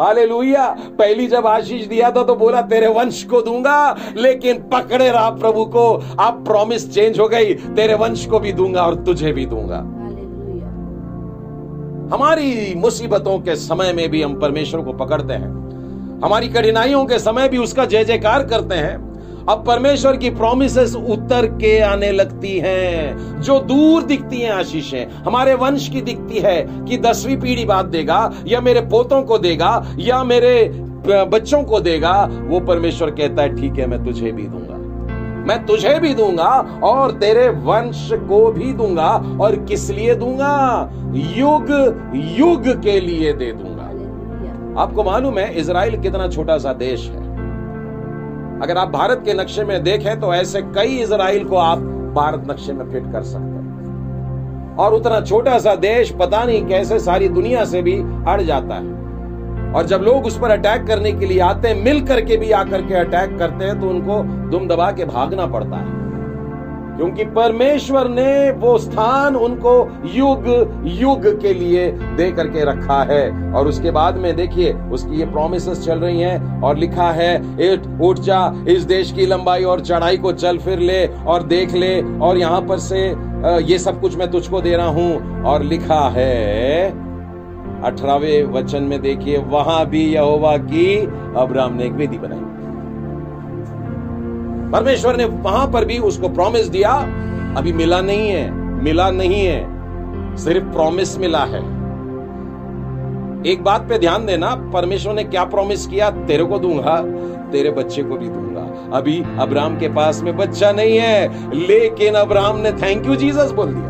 हालेलुया। 0.00 0.66
पहली 0.98 1.26
जब 1.26 1.46
आशीष 1.46 1.86
दिया 1.86 2.10
था 2.10 2.22
तो 2.24 2.34
बोला 2.34 2.60
तेरे 2.62 2.88
वंश 2.88 3.22
को 3.24 3.40
दूँगा 3.42 3.96
लेकिन 4.16 4.62
पकड़े 4.72 5.10
रहा 5.10 5.30
प्रभु 5.30 5.64
को। 5.66 5.86
अब 6.20 6.44
प्रॉमिस 6.46 6.92
चेंज 6.94 7.20
हो 7.20 7.28
गई 7.28 7.54
तेरे 7.54 7.94
वंश 7.94 8.26
को 8.26 8.38
भी 8.40 8.52
दूँगा 8.52 8.82
और 8.82 8.94
तुझे 9.04 9.32
भी 9.32 9.46
दूँगा। 9.46 9.78
हमारी 12.16 12.74
मुसीबतों 12.74 13.38
के 13.38 13.56
समय 13.56 13.92
में 13.92 14.08
भी 14.10 14.22
हम 14.22 14.40
परमेश्वर 14.40 14.80
को 14.80 14.92
पकड़ते 14.94 15.34
हैं। 15.34 16.20
हमारी 16.24 16.48
कठिनाइयों 16.48 17.04
के 17.04 17.18
समय 17.18 17.48
भी 17.48 17.58
उसका 17.58 17.84
जय 17.84 18.04
जयकार 18.04 18.46
करते 18.46 18.74
हैं। 18.74 19.13
अब 19.48 19.64
परमेश्वर 19.66 20.16
की 20.16 20.28
प्रोमिस 20.30 20.76
उतर 20.96 21.46
के 21.58 21.78
आने 21.80 22.10
लगती 22.12 22.58
हैं 22.58 23.40
जो 23.40 23.58
दूर 23.60 24.02
दिखती 24.02 24.40
हैं 24.40 24.50
आशीषें। 24.50 25.10
हमारे 25.24 25.54
वंश 25.54 25.88
की 25.88 26.00
दिखती 26.00 26.38
है 26.38 26.56
कि 26.84 26.98
दसवीं 26.98 27.36
पीढ़ी 27.36 27.64
बाद 27.64 27.86
देगा 27.86 28.18
या 28.46 28.60
मेरे 28.60 28.80
पोतों 28.86 29.22
को 29.22 29.38
देगा 29.38 29.72
या 29.98 30.22
मेरे 30.24 30.54
बच्चों 31.06 31.62
को 31.62 31.80
देगा 31.80 32.12
वो 32.44 32.60
परमेश्वर 32.60 33.10
कहता 33.10 33.42
है 33.42 33.54
ठीक 33.56 33.78
है 33.78 33.86
मैं 33.86 34.04
तुझे 34.04 34.32
भी 34.32 34.42
दूँगा। 34.42 34.78
मैं 35.46 35.64
तुझे 35.66 35.98
भी 36.00 36.14
दूँगा 36.14 36.50
और 36.84 37.10
तेरे 37.10 37.48
वंश 37.64 38.08
को 38.28 38.50
भी 38.52 38.72
दूँगा 38.72 39.10
और 39.40 39.56
किस 39.64 39.90
लिए 39.90 40.14
दूँगा? 40.14 40.54
युग 41.36 41.70
युग 42.38 42.68
के 42.82 42.98
लिए 43.00 43.32
दे 43.32 43.52
दूँगा। 43.52 44.80
आपको 44.82 45.04
मालूम 45.04 45.38
है 45.38 45.52
इसराइल 45.54 46.00
कितना 46.00 46.28
छोटा 46.28 46.58
सा 46.58 46.72
देश 46.72 47.08
है। 47.10 47.23
अगर 48.62 48.78
आप 48.78 48.88
भारत 48.88 49.22
के 49.24 49.34
नक्शे 49.34 49.64
में 49.64 49.82
देखें 49.82 50.20
तो 50.20 50.32
ऐसे 50.34 50.62
कई 50.74 50.96
इसराइल 50.98 51.44
को 51.44 51.56
आप 51.56 51.78
भारत 52.14 52.46
नक्शे 52.50 52.72
में 52.72 52.84
फिट 52.90 53.12
कर 53.12 53.22
सकते 53.22 53.44
हैं। 53.44 54.76
और 54.76 54.94
उतना 54.94 55.20
छोटा 55.20 55.58
सा 55.58 55.74
देश 55.76 56.10
पता 56.20 56.44
नहीं 56.44 56.64
कैसे 56.66 56.98
सारी 57.00 57.28
दुनिया 57.30 57.64
से 57.64 57.82
भी 57.82 57.94
अड़ 58.28 58.40
जाता 58.42 58.74
है। 58.74 58.92
और 59.72 59.86
जब 59.86 60.00
लोग 60.00 60.26
उस 60.26 60.38
पर 60.38 60.50
अटैक 60.50 60.86
करने 60.86 61.12
के 61.12 61.26
लिए 61.26 61.40
आते 61.40 61.68
हैं 61.68 61.82
मिल 61.84 62.00
करके 62.06 62.36
भी 62.36 62.50
आकर 62.52 62.82
के 62.82 62.94
अटैक 62.94 63.38
करते 63.38 63.64
हैं 63.64 63.80
तो 63.80 63.88
उनको 63.88 64.22
दुम 64.50 64.66
दबा 64.68 64.90
के 64.92 65.04
भागना 65.04 65.46
पड़ता 65.46 65.76
है। 65.76 66.02
क्योंकि 66.96 67.24
परमेश्वर 67.34 68.08
ने 68.08 68.50
वो 68.58 68.76
स्थान 68.78 69.36
उनको 69.36 69.74
युग 70.14 70.46
युग 70.92 71.26
के 71.40 71.52
लिए 71.54 71.90
दे 72.16 72.30
करके 72.32 72.64
रखा 72.64 73.02
है। 73.02 73.52
और 73.52 73.68
उसके 73.68 73.90
बाद 73.90 74.16
में 74.16 74.34
देखिए, 74.36 74.72
उसकी 74.92 75.18
ये 75.18 75.26
प्रोमिस 75.26 75.68
चल 75.76 75.98
रही 75.98 76.20
हैं 76.20 76.60
और 76.62 76.78
लिखा 76.78 77.10
है 77.12 77.32
उठ 78.00 78.18
जा 78.20 78.40
इस 78.68 78.82
देश 78.84 79.12
की 79.12 79.26
लंबाई 79.26 79.64
और 79.64 79.80
चढ़ाई 79.80 80.16
को 80.16 80.32
चल 80.34 80.58
फिर 80.58 80.78
ले 80.80 81.06
और 81.06 81.42
देख 81.44 81.74
ले 81.74 82.00
और 82.20 82.38
यहाँ 82.38 82.60
पर 82.60 82.78
से 82.78 83.06
ये 83.64 83.78
सब 83.78 84.00
कुछ 84.00 84.16
मैं 84.16 84.30
तुझको 84.30 84.60
दे 84.60 84.76
रहा 84.76 84.86
हूँ। 84.88 85.42
और 85.44 85.62
लिखा 85.62 86.00
है, 86.08 86.88
अठारहवें 87.82 88.42
वचन 88.52 88.82
में 88.82 89.00
देखिए, 89.02 89.38
वहाँ 89.38 89.84
भी 89.86 90.04
यहोवा 90.04 90.56
की 90.58 90.96
अब्राम 91.36 91.74
ने 91.74 91.84
एक 91.84 91.92
वेदी 91.92 92.18
बनाई। 92.18 92.53
परमेश्वर 94.72 95.16
ने 95.16 95.24
वहाँ 95.24 95.66
पर 95.66 95.84
भी 95.84 95.98
उसको 95.98 96.28
प्रॉमिस 96.28 96.68
दिया, 96.68 96.92
अभी 97.56 97.72
मिला 97.72 98.00
नहीं 98.00 98.28
है, 98.28 98.50
मिला 98.82 99.10
नहीं 99.10 99.46
है, 99.46 99.74
सिर्फ़ 100.36 100.64
प्रॉमिस 100.64 101.18
मिला 101.18 101.44
है। 101.44 101.74
एक 103.46 103.64
बात 103.64 103.88
पे 103.88 103.98
ध्यान 103.98 104.26
देना, 104.26 104.54
परमेश्वर 104.54 105.14
ने 105.14 105.24
क्या 105.24 105.44
प्रॉमिस 105.44 105.86
किया? 105.86 106.10
तेरे 106.10 106.44
को 106.44 106.58
दूँगा, 106.58 107.00
तेरे 107.52 107.70
बच्चे 107.70 108.02
को 108.02 108.16
भी 108.16 108.28
दूँगा। 108.28 108.96
अभी 108.96 109.24
अब्राम 109.38 109.78
के 109.78 109.88
पास 109.88 110.22
में 110.22 110.36
बच्चा 110.36 110.72
नहीं 110.72 110.96
है, 110.98 111.28
लेकिन 111.66 112.14
अब्राम 112.14 112.56
ने 112.56 112.72
थैंक 112.72 113.06
यू 113.06 113.14
जीसस 113.14 113.50
बोल 113.50 113.66
दिया। 113.66 113.88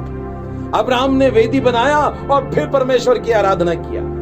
अब्राम 0.79 1.15
ने 1.15 1.29
वेदी 1.29 1.61
बनाया 1.61 1.99
और 2.31 2.51
फिर 2.55 2.67
परमेश्वर 2.67 3.19
की 3.19 3.33
आराधना 3.33 3.75
किया। 3.75 4.14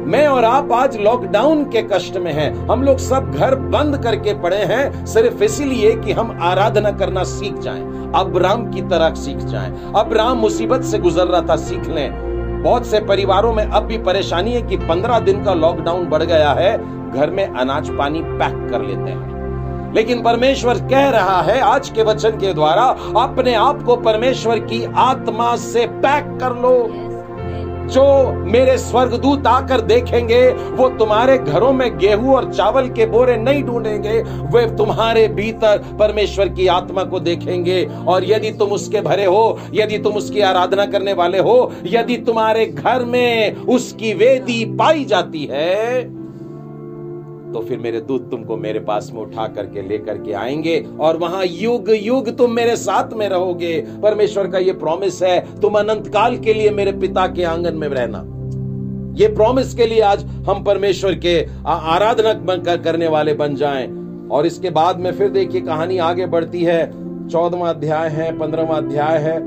मैं 0.00 0.26
और 0.26 0.44
आप 0.44 0.72
आज 0.72 1.00
लॉकडाउन 1.00 1.64
के 1.64 1.82
कष्ट 1.82 2.16
में 2.16 2.32
हैं। 2.32 2.68
हम 2.68 2.82
लोग 2.82 2.98
सब 2.98 3.30
घर 3.30 3.54
बंद 3.54 3.98
करके 3.98 4.34
पड़े 4.34 4.56
हैं, 4.56 5.06
सिर्फ़ 5.06 5.42
इसीलिए 5.42 5.96
कि 5.96 6.12
हम 6.12 6.38
आराधना 6.42 6.90
करना 6.90 7.22
सीख 7.22 7.58
जाएँ। 7.58 8.12
अब 8.14 8.36
राम 8.36 8.70
की 8.70 8.82
तरह 8.82 9.14
सीख 9.14 9.36
जाएँ। 9.36 9.92
अब 9.96 10.12
राम 10.12 10.36
मुसीबत 10.36 10.82
से 10.82 10.98
गुजर 10.98 11.24
रहा 11.24 11.40
था, 11.40 11.56
सीख 11.56 11.88
लें। 11.88 12.30
बहुत 12.62 12.86
से 12.86 13.00
परिवारों 13.00 13.52
में 13.52 13.64
अब 13.64 13.82
भी 13.82 13.98
परेशानी 13.98 14.52
है 14.52 14.62
कि 14.62 14.76
पंद्रह 14.76 15.18
दिन 15.18 15.44
का 15.44 15.54
लॉकडाउन 15.54 16.06
बढ़ 16.06 16.22
गया 16.22 16.52
है, 16.52 16.78
घर 17.10 17.30
में 17.30 17.54
अनाज 17.54 17.90
पानी 17.90 18.20
पैक 18.22 18.70
कर 18.70 18.82
लेते 18.82 19.10
हैं। 19.10 19.30
लेकिन 19.94 20.22
परमेश्वर 20.22 20.74
कह 20.74 21.10
रहा 21.10 21.42
है 21.42 21.60
आज 21.60 21.88
के 21.88 22.02
वचन 22.02 22.30
के 22.30 22.54
द्वारा, 22.54 22.96
अपने 23.20 23.54
आप 23.54 23.82
को 23.82 23.96
परमेश्वर 23.96 24.58
की 24.58 24.88
आत्मा 24.96 25.56
से 25.56 25.86
पैक 25.86 26.38
कर 26.40 26.50
लो। 26.50 27.06
जो 27.90 28.32
मेरे 28.32 28.76
स्वर्गदूत 28.78 29.46
आकर 29.46 29.80
देखेंगे, 29.80 30.40
वो 30.50 30.88
तुम्हारे 30.88 31.38
घरों 31.38 31.72
में 31.72 31.98
गेहूँ 31.98 32.34
और 32.34 32.52
चावल 32.52 32.88
के 32.88 33.06
बोरे 33.06 33.36
नहीं 33.36 33.62
ढूंढेंगे, 33.64 34.22
वे 34.52 34.64
तुम्हारे 34.76 35.26
भीतर 35.28 35.78
परमेश्वर 35.98 36.48
की 36.48 36.66
आत्मा 36.66 37.04
को 37.04 37.20
देखेंगे। 37.20 37.84
और 38.08 38.24
यदि 38.24 38.50
तुम 38.50 38.68
उसके 38.68 39.00
भरे 39.00 39.24
हो, 39.24 39.58
यदि 39.74 39.98
तुम 39.98 40.12
उसकी 40.12 40.40
आराधना 40.40 40.86
करने 40.86 41.12
वाले 41.12 41.38
हो, 41.38 41.72
यदि 41.84 42.16
तुम्हारे 42.16 42.66
घर 42.66 43.04
में 43.04 43.56
उसकी 43.56 44.14
वेदी 44.14 44.64
पाई 44.78 45.04
जाती 45.04 45.48
है 45.50 46.19
तो 47.52 47.60
फिर 47.60 47.78
मेरे 47.78 48.00
दूत 48.00 48.30
तुमको 48.30 48.56
मेरे 48.56 48.80
पास 48.80 49.10
में 49.14 49.20
उठा 49.22 49.46
करके 49.46 49.82
लेकर 49.82 50.18
के 50.18 50.32
आएँगे 50.32 50.86
और 51.00 51.16
वहाँ 51.16 51.44
युग 51.44 51.90
युग 51.90 52.36
तुम 52.36 52.50
मेरे 52.50 52.76
साथ 52.76 53.12
में 53.12 53.28
रहोगे। 53.28 53.86
परमेश्वर 54.02 54.46
का 54.46 54.58
ये 54.58 54.72
प्रॉमिस 54.72 55.22
है, 55.22 55.60
तुम 55.60 55.74
अनंत 55.74 56.08
काल 56.08 56.38
के 56.38 56.54
लिए 56.54 56.70
मेरे 56.70 56.92
पिता 56.92 57.26
के 57.26 57.44
आँगन 57.44 57.76
में 57.76 57.88
रहना। 57.88 58.24
ये 59.16 59.28
प्रॉमिस 59.28 59.74
के 59.74 59.86
लिए 59.86 60.00
आज 60.00 60.24
हम 60.24 60.64
परमेश्वर 60.64 61.14
के 61.14 61.48
आराधना 61.66 62.32
करने 62.76 63.08
वाले 63.08 63.34
बन 63.34 63.54
जाएँ। 63.54 63.88
और 64.28 64.46
इसके 64.46 64.70
बाद 64.70 65.00
में 65.00 65.12
फिर 65.12 65.28
देखिए 65.28 65.60
कहानी 65.60 65.98
आगे 65.98 66.26
बढ़ती 66.26 66.64
है। 66.64 66.90
चौदवा 67.28 67.68
अध्याय 67.70 68.08
है, 68.08 68.38
पंद्रहवा 68.38 68.76
अध्याय 68.76 69.18
है। 69.18 69.38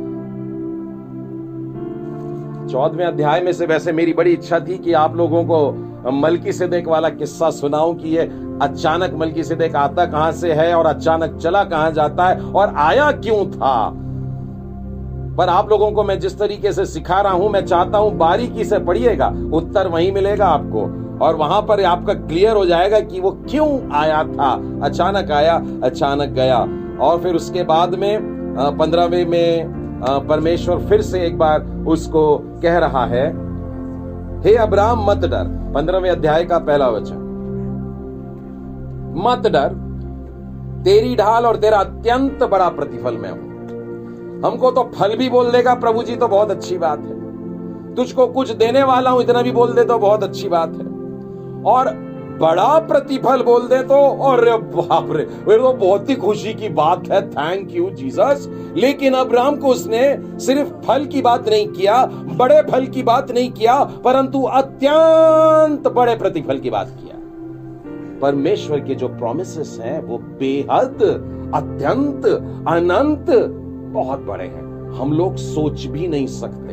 चौदहवें 2.67 3.05
अध्याय 3.05 3.41
में 3.41 3.53
से 3.53 3.65
वैसे 3.65 3.91
मेरी 3.91 4.13
बड़ी 4.13 4.31
इच्छा 4.31 4.59
थी 4.59 4.77
कि 4.77 4.93
आप 4.93 5.15
लोगों 5.15 5.43
को 5.43 5.92
मलकी 6.05 6.51
सिद्दीक 6.53 6.87
वाला 6.87 7.09
किस्सा 7.09 7.49
सुनाऊं 7.51 7.93
कि 7.95 8.09
ये 8.09 8.29
अचानक 8.61 9.13
मलकी 9.13 9.43
सिद्दीक 9.43 9.75
आता 9.75 10.05
कहाँ 10.05 10.31
से 10.31 10.53
है 10.53 10.73
और 10.75 10.85
अचानक 10.85 11.37
चला 11.37 11.63
कहाँ 11.63 11.91
जाता 11.91 12.27
है 12.27 12.51
और 12.51 12.73
आया 12.77 13.11
क्यों 13.13 13.45
था? 13.47 13.91
पर 15.37 15.49
आप 15.49 15.69
लोगों 15.69 15.91
को 15.91 16.03
मैं 16.03 16.19
जिस 16.19 16.37
तरीके 16.39 16.71
से 16.73 16.85
सिखा 16.85 17.21
रहा 17.21 17.33
हूँ, 17.33 17.49
मैं 17.49 17.65
चाहता 17.65 17.97
हूँ 17.97 18.11
बारीकी 18.17 18.65
से 18.65 18.79
पढ़िएगा, 18.79 19.27
उत्तर 19.53 19.87
वही 19.87 20.11
मिलेगा 20.11 20.47
आपको। 20.47 20.81
और 21.25 21.35
वहाँ 21.35 21.61
पर 21.61 21.83
आपका 21.83 22.13
क्लियर 22.13 22.55
हो 22.55 22.65
जाएगा 22.65 22.99
कि 22.99 23.19
वो 23.19 23.31
क्यों 23.49 23.67
आया 23.93 24.23
था। 24.25 24.51
अचानक 24.83 25.31
आया, 25.31 25.55
अचानक 25.83 26.29
गया। 26.29 26.59
और 27.01 27.19
फिर 27.19 27.35
उसके 27.35 27.63
बाद 27.63 27.95
में 27.95 28.19
पंद्रहवें 28.77 29.25
में 29.25 29.81
परमेश्वर 30.27 30.79
फिर 30.79 31.01
से 31.01 31.25
एक 31.25 31.37
बार 31.37 31.61
उसको 31.87 32.37
कह 32.63 32.77
रहा 32.77 33.05
है, 33.05 33.27
हे 34.43 34.55
अब्राम 34.57 35.05
मत 35.07 35.25
डर। 35.25 35.62
पंद्रहवें 35.74 36.09
अध्याय 36.09 36.43
का 36.45 36.57
पहला 36.59 36.89
वचन। 36.89 37.21
मत 39.17 39.47
डर, 39.47 39.74
तेरी 40.84 41.15
ढाल 41.15 41.45
और 41.45 41.55
तेरा 41.55 41.78
अत्यंत 41.78 42.43
बड़ा 42.43 42.69
प्रतिफल 42.69 43.17
मैं 43.17 43.32
हूँ। 43.32 43.51
हमको 44.45 44.71
तो 44.71 44.84
फल 44.95 45.15
भी 45.15 45.30
बोल 45.30 45.51
देगा 45.51 45.74
प्रभु 45.76 46.03
जी 46.03 46.15
तो 46.15 46.28
बहुत 46.28 46.51
अच्छी 46.51 46.78
बात 46.78 46.99
है। 46.99 47.95
तुझको 47.95 48.28
कुछ 48.28 48.51
देने 48.51 48.84
वाला 48.84 49.09
हूँ, 49.09 49.21
इतना 49.21 49.41
भी 49.41 49.51
बोल 49.51 49.74
दे 49.74 49.84
तो 49.84 49.97
बहुत 49.99 50.24
अच्छी 50.24 50.49
बात 50.49 50.69
है। 50.69 50.86
और 51.65 51.88
बड़ा 52.39 52.79
प्रतिफल 52.79 53.41
बोल 53.43 53.61
दे 53.61 53.81
तो। 53.84 53.95
और 53.95 54.57
बाप 54.57 55.11
रे 55.11 55.23
तो 55.23 55.73
बहुत 55.73 56.09
ही 56.09 56.15
खुशी 56.15 56.53
की 56.53 56.69
बात 56.69 57.09
है। 57.09 57.29
थैंक 57.29 57.71
यू 57.71 57.89
जीसस 57.89 58.47
लेकिन 58.75 59.13
अब्राहम 59.13 59.55
को 59.55 59.67
उसने 59.67 60.03
सिर्फ़ 60.39 60.69
फल 60.88 61.05
की 61.05 61.21
बात 61.21 61.49
नहीं 61.49 61.67
किया, 61.67 62.05
बड़े 62.34 62.61
फल 62.61 62.86
की 62.88 63.03
बात 63.03 63.31
नहीं 63.31 63.51
किया, 63.51 63.84
परंतु 63.84 64.41
अत्यंत 64.43 65.88
बड़े 65.88 66.15
प्रतिफल 66.15 66.59
की 66.59 66.69
बात 66.69 66.89
किया। 66.89 67.19
परमेश्वर 68.21 68.79
के 68.79 68.95
जो 68.95 69.07
प्रोमिस 69.07 69.79
हैं, 69.81 70.01
वो 70.03 70.17
बेहद 70.17 71.03
अत्यंत, 71.55 72.25
अनंत, 72.67 73.25
बहुत 73.93 74.19
बड़े 74.19 74.45
हैं। 74.45 74.63
हम 74.93 75.13
लोग 75.13 75.36
सोच 75.36 75.86
भी 75.86 76.07
नहीं 76.07 76.27
सकते। 76.27 76.72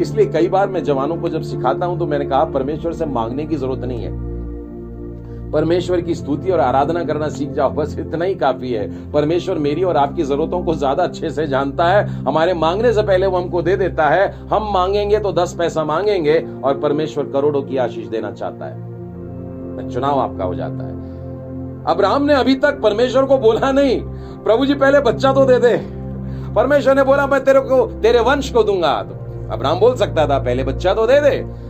इसलिए 0.00 0.26
कई 0.26 0.48
बार 0.48 0.68
मैं 0.68 0.82
जवानों 0.84 1.16
को 1.16 1.28
जब 1.28 1.42
सिखाता 1.42 1.86
हूँ 1.86 1.98
तो 1.98 2.06
मैंने 2.06 2.24
कहा, 2.24 2.44
परमेश्वर 2.44 2.92
से 2.92 3.06
मांगने 3.06 3.46
की 3.46 3.56
ज़रूरत 3.56 3.84
नहीं 3.84 4.02
है। 4.02 4.32
परमेश्वर 5.52 6.00
की 6.00 6.14
स्तुति 6.14 6.50
और 6.50 6.60
आराधना 6.60 7.02
करना 7.04 7.28
सीख 7.28 7.50
जाओ, 7.50 7.70
बस 7.70 7.96
इतना 7.98 8.24
ही 8.24 8.34
काफ़ी 8.34 8.72
है। 8.72 9.10
परमेश्वर 9.12 9.58
मेरी 9.58 9.82
और 9.82 9.96
आपकी 9.96 10.22
जरूरतों 10.22 10.62
को 10.64 10.74
ज़्यादा 10.74 11.02
अच्छे 11.02 11.30
से 11.30 11.46
जानता 11.46 11.86
है, 11.86 12.06
हमारे 12.24 12.54
मांगने 12.54 12.92
से 12.92 13.02
पहले 13.02 13.26
वो 13.26 13.36
हमको 13.38 13.62
दे 13.62 13.76
देता 13.76 14.08
है, 14.08 14.30
हम 14.48 14.70
मांगेंगे 14.72 15.18
तो 15.18 15.32
दस 15.32 15.54
पैसा 15.58 15.84
मांगेंगे 15.84 16.38
और 16.64 16.80
परमेश्वर 16.80 17.24
करोड़ों 17.24 17.62
की 17.62 17.76
आशीष 17.76 18.06
देना 18.06 18.30
चाहता 18.30 18.66
है। 18.66 19.90
चुनाव 19.90 20.18
आपका 20.20 20.44
हो 20.44 20.54
जाता 20.54 20.86
है। 20.86 20.92
अब्राहम 21.86 22.22
ने 22.22 22.34
अभी 22.34 22.54
तक 22.54 22.80
परमेश्वर 22.82 23.24
को 23.24 23.38
बोला 23.38 23.70
नहीं। 23.72 24.00
प्रभु 24.44 24.66
जी 24.66 24.74
पहले 24.74 25.00
बच्चा 25.00 25.32
तो 25.32 25.44
दे 25.44 25.58
दे। 25.58 25.76
परमेश्वर 26.54 26.94
ने 26.94 27.02
बोला, 27.02 27.26
मैं 27.26 27.44
तेरे 27.44 27.60
को, 27.60 27.86
तेरे 28.02 28.20
वंश 28.20 28.50
को 28.50 28.62
दूँगा 28.62 29.02
तो 29.02 29.23
अब्राहम 29.50 29.80
बोल 29.80 29.94
सकता 29.94 30.26
था, 30.26 30.38
पहले 30.38 30.64
बच्चा 30.64 30.94
तो 30.94 31.06
दे 31.06 31.20
दे। 31.20 31.64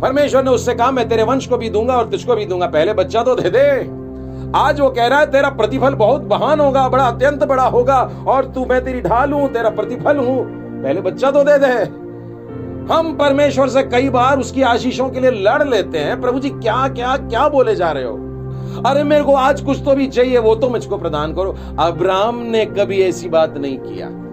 परमेश्वर 0.00 0.44
ने 0.44 0.50
उससे 0.50 0.74
कहा, 0.74 0.90
मैं 0.90 1.08
तेरे 1.08 1.22
वंश 1.22 1.46
को 1.46 1.56
भी 1.56 1.70
दूँगा 1.70 1.96
और 1.96 2.08
तुझको 2.08 2.36
भी 2.36 2.44
दूँगा, 2.44 2.66
पहले 2.66 2.92
बच्चा 2.92 3.22
तो 3.22 3.34
दे 3.34 3.50
दे। 3.50 4.04
आज 4.56 4.80
वो 4.80 4.90
कह 4.90 5.06
रहा 5.06 5.20
है, 5.20 5.30
तेरा 5.30 5.48
प्रतिफल 5.48 5.94
बहुत 5.94 6.28
महान 6.32 6.60
होगा, 6.60 6.88
बड़ा 6.88 7.04
अत्यंत 7.04 7.44
बड़ा 7.44 7.62
होगा, 7.62 8.10
और 8.26 8.44
तू, 8.44 8.64
मैं 8.64 8.84
तेरी 8.84 9.00
ढाल 9.00 9.32
हूँ, 9.32 9.52
तेरा 9.52 9.70
प्रतिफल 9.70 10.16
हूँ। 10.16 10.44
पहले 10.82 11.00
बच्चा 11.00 11.30
तो 11.30 11.44
दे 11.44 11.58
दे। 11.58 12.04
हम 12.94 13.16
परमेश्वर 13.16 13.68
से 13.68 13.82
कई 13.82 14.08
बार 14.08 14.38
उसकी 14.38 14.62
आशीषों 14.62 15.08
के 15.08 15.20
लिए 15.20 15.30
लड़ 15.30 15.68
लेते 15.68 15.98
हैं। 15.98 16.20
प्रभु 16.20 16.38
जी, 16.38 16.50
क्या 16.50 16.88
क्या 16.88 17.16
क्या 17.16 17.48
बोले 17.48 17.74
जा 17.74 17.90
रहे 17.90 18.04
हो? 18.04 18.16
अरे, 18.86 19.02
मेरे 19.02 19.24
को 19.24 19.34
आज 19.34 19.60
कुछ 19.60 19.84
तो 19.84 19.94
भी 19.94 20.06
चाहिए, 20.06 20.38
वो 20.38 20.54
तो 20.54 20.68
मुझको 20.68 20.98
प्रदान 20.98 21.34
करो। 21.34 21.56
अब्राम 21.78 22.36
ने 22.36 22.64
कभी 22.64 23.02
ऐसी 23.02 23.28
बात 23.28 23.58
नहीं 23.58 23.78
किया। 23.78 24.23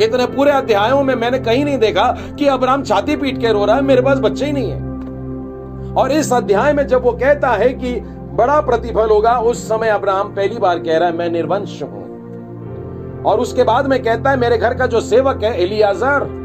इतने 0.00 0.26
पूरे 0.26 0.50
अध्यायों 0.50 1.02
में 1.02 1.14
मैंने 1.14 1.38
कहीं 1.38 1.64
नहीं 1.64 1.78
देखा 1.78 2.06
कि 2.38 2.46
अब्राम 2.46 2.82
छाती 2.82 3.16
पीट 3.16 3.40
के 3.40 3.52
रो 3.52 3.64
रहा 3.64 3.76
है, 3.76 3.82
मेरे 3.82 4.02
पास 4.02 4.18
बच्चे 4.18 4.46
ही 4.46 4.52
नहीं 4.52 4.70
है। 4.70 5.94
और 5.94 6.12
इस 6.12 6.32
अध्याय 6.32 6.72
में 6.72 6.86
जब 6.86 7.02
वो 7.02 7.12
कहता 7.12 7.48
है 7.48 7.68
कि 7.68 7.94
बड़ा 8.34 8.60
प्रतिफल 8.60 9.10
होगा, 9.10 9.38
उस 9.38 9.68
समय 9.68 9.88
अब्राहम 9.88 10.34
पहली 10.34 10.58
बार 10.58 10.78
कह 10.78 10.98
रहा 10.98 11.08
है, 11.08 11.16
मैं 11.16 11.30
निर्वंश 11.30 11.82
हूँ। 11.82 13.22
और 13.22 13.40
उसके 13.40 13.62
बाद 13.62 13.86
में 13.86 14.02
कहता 14.02 14.30
है, 14.30 14.36
मेरे 14.36 14.58
घर 14.58 14.74
का 14.74 14.86
जो 14.86 15.00
सेवक 15.00 15.44
है, 15.44 15.62
एलियाजर, 15.62 16.42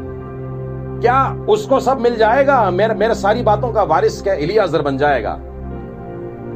क्या 1.00 1.46
उसको 1.48 1.80
सब 1.80 2.00
मिल 2.00 2.16
जाएगा? 2.16 2.70
मेरे 2.70 2.94
मेरे 2.94 3.14
सारी 3.14 3.42
बातों 3.42 3.72
का 3.72 3.82
वारिस 3.82 4.22
क्या 4.22 4.34
एलियाजर 4.34 4.82
बन 4.82 4.96
जाएगा? 4.98 5.38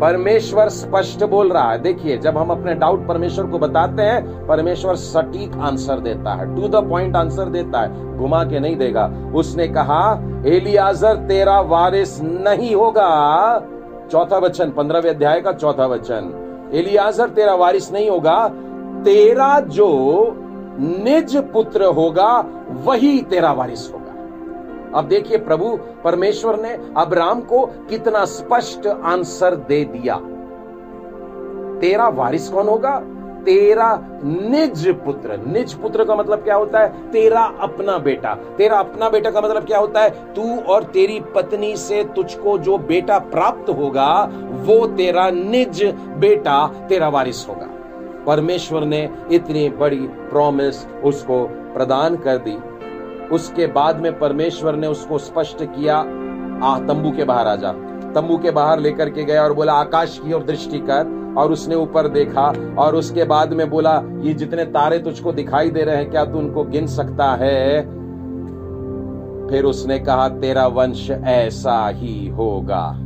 परमेश्वर 0.03 0.69
स्पष्ट 0.69 1.25
बोल 1.25 1.53
रहा 1.53 1.71
है। 1.71 1.79
देखिए, 1.79 2.19
जब 2.19 2.39
हम 2.39 2.51
अपने 2.51 2.75
डाउट 2.75 3.07
परमेश्वर 3.07 3.47
को 3.47 3.59
बताते 3.59 4.03
हैं, 4.03 4.47
परमेश्वर 4.47 4.95
सटीक 4.95 5.53
आंसर 5.57 5.99
देता 5.99 6.35
है। 6.35 6.57
टू 6.57 6.69
द 6.69 6.75
पॉइंट 6.75 7.17
आंसर 7.17 7.45
देता 7.45 7.81
है। 7.81 8.19
घुमा 8.19 8.45
के 8.45 8.61
नहीं 8.61 8.77
देगा। 8.77 9.13
उसने 9.35 9.69
कहा, 9.69 10.23
एलियाजर, 10.47 11.17
तेरा 11.17 11.61
वारिस 11.61 12.23
नहीं 12.23 12.75
होगा। 12.75 13.63
चौथा 14.13 14.39
वचन, 14.39 14.71
पंद्रहवें 14.71 15.11
अध्याय 15.11 15.41
का 15.41 15.53
चौथा 15.53 15.87
वचन। 15.87 16.39
एलियाजर, 16.75 17.29
तेरा 17.29 17.55
वारिस 17.55 17.93
नहीं 17.93 18.11
होगा। 18.11 18.49
तेरा 19.05 19.61
जो 19.61 20.33
निज 20.81 21.37
पुत्र 21.37 21.85
होगा, 21.85 22.45
वही 22.85 23.23
तेरा 23.23 23.53
वारिस 23.53 23.93
होगा। 23.93 24.02
अब 24.95 25.05
देखिए 25.05 25.38
प्रभु, 25.38 25.78
परमेश्वर 26.05 26.61
ने 26.61 26.78
अब्राम 26.97 27.40
को 27.40 27.66
कितना 27.66 28.24
स्पष्ट 28.24 28.86
आंसर 28.86 29.55
दे 29.55 29.84
दिया। 29.84 30.16
तेरा 31.80 32.09
वारिस 32.09 32.49
कौन 32.49 32.68
होगा? 32.68 33.03
तेरा 33.45 34.01
निज 34.24 34.88
पुत्र। 34.88 35.36
निज 35.47 35.74
पुत्र 35.74 36.05
का 36.05 36.14
मतलब 36.14 36.38
क्या 36.38 36.55
होता 36.55 36.78
है? 36.78 37.11
तेरा 37.11 37.40
अपना 37.61 37.99
बेटा। 37.99 38.34
तेरा 38.34 38.78
अपना 38.78 39.09
बेटा 39.09 39.30
का 39.30 39.40
मतलब 39.40 39.64
क्या 39.64 39.78
होता 39.78 40.01
है? 40.01 40.11
तू 40.11 40.61
और 40.61 40.82
तेरी 40.82 41.20
पत्नी 41.20 41.76
से 41.76 42.05
तुझको 42.05 42.59
जो 42.59 42.78
बेटा 42.78 43.18
प्राप्त 43.18 43.70
होगा, 43.70 44.30
वो 44.53 44.86
तेरा 44.86 45.30
निज 45.30 45.84
बेटा, 46.18 46.66
तेरा 46.88 47.09
वारिस 47.09 47.49
होगा। 47.49 47.68
परमेश्वर 48.26 48.84
ने 48.84 49.11
इतनी 49.32 49.68
बड़ी 49.68 50.07
प्रॉमिस 50.07 50.86
उसको 51.05 51.45
प्रदान 51.74 52.16
कर 52.16 52.36
दी। 52.36 52.59
उसके 53.33 53.66
बाद 53.66 54.01
में 54.01 54.18
परमेश्वर 54.18 54.74
ने 54.74 54.87
उसको 54.87 55.18
स्पष्ट 55.18 55.64
किया, 55.64 55.97
आ, 56.66 56.78
तंबू 56.78 57.11
के 57.11 57.24
बाहर 57.24 57.47
आ 57.47 57.57
जा। 57.57 57.72
तंबू 58.12 58.39
के 58.39 58.51
बाहर 58.51 58.78
लेकर 58.78 59.11
के 59.11 59.24
गया 59.24 59.45
और 59.45 59.53
बोला, 59.53 59.72
आकाश 59.72 60.20
की 60.24 60.33
ओर 60.33 60.43
दृष्टि 60.43 60.78
कर। 60.78 61.22
और 61.39 61.53
उसने 61.53 61.74
ऊपर 61.74 62.09
देखा 62.09 62.53
और 62.78 62.95
उसके 62.95 63.24
बाद 63.24 63.53
में 63.53 63.70
बोला, 63.70 64.03
ये 64.20 64.35
जितने 64.35 64.64
तारे 64.64 64.99
तुझको 64.99 65.33
दिखाई 65.33 65.70
दे 65.70 65.83
रहे 65.83 65.97
हैं, 65.97 66.11
क्या 66.11 66.24
तू 66.24 66.39
उनको 66.39 66.64
गिन 66.64 66.87
सकता 66.87 67.35
है? 67.35 67.83
फिर 69.49 69.64
उसने 69.64 69.99
कहा, 69.99 70.28
तेरा 70.28 70.66
वंश 70.66 71.11
ऐसा 71.11 71.89
ही 71.89 72.28
होगा। 72.28 72.99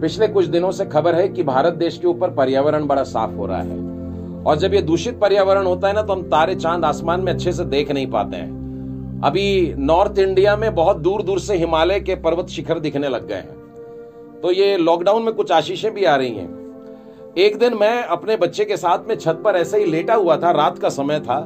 पिछले 0.00 0.28
कुछ 0.28 0.44
दिनों 0.44 0.70
से 0.70 0.84
खबर 0.84 1.14
है 1.14 1.28
कि 1.28 1.42
भारत 1.42 1.74
देश 1.74 1.98
के 1.98 2.06
ऊपर 2.06 2.30
पर्यावरण 2.30 2.86
बड़ा 2.86 3.02
साफ़ 3.02 3.34
हो 3.34 3.46
रहा 3.46 3.62
है। 3.62 3.97
और 4.46 4.56
जब 4.56 4.74
ये 4.74 4.80
दूषित 4.82 5.18
पर्यावरण 5.20 5.66
होता 5.66 5.88
है 5.88 5.94
ना 5.94 6.02
तो 6.02 6.12
हम 6.12 6.22
तारे 6.22 6.54
चाँद 6.54 6.84
आसमान 6.84 7.20
में 7.20 7.32
अच्छे 7.32 7.52
से 7.52 7.64
देख 7.64 7.90
नहीं 7.90 8.06
पाते 8.06 8.36
हैं। 8.36 9.20
अभी 9.24 9.74
नॉर्थ 9.78 10.18
इंडिया 10.18 10.56
में 10.56 10.74
बहुत 10.74 10.96
दूर 10.96 11.22
दूर 11.22 11.40
से 11.40 11.56
हिमालय 11.56 12.00
के 12.00 12.14
पर्वत 12.14 12.48
शिखर 12.48 12.78
दिखने 12.78 13.08
लग 13.08 13.26
गए 13.26 13.34
हैं। 13.34 14.40
तो 14.40 14.52
ये 14.52 14.76
लॉकडाउन 14.76 15.22
में 15.22 15.34
कुछ 15.34 15.52
आशीषें 15.52 15.92
भी 15.94 16.04
आ 16.04 16.16
रही 16.16 16.34
हैं। 16.34 17.34
एक 17.38 17.58
दिन 17.58 17.74
मैं 17.74 18.02
अपने 18.02 18.36
बच्चे 18.36 18.64
के 18.64 18.76
साथ 18.76 19.08
में 19.08 19.14
छत 19.16 19.40
पर 19.44 19.56
ऐसे 19.56 19.78
ही 19.78 19.84
लेटा 19.84 20.14
हुआ 20.14 20.36
था, 20.36 20.50
रात 20.50 20.78
का 20.78 20.88
समय 20.88 21.20
था, 21.20 21.38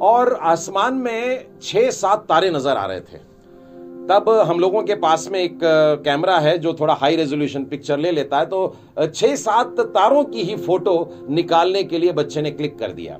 और 0.00 0.38
आसमान 0.42 0.94
में 0.94 1.44
छह 1.62 1.90
सात 1.90 2.24
तारे 2.28 2.50
नज़र 2.50 2.76
आ 2.76 2.86
रहे 2.86 3.00
थे। 3.00 3.27
तब 4.08 4.28
हम 4.48 4.60
लोगों 4.60 4.82
के 4.82 4.94
पास 4.96 5.28
में 5.32 5.38
एक 5.38 5.58
कैमरा 6.04 6.38
है 6.38 6.56
जो 6.58 6.72
थोड़ा 6.74 6.94
हाई 6.94 7.16
रेजोल्यूशन 7.16 7.64
पिक्चर 7.64 7.98
ले 7.98 8.10
लेता 8.10 8.38
है। 8.38 8.46
तो 8.46 9.06
छह 9.06 9.34
सात 9.36 9.80
तारों 9.80 10.22
की 10.24 10.42
ही 10.42 10.56
फ़ोटो 10.58 11.26
निकालने 11.30 11.82
के 11.84 11.98
लिए 11.98 12.12
बच्चे 12.12 12.42
ने 12.42 12.50
क्लिक 12.52 12.78
कर 12.78 12.92
दिया। 12.92 13.18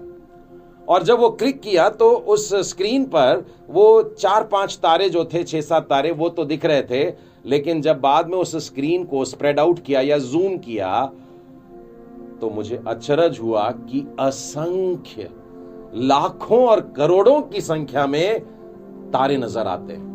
और 0.88 1.02
जब 1.02 1.18
वो 1.20 1.28
क्लिक 1.32 1.60
किया 1.60 1.88
तो 1.92 2.10
उस 2.10 2.48
स्क्रीन 2.68 3.04
पर 3.06 3.44
वो 3.70 4.02
चार 4.14 4.44
पाँच 4.46 4.78
तारे 4.82 5.08
जो 5.10 5.24
थे 5.24 5.44
छह 5.44 5.60
सात 5.62 5.88
तारे, 5.88 6.10
वो 6.12 6.28
तो 6.30 6.44
दिख 6.46 6.64
रहे 6.64 6.82
थे। 6.84 7.04
लेकिन 7.46 7.80
जब 7.82 8.00
बाद 8.00 8.28
में 8.28 8.38
उस 8.38 8.56
स्क्रीन 8.64 9.04
को 9.04 9.24
स्प्रेड 9.26 9.60
आउट 9.60 9.78
किया 9.80 10.00
या 10.02 10.18
जूम 10.20 10.58
किया 10.58 11.04
तो 12.40 12.50
मुझे 12.50 12.82
अचरज 12.88 13.38
हुआ 13.38 13.70
कि 13.70 14.06
असंख्य, 14.20 15.30
लाखों 15.94 16.66
और 16.66 16.80
करोड़ों 16.96 17.40
की 17.44 17.60
संख्या 17.62 18.06
में 18.06 18.40
तारे 19.12 19.36
नज़र 19.36 19.66
आते। 19.68 19.92
हैं 19.92 20.06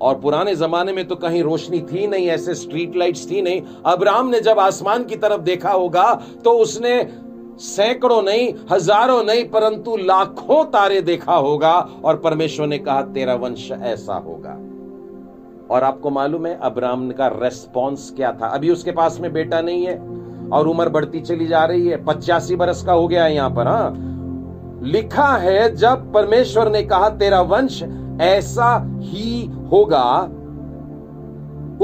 और 0.00 0.18
पुराने 0.20 0.54
जमाने 0.56 0.92
में 0.92 1.06
तो 1.08 1.16
कहीं 1.16 1.42
रोशनी 1.42 1.80
थी 1.82 2.06
नहीं, 2.06 2.26
ऐसे 2.28 2.54
स्ट्रीट 2.54 2.96
लाइट्स 2.96 3.30
थी 3.30 3.42
नहीं। 3.42 3.62
अब्राम 3.86 4.28
ने 4.28 4.40
जब 4.40 4.58
आसमान 4.58 5.04
की 5.04 5.16
तरफ़ 5.16 5.40
देखा 5.42 5.70
होगा 5.70 6.12
तो 6.44 6.50
उसने 6.58 7.02
सैकड़ों 7.60 8.22
नहीं, 8.22 8.52
हज़ारों 8.70 9.22
नहीं, 9.24 9.44
परंतु 9.44 9.96
लाखों 9.96 10.64
तारे 10.64 11.00
देखा 11.00 11.34
होगा 11.34 11.72
और 12.04 12.16
परमेश्वर 12.16 12.66
ने 12.66 12.78
कहा, 12.78 13.02
तेरा 13.02 13.34
वंश 13.34 13.70
ऐसा 13.72 14.14
होगा। 14.14 14.58
और 15.70 15.84
आपको 15.84 16.10
मालूम 16.10 16.46
है 16.46 16.58
अब्राम 16.62 17.10
का 17.10 17.26
रेस्पॉन्स 17.34 18.10
क्या 18.16 18.32
था? 18.32 18.46
अभी 18.46 18.70
उसके 18.70 18.92
पास 18.92 19.18
में 19.20 19.32
बेटा 19.32 19.60
नहीं 19.60 19.86
है 19.86 19.96
और 20.52 20.68
उम्र 20.68 20.88
बढ़ती 20.88 21.20
चली 21.20 21.46
जा 21.46 21.64
रही 21.64 21.86
है। 21.88 22.04
पचासी 22.04 22.56
बरस 22.56 22.82
का 22.84 22.92
हो 22.92 23.06
गया 23.08 23.24
है 23.24 23.34
यहाँ 23.34 23.50
पर, 23.50 23.66
हा। 23.66 23.92
लिखा 24.84 25.28
है, 25.36 25.74
जब 25.76 26.12
परमेश्वर 26.12 26.70
ने 26.70 26.82
कहा, 26.82 27.08
तेरा 27.08 27.40
वंश 27.42 27.82
ऐसा 28.20 28.98
ही 29.00 29.50
होगा। 29.72 30.30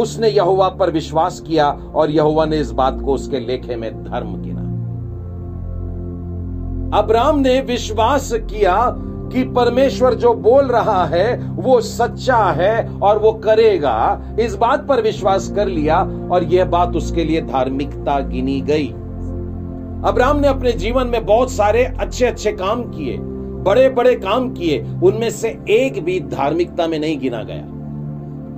उसने 0.01 0.29
यहुआ 0.29 0.69
पर 0.69 0.91
विश्वास 0.91 1.41
किया 1.41 1.71
और 1.71 2.11
यहुआ 2.11 2.45
ने 2.45 2.57
इस 2.57 2.71
बात 2.71 3.01
को 3.01 3.15
उसके 3.15 3.41
लेखे 3.41 3.77
में 3.77 4.05
धर्म 4.05 4.43
गिना। 4.43 4.61
अब्राम 6.99 7.39
ने 7.39 7.61
विश्वास 7.61 8.33
किया 8.33 8.95
कि 9.33 9.45
परमेश्वर 9.45 10.15
जो 10.15 10.35
बोल 10.35 10.65
रहा 10.65 11.05
है, 11.05 11.51
वो 11.51 11.81
सच्चा 11.81 12.37
है 12.37 12.99
और 13.03 13.19
वो 13.19 13.33
करेगा। 13.33 14.23
इस 14.41 14.55
बात 14.55 14.87
पर 14.87 15.03
विश्वास 15.03 15.53
कर 15.53 15.67
लिया 15.67 15.99
और 16.33 16.45
यह 16.45 16.65
बात 16.65 16.97
उसके 16.97 17.25
लिए 17.25 17.43
धार्मिकता 17.43 18.21
गिनी 18.21 18.61
गई। 18.61 18.89
अब्राहम 20.05 20.37
ने 20.37 20.49
अपने 20.49 20.73
जीवन 20.73 21.07
में 21.07 21.27
बहुत 21.27 21.51
सारे 21.51 21.85
अच्छे 21.85 22.27
अच्छे 22.27 22.53
काम 22.53 22.83
किए। 22.83 23.19
बड़े 23.63 23.89
बड़े 23.89 24.15
काम 24.15 24.53
किए, 24.53 24.79
उनमें 25.03 25.31
से 25.31 25.49
एक 25.71 26.03
भी 26.05 26.21
धार्मिकता 26.21 26.87
में 26.87 26.99
नहीं 26.99 27.19
गिना 27.21 27.43
गया। 27.43 27.65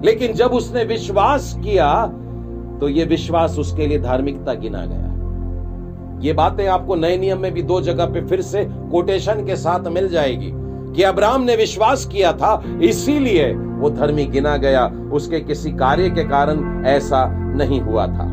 लेकिन 0.05 0.33
जब 0.33 0.53
उसने 0.53 0.85
विश्वास 0.85 1.55
किया 1.65 2.07
तो 2.81 2.89
यह 2.89 3.07
विश्वास 3.07 3.59
उसके 3.59 3.87
लिए 3.87 3.99
धार्मिकता 3.99 4.55
गिना 4.55 4.85
गया। 4.87 5.11
ये 6.21 6.33
बातें 6.33 6.67
आपको 6.67 6.95
नए 6.95 7.17
नियम 7.19 7.41
में 7.41 7.53
भी 7.55 7.63
दो 7.63 7.81
जगह 7.81 8.07
पे 8.07 8.21
फिर 8.27 8.41
से 8.41 8.65
कोटेशन 8.91 9.45
के 9.47 9.57
साथ 9.57 9.87
मिल 9.89 10.09
जाएगी 10.09 10.51
कि 10.97 11.03
अब्राहम 11.03 11.43
ने 11.43 11.57
विश्वास 11.57 12.05
किया 12.07 12.33
था, 12.33 12.63
इसीलिए 12.83 13.53
वो 13.55 13.91
धर्मी 13.91 14.25
गिना 14.25 14.57
गया। 14.57 14.87
उसके 15.13 15.41
किसी 15.41 15.73
कार्य 15.73 16.11
के 16.11 16.25
कारण 16.25 16.85
ऐसा 16.87 17.27
नहीं 17.57 17.81
हुआ 17.81 18.07
था। 18.07 18.27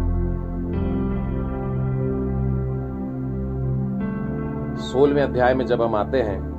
सोलहवें 4.84 5.24
अध्याय 5.24 5.54
में 5.54 5.66
जब 5.66 5.82
हम 5.82 5.96
आते 5.96 6.18
हैं 6.18 6.59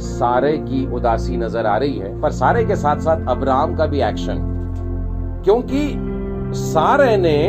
सारे 0.00 0.56
की 0.58 0.84
उदासी 0.92 1.36
नज़र 1.36 1.66
आ 1.66 1.76
रही 1.76 1.98
है, 1.98 2.20
पर 2.20 2.30
सारे 2.32 2.64
के 2.64 2.76
साथ 2.76 3.00
साथ 3.00 3.26
अब्राहम 3.28 3.74
का 3.76 3.86
भी 3.86 4.02
एक्शन 4.02 4.46
क्योंकि 5.44 5.92
सारे 6.54 7.16
ने 7.16 7.40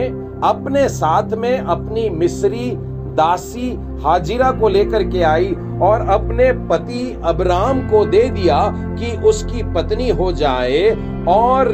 अपने 0.44 0.88
साथ 0.90 1.34
में 1.38 1.58
अपनी 1.58 2.10
मिस्री 2.10 2.72
दासी 3.16 3.70
हाजिरा 4.04 4.52
को 4.52 4.68
लेकर 4.70 5.04
के 5.04 5.22
आई 5.24 5.52
और 5.82 6.02
अपने 6.10 6.52
पति 6.70 7.20
अब्राम 7.24 7.82
को 7.90 8.06
दे 8.06 8.22
दिया 8.30 8.60
कि 9.00 9.16
उसकी 9.28 9.64
पत्नी 9.74 10.10
हो 10.10 10.32
जाए, 10.32 10.90
और 11.28 11.72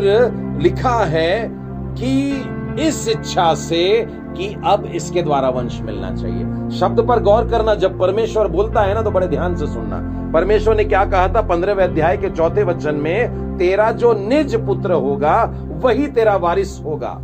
लिखा 0.62 0.98
है 1.06 1.50
कि 1.94 2.14
इस 2.80 3.08
इच्छा 3.10 3.54
से 3.56 4.06
कि 4.38 4.54
अब 4.66 4.86
इसके 4.86 5.22
द्वारा 5.22 5.50
वंश 5.50 5.80
मिलना 5.82 6.16
चाहिए। 6.16 6.70
शब्द 6.80 7.06
पर 7.08 7.20
गौर 7.20 7.48
करना, 7.50 7.76
जब 7.76 8.00
परमेश्वर 8.00 8.48
बोलता 8.48 8.82
है 8.82 8.94
ना 8.94 9.02
तो 9.02 9.12
बड़े 9.12 9.28
ध्यान 9.28 9.56
से 9.56 9.68
सुनना। 9.68 10.02
परमेश्वर 10.34 10.76
ने 10.76 10.84
क्या 10.84 11.06
कहा 11.06 11.28
था? 11.28 11.42
पंद्रहवें 11.42 11.84
अध्याय 11.84 12.18
के 12.18 12.30
चौथे 12.30 12.64
वचन 12.64 12.96
में, 12.96 13.58
तेरा 13.58 13.92
जो 13.92 14.14
निज 14.20 14.56
पुत्र 14.66 14.92
होगा, 14.94 15.44
वही 15.84 16.08
तेरा 16.08 16.36
वारिस 16.36 16.80
होगा। 16.80 17.18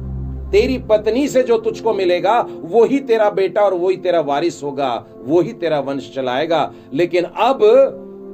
तेरी 0.51 0.77
पत्नी 0.79 1.27
से 1.27 1.41
जो 1.43 1.57
तुझको 1.57 1.93
मिलेगा 1.93 2.39
वो 2.63 2.83
ही 2.85 2.99
तेरा 2.99 3.29
बेटा 3.29 3.61
और 3.61 3.73
वही 3.73 3.95
तेरा 3.97 4.19
वारिस 4.21 4.61
होगा 4.63 4.93
वो 5.25 5.41
ही 5.41 5.53
तेरा 5.53 5.79
वंश 5.79 6.11
चलाएगा। 6.15 6.71
लेकिन 6.93 7.23
अब 7.23 7.59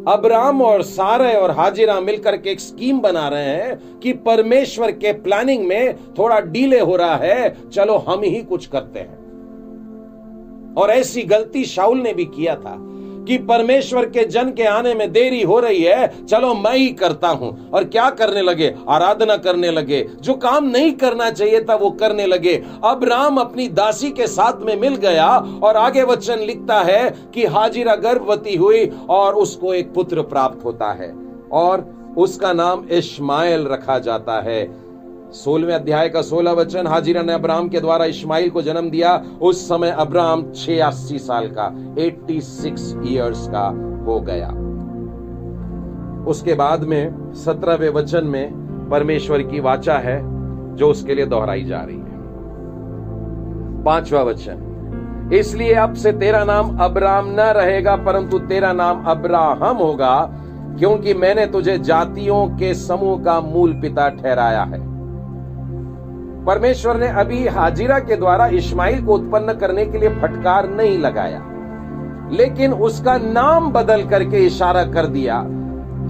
अब्राम 0.09 0.61
और 0.61 0.81
सारे 0.83 1.33
और 1.33 1.51
हाजिरा 1.51 1.99
मिलकर 1.99 2.37
के 2.37 2.49
एक 2.49 2.59
स्कीम 2.59 2.99
बना 2.99 3.27
रहे 3.29 3.43
हैं 3.43 3.99
कि 3.99 4.13
परमेश्वर 4.13 4.91
के 4.91 5.13
प्लानिंग 5.13 5.67
में 5.67 5.95
थोड़ा 5.97 6.39
डीले 6.39 6.79
हो 6.79 6.95
रहा 6.95 7.15
है, 7.15 7.69
चलो 7.69 7.97
हम 7.97 8.23
ही 8.23 8.41
कुछ 8.43 8.65
करते 8.65 8.99
हैं। 8.99 9.17
और 10.77 10.89
ऐसी 10.89 11.21
गलती 11.21 11.65
शाउल 11.65 11.97
ने 11.97 12.13
भी 12.13 12.25
किया 12.25 12.55
था। 12.55 12.75
कि 13.29 13.37
परमेश्वर 13.37 14.05
के 14.05 14.23
जन 14.25 14.49
के 14.51 14.63
आने 14.63 14.93
में 14.93 15.11
देरी 15.11 15.41
हो 15.43 15.59
रही 15.59 15.83
है, 15.83 16.25
चलो 16.25 16.53
मैं 16.53 16.73
ही 16.73 16.87
करता 16.93 17.27
हूँ। 17.27 17.69
और 17.69 17.83
क्या 17.83 18.09
करने 18.09 18.41
लगे? 18.41 18.73
आराधना 18.89 19.35
करने 19.37 19.71
लगे। 19.71 20.01
जो 20.21 20.33
काम 20.33 20.69
नहीं 20.69 20.91
करना 20.93 21.29
चाहिए 21.29 21.63
था, 21.63 21.75
वो 21.75 21.89
करने 21.91 22.25
लगे। 22.25 22.55
अब 22.85 23.03
राम 23.03 23.37
अपनी 23.37 23.67
दासी 23.67 24.11
के 24.11 24.27
साथ 24.27 24.61
में 24.61 24.75
मिल 24.75 24.95
गया 24.95 25.27
और 25.63 25.77
आगे 25.77 26.03
वचन 26.03 26.39
लिखता 26.39 26.81
है 26.81 27.09
कि 27.33 27.45
हाजिरा 27.45 27.95
गर्भवती 27.95 28.55
हुई 28.55 28.91
और 29.09 29.35
उसको 29.35 29.73
एक 29.73 29.93
पुत्र 29.93 30.21
प्राप्त 30.21 30.65
होता 30.65 30.91
है 30.93 31.13
और 31.51 31.87
उसका 32.17 32.53
नाम 32.53 32.85
इश्माइल 32.91 33.67
रखा 33.67 33.99
जाता 33.99 34.41
है। 34.41 34.88
सोलहवें 35.33 35.73
अध्याय 35.73 36.09
का 36.09 36.21
सोलह 36.21 36.51
वचन, 36.51 36.87
हाजिरा 36.87 37.21
ने 37.21 37.33
अब्राहम 37.33 37.67
के 37.69 37.79
द्वारा 37.79 38.05
इस्माइल 38.05 38.49
को 38.49 38.61
जन्म 38.61 38.89
दिया, 38.89 39.23
उस 39.41 39.67
समय 39.69 39.89
अब्राहम 39.89 40.51
छियासी 40.55 41.19
साल 41.19 41.47
का 41.47 41.67
86 41.99 42.95
इयर्स 43.05 43.47
का 43.47 43.67
हो 44.05 44.19
गया। 44.19 44.47
उसके 46.25 46.53
बाद 46.53 46.83
में 46.83 47.33
सत्रहवें 47.33 47.89
वचन 47.89 48.25
में 48.25 48.89
परमेश्वर 48.89 49.41
की 49.41 49.59
वाचा 49.59 49.97
है, 49.97 50.19
जो 50.75 50.89
उसके 50.89 51.15
लिए 51.15 51.25
दोहराई 51.25 51.63
जा 51.63 51.81
रही 51.81 51.97
है। 51.97 52.17
पांचवा 53.83 54.21
वचन, 54.23 55.29
इसलिए 55.33 55.73
अब 55.73 55.93
से 55.93 56.11
तेरा 56.11 56.43
नाम 56.43 56.77
अब्राम 56.77 57.31
न 57.31 57.39
रहेगा, 57.39 57.95
परंतु 57.95 58.39
तेरा 58.39 58.73
नाम 58.73 59.05
अब्राहम 59.05 59.77
होगा, 59.77 60.29
क्योंकि 60.79 61.13
मैंने 61.13 61.45
तुझे 61.45 61.77
जातियों 61.77 62.47
के 62.47 62.73
समूह 62.73 63.23
का 63.23 63.41
मूल 63.41 63.73
पिता 63.73 64.09
ठहराया 64.09 64.63
है। 64.63 64.87
परमेश्वर 66.49 66.97
ने 66.97 67.07
अभी 67.07 67.47
हाजिरा 67.47 67.99
के 67.99 68.15
द्वारा 68.15 68.45
इस्माइल 68.47 69.05
को 69.05 69.13
उत्पन्न 69.13 69.53
करने 69.53 69.85
के 69.85 69.97
लिए 69.97 70.09
फटकार 70.09 70.69
नहीं 70.69 70.97
लगाया। 70.99 71.41
लेकिन 72.31 72.73
उसका 72.73 73.17
नाम 73.17 73.71
बदल 73.71 74.03
करके 74.03 74.37
इशारा 74.37 74.83
कर 74.83 75.05
दिया 75.05 75.43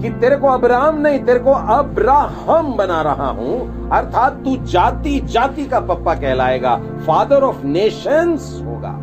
कि 0.02 0.10
तेरे 0.10 0.36
को 0.36 0.46
अब्राहम 0.46 1.00
नहीं, 1.00 1.18
तेरे 1.24 1.38
को 1.38 1.50
अब्राहम 1.50 2.76
बना 2.76 3.02
रहा 3.02 3.28
हूँ। 3.30 3.90
अर्थात 3.90 4.32
तू 4.32 4.56
जाति 4.56 5.20
जाति 5.20 5.66
का 5.66 5.80
पप्पा 5.80 6.14
कहलाएगा 6.14 6.76
फादर 6.76 7.42
ऑफ़ 7.42 7.64
नेशंस 7.64 8.62
होगा। 8.66 8.96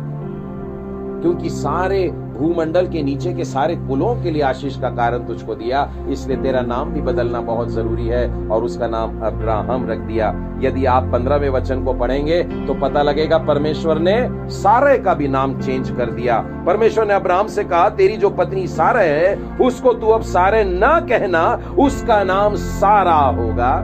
क्योंकि 1.22 1.50
सारे 1.50 2.10
भूमंडल 2.38 2.86
के 2.88 3.02
नीचे 3.02 3.32
के 3.32 3.44
सारे 3.44 3.76
कुलों 3.78 4.14
के 4.22 4.30
लिए 4.30 4.42
आशीष 4.42 4.78
का 4.80 4.90
कारण 4.90 5.26
तुझको 5.26 5.54
दिया। 5.54 5.88
इसलिए 6.08 6.36
तेरा 6.36 6.60
नाम 6.62 6.92
भी 6.92 7.00
बदलना 7.02 7.40
बहुत 7.42 7.70
ज़रूरी 7.70 8.06
है 8.06 8.28
और 8.48 8.64
उसका 8.64 8.86
नाम 8.86 9.20
अब्राहम 9.26 9.88
रख 9.90 9.98
दिया। 10.00 10.32
यदि 10.62 10.84
आप 10.86 11.10
पंद्रहवें 11.12 11.48
वचन 11.50 11.84
को 11.84 11.92
पढ़ेंगे 11.94 12.42
तो 12.66 12.74
पता 12.76 13.02
लगेगा 13.02 13.38
परमेश्वर 13.38 13.98
ने 13.98 14.16
सारे 14.52 14.96
का 14.98 15.14
भी 15.14 15.28
नाम 15.28 15.60
चेंज 15.60 15.90
कर 15.90 16.10
दिया। 16.10 16.38
परमेश्वर 16.66 17.06
ने 17.06 17.14
अब्राहम 17.14 17.46
से 17.48 17.64
कहा, 17.64 17.88
तेरी 17.90 18.16
जो 18.16 18.30
पत्नी 18.30 18.66
सारे 18.68 19.04
है, 19.06 19.34
उसको 19.58 19.92
तू 19.92 20.06
अब 20.06 20.22
सारे 20.22 20.64
ना 20.64 20.98
कहना, 21.02 21.44
उसका 21.78 22.22
नाम 22.24 22.54
सारा 22.56 23.18
होगा। 23.38 23.76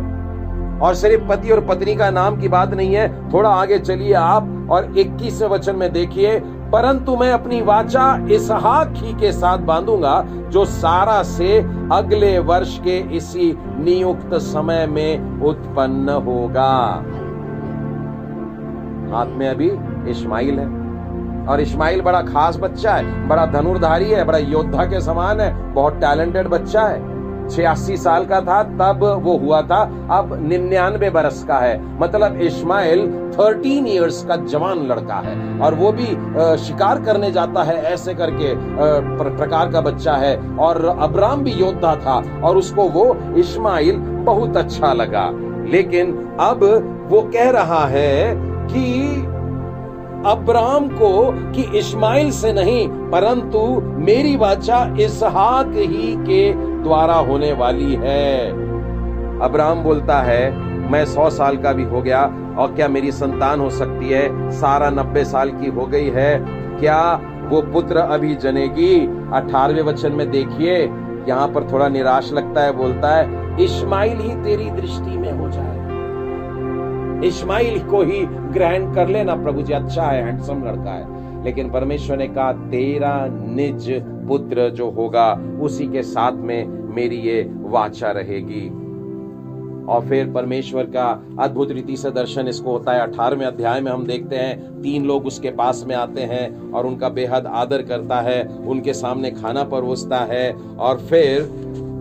और 0.83 0.95
सिर्फ़ 0.95 1.29
पति 1.29 1.51
और 1.51 1.61
पत्नी 1.61 1.95
का 1.95 2.11
नाम 2.11 2.41
की 2.41 2.49
बात 2.49 2.75
नहीं 2.75 2.95
है, 2.95 3.33
थोड़ा 3.33 3.51
आगे 3.51 3.79
चलिए 3.79 4.13
आप 4.15 4.69
और 4.71 4.93
21वें 4.99 5.49
वचन 5.49 5.77
में 5.77 5.93
देखिए 5.93 6.39
परंतु 6.73 7.17
मैं 7.17 7.33
अपनी 7.33 7.63
वाचा 7.63 8.27
इसहाक 8.31 8.93
ही 8.97 9.13
के 9.13 9.33
साथ 9.33 9.59
बांधूँगा, 9.59 10.25
जो 10.49 10.65
सारा 10.65 11.23
से 11.23 11.59
अगले 11.93 12.39
वर्ष 12.39 12.79
के 12.79 12.99
इसी 13.17 13.59
नियुक्त 13.59 14.35
समय 14.35 14.87
में 14.87 15.41
उत्पन्न 15.41 16.09
होगा। 16.09 17.05
हाथ 19.15 19.27
में 19.27 19.49
अभी 19.49 19.73
इस्माइल 20.11 20.59
है। 20.59 20.85
और 21.47 21.61
इस्माइल 21.61 22.01
बड़ा 22.01 22.23
खास 22.23 22.57
बच्चा 22.57 22.95
है, 22.95 23.29
बड़ा 23.29 23.47
धनुर्धारी 23.47 24.11
है, 24.11 24.25
बड़ा 24.25 24.39
योद्धा 24.39 24.85
के 24.85 25.01
समान 25.01 25.41
है, 25.41 25.73
बहुत 25.73 25.95
टैलेंटेड 25.95 26.49
बच्चा 26.49 26.83
है। 26.83 27.14
छियासी 27.47 27.97
साल 27.97 28.25
का 28.25 28.41
था, 28.41 28.63
तब 28.63 29.05
वो 29.25 29.37
हुआ 29.39 29.61
था। 29.63 29.83
अब 30.11 30.37
निन्यानवे 30.43 31.11
बरस 31.11 31.43
का 31.45 31.59
है। 31.59 31.99
मतलब 32.01 32.41
इस्माइल 32.43 33.07
थर्टीन 33.35 33.87
इयर्स 33.87 34.25
का 34.25 34.37
जवान 34.45 34.87
लड़का 34.87 35.15
है। 35.17 35.35
और 35.61 35.75
वो 35.75 35.93
भी 35.93 36.07
शिकार 36.65 37.03
करने 37.03 37.31
जाता 37.31 37.63
है, 37.63 37.77
ऐसे 37.85 38.15
करके 38.15 38.55
प्रकार 39.37 39.71
का 39.71 39.81
बच्चा 39.81 40.15
है। 40.15 40.37
और 40.59 40.85
अब्राम 40.87 41.43
भी 41.45 41.53
योद्धा 41.53 41.95
था, 41.97 42.23
और 42.45 42.57
उसको 42.57 42.89
वो 42.91 43.15
इस्माइल 43.39 43.97
बहुत 44.25 44.57
अच्छा 44.57 44.93
लगा। 44.93 45.31
लेकिन 45.71 46.13
अब 46.41 46.65
वो 47.11 47.21
कह 47.35 47.51
रहा 47.51 47.85
है 47.87 48.35
कि 48.69 48.85
अब्राम 50.27 50.87
को 50.91 51.31
कि 51.53 51.63
इस्माइल 51.79 52.31
से 52.31 52.53
नहीं, 52.53 52.87
परंतु 53.11 53.59
मेरी 54.05 54.37
वाचा 54.37 54.79
इसहाक 55.01 55.73
ही 55.75 56.15
के 56.21 56.51
द्वारा 56.85 57.15
होने 57.15 57.53
वाली 57.53 57.95
है। 57.95 58.49
अब्राम 59.41 59.83
बोलता 59.83 60.19
है, 60.21 60.51
मैं 60.91 61.05
सौ 61.05 61.29
साल 61.31 61.57
का 61.57 61.73
भी 61.73 61.85
हो 61.85 62.03
गया 62.03 62.23
और 62.59 62.73
क्या 62.77 62.89
मेरी 62.89 63.13
संतान 63.13 63.61
हो 63.61 63.71
सकती 63.71 64.11
है? 64.11 64.51
सारा 64.51 64.91
नब्बे 64.91 65.25
साल 65.25 65.51
की 65.51 65.71
हो 65.71 65.87
गई 65.87 66.11
है। 66.11 66.37
क्या 66.81 67.01
वो 67.45 67.61
पुत्र 67.63 67.97
अभी 67.97 68.35
जनेगी? 68.35 68.99
अठारवे 69.35 69.83
वचन 69.83 70.13
में 70.13 70.31
देखिए, 70.31 70.77
यहाँ 71.29 71.49
पर 71.49 71.69
थोड़ा 71.73 71.89
निराश 71.89 72.33
लगता 72.33 72.61
है, 72.61 72.73
बोलता 72.73 73.15
है 73.17 73.43
इस्माइल 73.65 74.19
ही 74.19 74.35
तेरी 74.35 74.71
दृष्टि 74.71 75.19
में 75.19 75.33
हो 75.33 75.49
जाए। 75.49 75.73
इस्माइल 77.27 77.79
को 77.81 78.03
ही 78.03 78.25
ग्रहण 78.53 78.93
कर 78.95 79.09
लेना 79.09 79.35
प्रभु 79.37 79.63
जी 79.63 79.73
अच्छा 79.73 80.03
है 80.03 80.25
हैंडसम 80.25 80.65
लड़का 80.65 80.91
है। 80.91 81.14
लेकिन 81.45 81.71
परमेश्वर 81.71 82.17
ने 82.17 82.29
कहा, 82.29 82.53
तेरा 82.53 83.27
निज 83.31 83.91
पुत्र 84.29 84.71
जो 84.71 84.91
होगा, 84.91 85.33
उसी 85.61 85.87
के 85.87 86.03
साथ 86.03 86.33
में 86.33 86.95
मेरी 86.95 87.17
ये 87.17 87.51
वाचा 87.55 88.11
रहेगी. 88.11 88.81
और 89.89 90.07
फिर 90.07 90.31
परमेश्वर 90.33 90.85
का 90.85 91.27
अद्भुत 91.41 91.71
रीति 91.71 91.97
से 91.97 92.11
दर्शन 92.11 92.49
इसको 92.49 92.71
होता 92.71 92.93
है। 92.93 93.01
अठारहवें 93.01 93.47
अध्याय 93.47 93.81
में 93.81 93.93
हम 93.93 94.07
देखते 94.07 94.37
हैं, 94.37 94.83
तीन 94.83 95.05
लोग 95.05 95.27
उसके 95.27 95.51
पास 95.51 95.85
में 95.89 95.95
आते 95.97 96.21
हैं 96.21 96.73
और 96.73 96.87
उनका 96.87 97.09
बेहद 97.09 97.47
आदर 97.47 97.83
करता 97.83 98.21
है, 98.21 98.45
उनके 98.45 98.93
सामने 98.93 99.31
खाना 99.31 99.65
परोसता 99.65 100.19
है। 100.19 100.53
और 100.79 100.99
फिर 100.99 101.43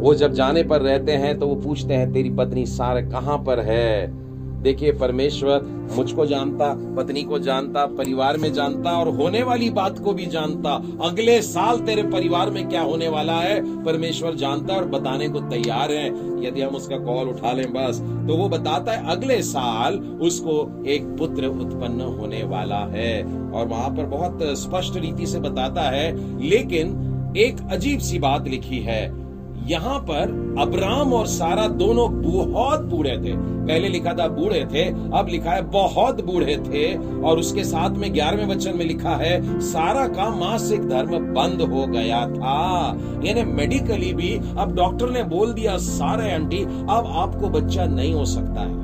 वो 0.01 0.13
जब 0.13 0.31
जाने 0.31 0.63
पर 0.63 0.81
रहते 0.81 1.11
हैं 1.11 1.39
तो 1.39 1.47
वो 1.47 1.55
पूछते 1.55 1.93
हैं, 1.93 2.13
तेरी 2.13 2.29
पत्नी 2.29 2.65
सारे 2.65 3.01
कहाँ 3.01 3.37
पर 3.37 3.59
है? 3.59 4.22
देखिए, 4.63 4.91
परमेश्वर 4.91 5.61
मुझको 5.91 6.25
जानता, 6.25 6.67
पत्नी 6.95 7.23
को 7.23 7.39
जानता, 7.39 7.85
परिवार 7.85 8.37
में 8.37 8.51
जानता 8.53 8.91
और 8.91 9.07
होने 9.15 9.43
वाली 9.43 9.69
बात 9.69 9.99
को 9.99 10.13
भी 10.13 10.25
जानता। 10.25 10.73
अगले 11.01 11.41
साल 11.41 11.79
तेरे 11.79 12.03
परिवार 12.03 12.49
में 12.49 12.67
क्या 12.69 12.81
होने 12.81 13.07
वाला 13.07 13.33
है? 13.33 13.83
परमेश्वर 13.83 14.35
जानता 14.35 14.73
और 14.73 14.85
बताने 14.85 15.27
को 15.29 15.39
तैयार 15.39 15.91
है। 15.91 16.07
यदि 16.45 16.61
हम 16.61 16.75
उसका 16.75 16.97
कॉल 16.97 17.29
उठा 17.29 17.51
लें 17.51 17.65
बस 17.73 17.99
तो 18.27 18.35
वो 18.35 18.47
बताता 18.49 18.91
है, 18.91 19.11
अगले 19.11 19.41
साल 19.41 19.97
उसको 20.21 20.85
एक 20.87 21.03
पुत्र 21.17 21.47
उत्पन्न 21.47 22.01
होने 22.01 22.43
वाला 22.43 22.79
है। 22.91 23.23
और 23.51 23.67
वहाँ 23.67 23.89
पर 23.89 24.05
बहुत 24.05 24.39
स्पष्ट 24.43 24.97
रीति 24.97 25.25
से 25.25 25.39
बताता 25.39 25.81
है, 25.81 26.39
लेकिन 26.41 27.33
एक 27.37 27.57
अजीब 27.71 27.99
सी 27.99 28.19
बात 28.19 28.47
लिखी 28.47 28.79
है। 28.79 29.22
यहाँ 29.67 29.99
पर 29.99 30.31
अब्राम 30.59 31.13
और 31.13 31.27
सारा 31.27 31.67
दोनों 31.67 32.07
बहुत 32.21 32.81
बूढ़े 32.81 33.17
थे। 33.17 33.35
पहले 33.37 33.87
लिखा 33.87 34.13
था 34.13 34.27
बूढ़े 34.27 34.65
थे, 34.65 34.83
अब 35.17 35.27
लिखा 35.29 35.51
है 35.51 35.61
बहुत 35.61 36.23
बूढ़े 36.25 36.57
थे। 36.57 36.93
और 37.21 37.39
उसके 37.39 37.63
साथ 37.63 37.89
में 37.89 38.13
ग्यारहवें 38.13 38.45
वचन 38.45 38.77
में 38.77 38.85
लिखा 38.85 39.15
है, 39.15 39.59
सारा 39.59 40.07
का 40.07 40.29
मासिक 40.29 40.87
धर्म 40.89 41.17
बंद 41.33 41.61
हो 41.61 41.87
गया 41.87 42.27
था। 42.27 42.97
यानी 43.23 43.43
मेडिकली 43.43 44.13
भी 44.13 44.39
अब 44.57 44.75
डॉक्टर 44.75 45.09
ने 45.09 45.23
बोल 45.23 45.53
दिया, 45.53 45.77
सारे 45.77 46.33
आंटी, 46.33 46.63
अब 46.63 47.13
आपको 47.15 47.49
बच्चा 47.49 47.85
नहीं 47.85 48.13
हो 48.13 48.25
सकता 48.25 48.61
है। 48.61 48.81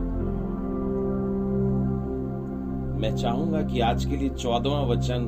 मैं 2.99 3.15
चाहूँगा 3.15 3.61
कि 3.61 3.79
आज 3.79 4.05
के 4.05 4.17
लिए 4.17 4.29
चौदवा 4.29 4.81
वचन 4.81 5.27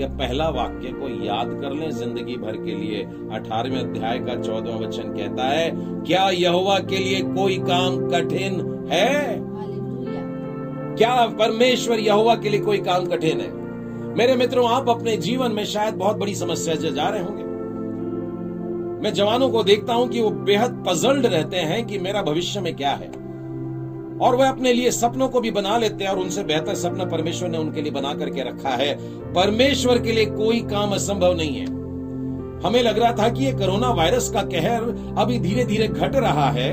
के 0.00 0.06
पहला 0.18 0.48
वाक्य 0.48 0.92
को 0.92 1.08
याद 1.24 1.48
कर 1.62 1.72
लें 1.72 1.90
ज़िंदगी 1.90 2.36
भर 2.36 2.56
के 2.56 2.74
लिए। 2.74 3.02
अठारहवें 3.32 3.78
अध्याय 3.78 4.18
का 4.18 4.34
चौदवा 4.42 4.76
वचन 4.76 5.14
कहता 5.14 5.44
है 5.44 5.70
क्या 6.04 6.28
यहोवा 6.30 6.78
के 6.78 6.98
लिए 6.98 7.20
कोई 7.34 7.58
काम 7.58 7.96
कठिन 8.08 8.60
है? 8.92 9.38
क्या 10.96 11.26
परमेश्वर 11.38 11.98
यहोवा 11.98 12.34
के 12.34 12.48
लिए 12.48 12.60
कोई 12.60 12.78
काम 12.78 13.06
कठिन 13.06 13.40
है? 13.40 13.48
मेरे 14.16 14.34
मित्रों 14.36 14.68
आप 14.70 14.88
अपने 14.88 15.16
जीवन 15.16 15.52
में 15.52 15.64
शायद 15.64 15.94
बहुत 15.94 16.16
बड़ी 16.16 16.34
समस्या 16.34 16.74
से 16.74 16.90
जा 16.92 17.08
रहे 17.08 17.22
होंगे। 17.22 17.44
मैं 19.02 19.12
जवानों 19.14 19.48
को 19.48 19.62
देखता 19.62 19.94
हूँ 19.94 20.08
कि 20.08 20.20
वो 20.20 20.30
बेहद 20.30 20.84
पजल्ड 20.88 21.26
रहते 21.26 21.56
हैं 21.56 21.86
कि 21.86 21.98
मेरा 21.98 22.22
भविष्य 22.22 22.60
में 22.60 22.74
क्या 22.76 22.90
है। 22.90 23.10
और 24.20 24.36
वह 24.36 24.48
अपने 24.48 24.72
लिए 24.72 24.90
सपनों 24.90 25.28
को 25.28 25.40
भी 25.40 25.50
बना 25.50 25.76
लेते 25.78 26.04
हैं 26.04 26.10
और 26.10 26.18
उनसे 26.18 26.42
बेहतर 26.44 26.74
सपना 26.74 27.04
परमेश्वर 27.06 27.48
ने 27.48 27.58
उनके 27.58 27.82
लिए 27.82 27.92
बना 27.92 28.12
करके 28.14 28.42
रखा 28.42 28.74
है। 28.76 28.94
परमेश्वर 29.34 29.98
के 29.98 30.12
लिए 30.12 30.26
कोई 30.26 30.60
काम 30.70 30.90
असंभव 30.90 31.36
नहीं 31.36 31.56
है। 31.56 31.66
हमें 32.60 32.82
लग 32.82 32.98
रहा 32.98 33.12
था 33.12 33.28
कि 33.28 33.44
ये 33.44 33.52
कोरोना 33.52 33.90
वायरस 33.90 34.30
का 34.30 34.42
कहर 34.42 34.82
अभी 35.18 35.38
धीरे 35.38 35.64
धीरे 35.64 35.88
घट 35.88 36.16
रहा 36.16 36.50
है, 36.50 36.70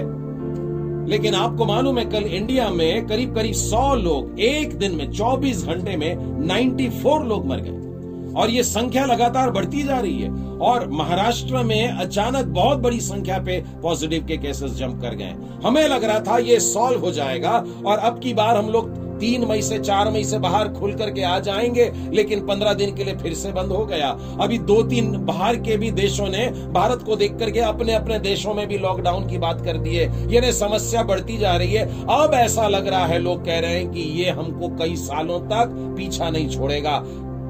लेकिन 1.08 1.36
आपको 1.36 1.66
मालूम 1.66 1.98
है 1.98 2.06
कल 2.06 2.24
इंडिया 2.26 2.70
में 2.70 3.08
करीब 3.08 3.36
करीब 3.36 3.54
100 3.54 3.94
लोग 3.96 4.40
एक 4.40 4.78
दिन 4.78 4.96
में 4.96 5.12
24 5.12 5.66
घंटे 5.66 5.96
में 5.98 6.16
94 6.48 7.24
लोग 7.24 7.46
मर 7.46 7.60
गए। 7.60 7.87
और 8.36 8.50
ये 8.50 8.64
संख्या 8.64 9.06
लगातार 9.06 9.50
बढ़ती 9.50 9.84
जा 9.84 10.00
रही 10.00 10.22
है। 10.22 10.30
और 10.62 10.88
महाराष्ट्र 10.90 11.64
में 11.64 11.88
अचानक 11.88 12.46
बहुत 12.46 12.78
बड़ी 12.78 13.00
संख्या 13.00 13.40
पे 13.40 13.64
पॉजिटिव 13.82 14.26
के 14.26 14.38
केसेस 14.38 14.72
जंप 14.72 15.02
कर 15.02 15.16
गए 15.16 15.34
हमें 15.66 15.88
लग 15.88 16.04
रहा 16.04 16.20
था 16.20 16.38
ये 16.38 16.60
सॉल्व 16.60 17.00
हो 17.00 17.12
जाएगा 17.12 17.66
और 17.86 17.98
अब 17.98 18.20
की 18.20 18.34
बार 18.34 18.58
हम 18.58 18.70
लोग 18.70 18.96
तीन 19.20 19.46
मई 19.46 19.62
से 19.62 19.78
चार 19.80 20.10
मई 20.12 20.24
से 20.24 20.38
बाहर 20.40 20.68
खुल 20.68 20.94
करके 20.94 21.22
आ 21.24 21.40
जाएँगे, 21.40 21.92
लेकिन 22.14 22.40
पंद्रह 22.40 22.74
दिन 22.74 22.96
के 22.96 23.04
लिए 23.04 23.16
फिर 23.16 23.34
से 23.34 23.52
बंद 23.52 23.72
हो 23.72 23.86
गया। 23.86 24.10
अभी 24.42 24.58
दो 24.58 24.82
तीन 24.84 25.26
बाहर 25.26 25.56
के 25.56 25.78
भी 25.78 25.92
देशों 25.92 26.28
ने, 26.28 26.48
भारत 26.72 27.04
को 27.04 27.16
देख 27.16 27.38
करके 27.38 27.60
अपने 27.60 27.94
अपने 27.94 28.20
देशों 28.20 28.54
में 28.54 28.68
भी 28.68 28.78
लॉकडाउन 28.78 29.28
की 29.28 29.38
बात 29.38 29.62
कर 29.66 29.78
दी 29.78 29.96
है। 29.96 30.34
यानी 30.34 30.52
समस्या 30.52 31.04
बढ़ती 31.04 31.38
जा 31.38 31.56
रही 31.56 31.74
है। 31.74 31.86
अब 32.04 32.32
ऐसा 32.34 32.68
लग 32.68 32.88
रहा 32.88 33.06
है, 33.06 33.20
लोग 33.20 33.46
कह 33.46 33.60
रहे 33.60 33.76
हैं 33.76 33.92
कि 33.92 34.00
ये 34.00 34.30
हमको 34.30 34.68
कई 34.68 34.96
सालों 34.96 35.40
तक 35.40 35.94
पीछा 35.98 36.30
नहीं 36.30 36.50
छोड़ेगा। 36.50 37.04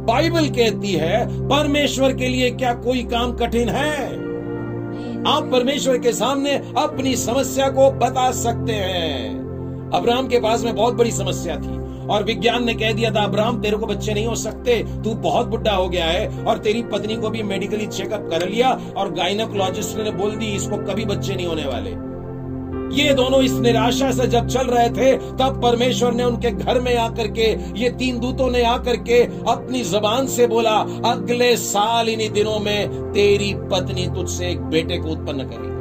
बाइबल 0.07 0.47
कहती 0.49 0.91
है, 0.91 1.47
परमेश्वर 1.47 2.13
के 2.13 2.27
लिए 2.27 2.51
क्या 2.51 2.73
कोई 2.73 3.03
काम 3.03 3.31
कठिन 3.33 3.69
है? 3.69 4.05
आप 5.27 5.49
परमेश्वर 5.51 5.97
के 5.97 6.13
सामने 6.13 6.53
अपनी 6.77 7.15
समस्या 7.15 7.69
को 7.69 7.91
बता 7.91 8.31
सकते 8.31 8.73
हैं। 8.73 9.91
अब्राहम 9.93 10.27
के 10.27 10.39
पास 10.39 10.63
में 10.63 10.75
बहुत 10.75 10.93
बड़ी 10.93 11.11
समस्या 11.11 11.55
थी, 11.55 12.05
और 12.07 12.23
विज्ञान 12.23 12.65
ने 12.65 12.73
कह 12.73 12.91
दिया 12.91 13.11
था, 13.11 13.23
अब्राहम, 13.23 13.61
तेरे 13.61 13.77
को 13.77 13.85
बच्चे 13.85 14.13
नहीं 14.13 14.25
हो 14.25 14.35
सकते, 14.35 14.83
तू 15.03 15.13
बहुत 15.13 15.47
बुढ़ा 15.47 15.75
हो 15.75 15.89
गया 15.89 16.05
है, 16.05 16.43
और 16.43 16.57
तेरी 16.57 16.83
पत्नी 16.83 17.15
को 17.15 17.29
भी 17.29 17.43
मेडिकली 17.43 17.87
चेकअप 17.87 18.27
कर 18.31 18.49
लिया, 18.49 18.79
और 18.97 19.13
गायनोकोलॉजिस्ट 19.13 19.97
ने 19.97 20.11
बोल 20.11 20.35
दी, 20.35 20.45
इसको 20.45 20.77
कभी 20.77 21.05
बच्चे 21.05 21.35
नहीं 21.35 21.47
होने 21.47 21.65
वाले। 21.65 22.06
ये 22.91 23.13
दोनों 23.13 23.41
इस 23.41 23.51
निराशा 23.51 24.11
से 24.11 24.27
जब 24.27 24.47
चल 24.47 24.67
रहे 24.67 24.89
थे, 24.89 25.17
तब 25.17 25.59
परमेश्वर 25.63 26.13
ने 26.13 26.23
उनके 26.23 26.51
घर 26.51 26.79
में 26.79 26.97
आकर 26.97 27.27
के, 27.27 27.79
ये 27.79 27.89
तीन 27.89 28.19
दूतों 28.19 28.51
ने 28.51 28.63
आकर 28.63 28.95
के 28.95 29.23
अपनी 29.23 29.81
जबान 29.81 30.27
से 30.27 30.47
बोला, 30.47 30.75
अगले 31.05 31.57
साल 31.57 32.09
इन्हीं 32.09 32.29
दिनों 32.29 32.59
में 32.59 33.11
तेरी 33.11 33.53
पत्नी 33.53 34.07
तुझसे 34.07 34.49
एक 34.49 34.61
बेटे 34.61 34.97
को 34.97 35.09
उत्पन्न 35.09 35.37
करेगी। 35.37 35.77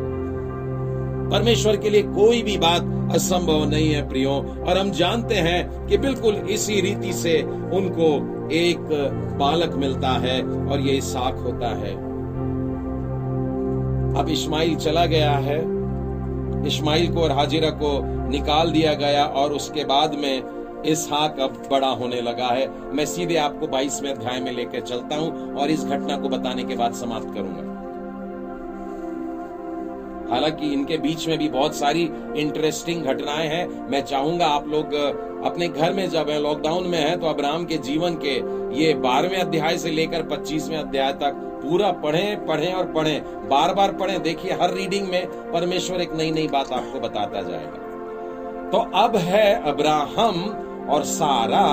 परमेश्वर 1.30 1.76
के 1.76 1.90
लिए 1.90 2.02
कोई 2.02 2.42
भी 2.42 2.58
बात 2.58 3.12
असंभव 3.14 3.70
नहीं 3.70 3.88
है, 3.88 4.08
प्रियो। 4.08 4.30
और 4.68 4.78
हम 4.78 4.90
जानते 4.90 5.34
हैं 5.34 5.86
कि 5.86 5.98
बिल्कुल 5.98 6.34
इसी 6.34 6.80
रीति 6.80 7.12
से 7.12 7.42
उनको 7.42 8.36
एक 8.52 8.78
बालक 9.38 9.74
मिलता 9.74 10.08
है 10.08 10.42
और 10.42 10.80
ये 10.80 10.92
इसाक 10.92 11.36
होता 11.36 11.68
है। 11.68 11.94
अब 14.14 14.26
इस्माइल 14.30 14.76
चला 14.76 15.06
गया 15.06 15.32
है। 15.32 15.75
इस्माइल 16.66 17.12
को 17.14 17.22
और 17.22 17.32
हाजिरा 17.32 17.70
को 17.80 18.00
निकाल 18.30 18.70
दिया 18.70 18.94
गया 18.94 19.24
और 19.24 19.52
उसके 19.52 19.84
बाद 19.84 20.14
में 20.14 20.82
इसहाक 20.86 21.40
अब 21.40 21.62
बड़ा 21.70 21.88
होने 21.90 22.20
लगा 22.20 22.48
है। 22.48 22.66
मैं 22.94 23.06
सीधे 23.06 23.36
आपको 23.36 23.66
बाईसवें 23.66 24.10
अध्याय 24.10 24.40
में 24.40 24.52
लेकर 24.52 24.80
चलता 24.80 25.16
हूँ 25.16 25.54
और 25.56 25.70
इस 25.70 25.84
घटना 25.84 26.16
को 26.16 26.28
बताने 26.28 26.64
के 26.64 26.76
बाद 26.76 26.94
समाप्त 26.94 27.34
करूँगा। 27.34 27.75
हालाँकि 30.30 30.72
इनके 30.72 30.98
बीच 30.98 31.26
में 31.28 31.38
भी 31.38 31.48
बहुत 31.48 31.74
सारी 31.74 32.10
इंटरेस्टिंग 32.36 33.02
घटनाएँ 33.02 33.48
हैं। 33.48 33.66
मैं 33.90 34.02
चाहूँगा 34.02 34.46
आप 34.46 34.68
लोग 34.68 34.94
अपने 35.46 35.68
घर 35.68 35.92
में 35.92 36.08
जब 36.10 36.30
है 36.30 36.40
लॉकडाउन 36.42 36.86
में 36.86 36.98
है 36.98 37.16
तो 37.16 37.26
अब्राहम 37.26 37.64
के 37.64 37.76
जीवन 37.78 38.14
के 38.24 38.34
ये 38.76 38.94
बारहवें 38.94 39.38
अध्याय 39.38 39.78
से 39.78 39.90
लेकर 39.90 40.22
पच्चीसवें 40.22 40.76
अध्याय 40.76 41.12
तक 41.12 41.42
पूरा 41.62 41.90
पढ़ें 41.92 42.46
पढ़ें 42.46 42.72
और 42.72 42.92
पढ़ें। 42.92 43.48
बार 43.48 43.74
बार 43.74 43.92
पढ़ें। 43.92 44.22
देखिए, 44.22 44.52
हर 44.52 44.74
रीडिंग 44.74 45.08
में 45.08 45.26
परमेश्वर 45.52 46.00
एक 46.00 46.12
नई 46.12 46.30
नई 46.30 46.46
बात 46.48 46.72
आपको 46.72 47.00
बताता 47.00 47.42
जाएगा। 47.42 47.84
तो 48.70 48.78
अब 48.94 49.16
है 49.16 49.62
अब्राहम 49.62 50.42
और 50.90 51.04
सारा 51.04 51.64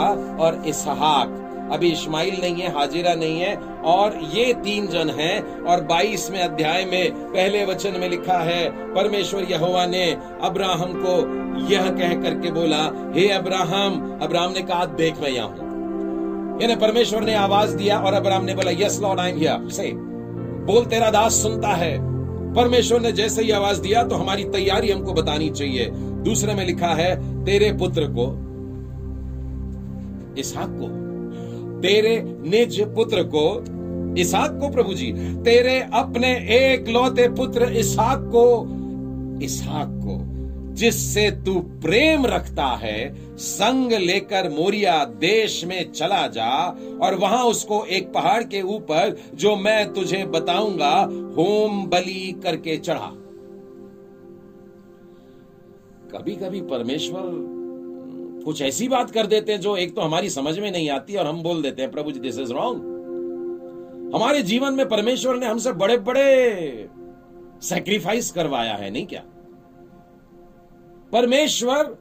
और 0.44 0.62
इसहाक। 0.68 1.40
अभी 1.72 1.92
इस्माइल 1.92 2.42
नहीं 2.42 2.62
है, 2.62 2.74
हाजिरा 2.74 3.14
नहीं 3.14 3.40
है, 3.40 3.56
और 3.86 4.20
ये 4.34 4.54
तीन 4.54 4.88
जन 4.88 5.10
हैं, 5.10 5.64
और 5.64 5.82
बाईसवें 5.82 6.40
अध्याय 6.40 6.86
में 6.86 7.12
पहले 7.14 7.66
वचन 7.66 8.00
में 8.00 8.10
लिखा 8.10 8.38
है, 8.38 8.94
परमेश्वर 8.94 9.44
यहोवा 9.44 9.86
ने 9.86 10.06
अब्राहम 10.42 10.94
को 10.96 11.16
यह 11.74 11.90
कह 11.90 12.14
करके 12.24 12.52
बोला, 12.52 12.84
हे 13.16 13.28
अब्राहम 13.30 14.20
अब्राहम 14.22 14.52
ने 14.52 14.62
कहा 14.62 14.86
देख 14.86 15.20
मैं 15.22 15.30
यहाँ 15.30 15.48
हूँ. 15.48 15.72
यानी 16.62 16.76
परमेश्वर 16.76 17.24
ने 17.24 17.34
आवाज़ 17.34 17.76
दिया, 17.78 18.00
और 18.00 18.14
अब्राहम 18.14 18.46
ने 18.46 18.56
बोला 18.56 18.72
yes 18.72 19.00
Lord 19.02 19.20
I 19.20 19.32
am 19.32 19.38
here 19.38 19.70
से 19.70 19.92
बोल, 19.94 20.86
तेरा 20.86 21.10
दास 21.10 21.42
सुनता 21.44 21.68
है. 21.68 21.98
परमेश्वर 22.56 23.02
ने 23.02 23.12
जैसे 23.12 23.44
ही 23.44 23.52
आवाज़ 23.52 23.82
दिया 23.82 24.04
तो 24.04 24.16
हमारी 24.16 24.44
तैयारी 24.44 24.92
हमको 24.92 25.14
बतानी 25.14 25.50
चाहिए। 25.50 25.90
दूसरे 26.24 26.54
में 26.54 26.66
लिखा 26.66 26.88
है, 26.88 27.16
तेरे 27.46 27.72
पुत्र 27.74 28.08
को, 28.10 28.28
इसहाक 30.40 30.70
को 30.70 31.03
तेरे 31.84 32.22
निज 32.50 32.82
पुत्र 32.96 33.24
को 33.36 33.46
इसहाक 34.18 34.58
को 34.62 34.70
प्रभु 34.70 34.94
जी, 34.94 35.12
तेरे 35.44 35.80
अपने 35.94 36.30
एक 36.56 36.88
लौते 36.88 37.28
पुत्र 37.30 37.72
इसहाक 37.72 38.20
को 38.36 38.46
इसहाक 39.46 39.88
को, 40.04 40.18
जिससे 40.74 41.30
तू 41.46 41.54
प्रेम 41.82 42.26
रखता 42.26 42.66
है, 42.76 43.14
संग 43.38 43.92
लेकर 43.92 44.50
मोरिया 44.50 45.04
देश 45.06 45.64
में 45.66 45.92
चला 45.92 46.28
जा, 46.28 46.50
और 47.02 47.16
वहाँ 47.16 47.44
उसको 47.44 47.84
एक 47.86 48.12
पहाड़ 48.14 48.44
के 48.44 48.62
ऊपर 48.62 49.16
जो 49.36 49.56
मैं 49.56 49.94
तुझे 49.94 50.24
बताऊँगा, 50.26 50.96
होम 51.38 51.86
बलि 51.86 52.42
करके 52.44 52.78
चढ़ा। 52.78 53.12
कभी 56.14 56.36
कभी 56.36 56.62
परमेश्वर 56.62 57.22
कुछ 58.46 58.62
ऐसी 58.62 58.88
बात 58.88 59.12
कर 59.12 59.28
देते 59.28 59.52
हैं 59.52 59.60
जो 59.62 59.76
एक 59.78 59.96
तो 59.96 60.02
हमारी 60.02 60.30
समझ 60.30 60.58
में 60.60 60.72
नहीं 60.72 60.90
आती 60.90 61.16
और 61.16 61.28
हम 61.28 61.42
बोल 61.44 61.62
देते 61.62 61.82
हैं, 61.82 61.92
प्रभु 61.92 62.12
जी 62.12 62.20
दिस 62.20 62.40
इज़ 62.40 62.54
रॉन्ग 62.54 62.92
हमारे 64.16 64.42
जीवन 64.42 64.74
में 64.74 64.88
परमेश्वर 64.90 65.38
ने 65.38 65.46
हमसे 65.46 65.72
बड़े 65.74 65.98
बड़े 65.98 66.90
सेक्रीफाइस 67.64 68.32
करवाया 68.32 68.74
है, 68.74 68.90
नहीं 68.90 69.06
क्या? 69.06 69.24
परमेश्वर 71.12 71.96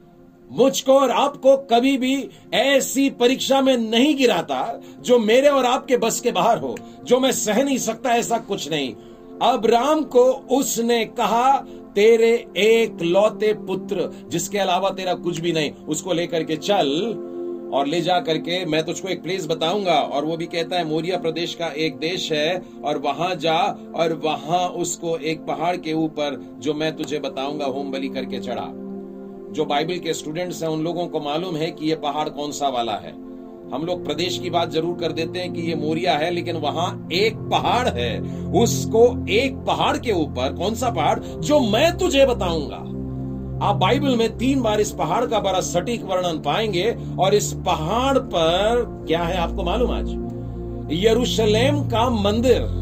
मुझको 0.51 0.93
और 0.93 1.11
आपको 1.11 1.55
कभी 1.69 1.97
भी 1.97 2.29
ऐसी 2.53 3.09
परीक्षा 3.09 3.61
में 3.61 3.75
नहीं 3.77 4.15
गिराता 4.15 4.81
जो 4.99 5.19
मेरे 5.19 5.47
और 5.47 5.65
आपके 5.65 5.97
बस 5.97 6.19
के 6.19 6.31
बाहर 6.31 6.57
हो, 6.57 6.75
जो 7.03 7.19
मैं 7.19 7.31
सह 7.31 7.63
नहीं 7.63 7.77
सकता, 7.77 8.15
ऐसा 8.15 8.37
कुछ 8.37 8.69
नहीं। 8.69 8.93
अब्राम 9.43 10.03
को 10.03 10.23
उसने 10.57 11.05
कहा, 11.05 11.57
तेरे 11.95 12.31
एक 12.57 13.01
लौते 13.01 13.53
पुत्र, 13.53 14.09
जिसके 14.29 14.57
अलावा 14.57 14.89
तेरा 14.89 15.13
कुछ 15.13 15.39
भी 15.39 15.51
नहीं, 15.51 15.71
उसको 15.71 16.13
लेकर 16.13 16.43
के 16.43 16.55
चल 16.55 16.89
और 17.73 17.87
ले 17.87 18.01
जा 18.01 18.19
करके 18.19 18.65
मैं 18.65 18.83
तुझको 18.85 19.07
एक 19.07 19.23
प्लेस 19.23 19.47
बताऊँगा। 19.47 19.93
और 19.93 20.25
वो 20.25 20.37
भी 20.37 20.45
कहता 20.45 20.77
है, 20.77 20.85
मोरिया 20.85 21.17
प्रदेश 21.17 21.55
का 21.55 21.67
एक 21.67 21.97
देश 21.97 22.31
है 22.31 22.61
और 22.83 22.97
वहाँ 22.97 23.35
जा 23.35 23.57
और 23.95 24.13
वहाँ 24.13 24.67
उसको 24.67 25.17
एक 25.17 25.39
पहाड़ 25.39 25.75
के 25.77 25.93
ऊपर 25.93 26.39
जो 26.59 26.73
मैं 26.73 26.95
तुझे 26.95 27.19
बताऊँगा 27.19 27.65
होम 27.65 27.91
बली 27.91 28.09
करके 28.09 28.39
चढ़ा। 28.39 28.67
जो 29.53 29.65
बाइबल 29.65 29.97
के 29.97 30.13
स्टूडेंट्स 30.13 30.63
हैं, 30.63 30.69
उन 30.69 30.83
लोगों 30.83 31.07
को 31.07 31.19
मालूम 31.19 31.55
है 31.55 31.71
कि 31.71 31.89
ये 31.89 31.95
पहाड़ 31.95 32.29
कौन 32.29 32.51
सा 32.51 32.69
वाला 32.69 32.95
है। 32.95 33.32
हम 33.71 33.85
लोग 33.85 34.05
प्रदेश 34.05 34.39
की 34.39 34.49
बात 34.49 34.71
ज़रूर 34.71 34.97
कर 34.99 35.11
देते 35.11 35.39
हैं 35.39 35.53
कि 35.53 35.61
ये 35.61 35.75
मोरिया 35.75 36.13
है, 36.13 36.31
लेकिन 36.31 36.55
वहाँ 36.55 37.07
एक 37.11 37.35
पहाड़ 37.35 37.87
है। 37.89 38.19
उसको 38.51 39.25
एक 39.29 39.55
पहाड़ 39.55 39.97
के 39.97 40.11
ऊपर, 40.11 40.53
कौन 40.53 40.75
सा 40.75 40.89
पहाड़? 40.89 41.19
जो 41.19 41.59
मैं 41.59 41.97
तुझे 41.97 42.25
बताऊँगा। 42.25 42.75
आप 43.67 43.75
बाइबल 43.75 44.15
में 44.15 44.37
तीन 44.37 44.61
बार 44.61 44.81
इस 44.81 44.91
पहाड़ 44.91 45.25
का 45.25 45.39
बड़ा 45.39 45.59
सटीक 45.61 46.03
वर्णन 46.03 46.37
पाएँगे, 46.37 46.95
और 47.19 47.33
इस 47.33 47.53
पहाड़ 47.53 48.17
पर 48.17 48.85
क्या 49.07 49.23
है 49.23 49.37
आपको 49.37 49.63
मालूम 49.63 49.91
आज? 49.91 50.09
यरूशलेम 51.03 51.79
का 51.89 52.09
मंदिर। 52.09 52.81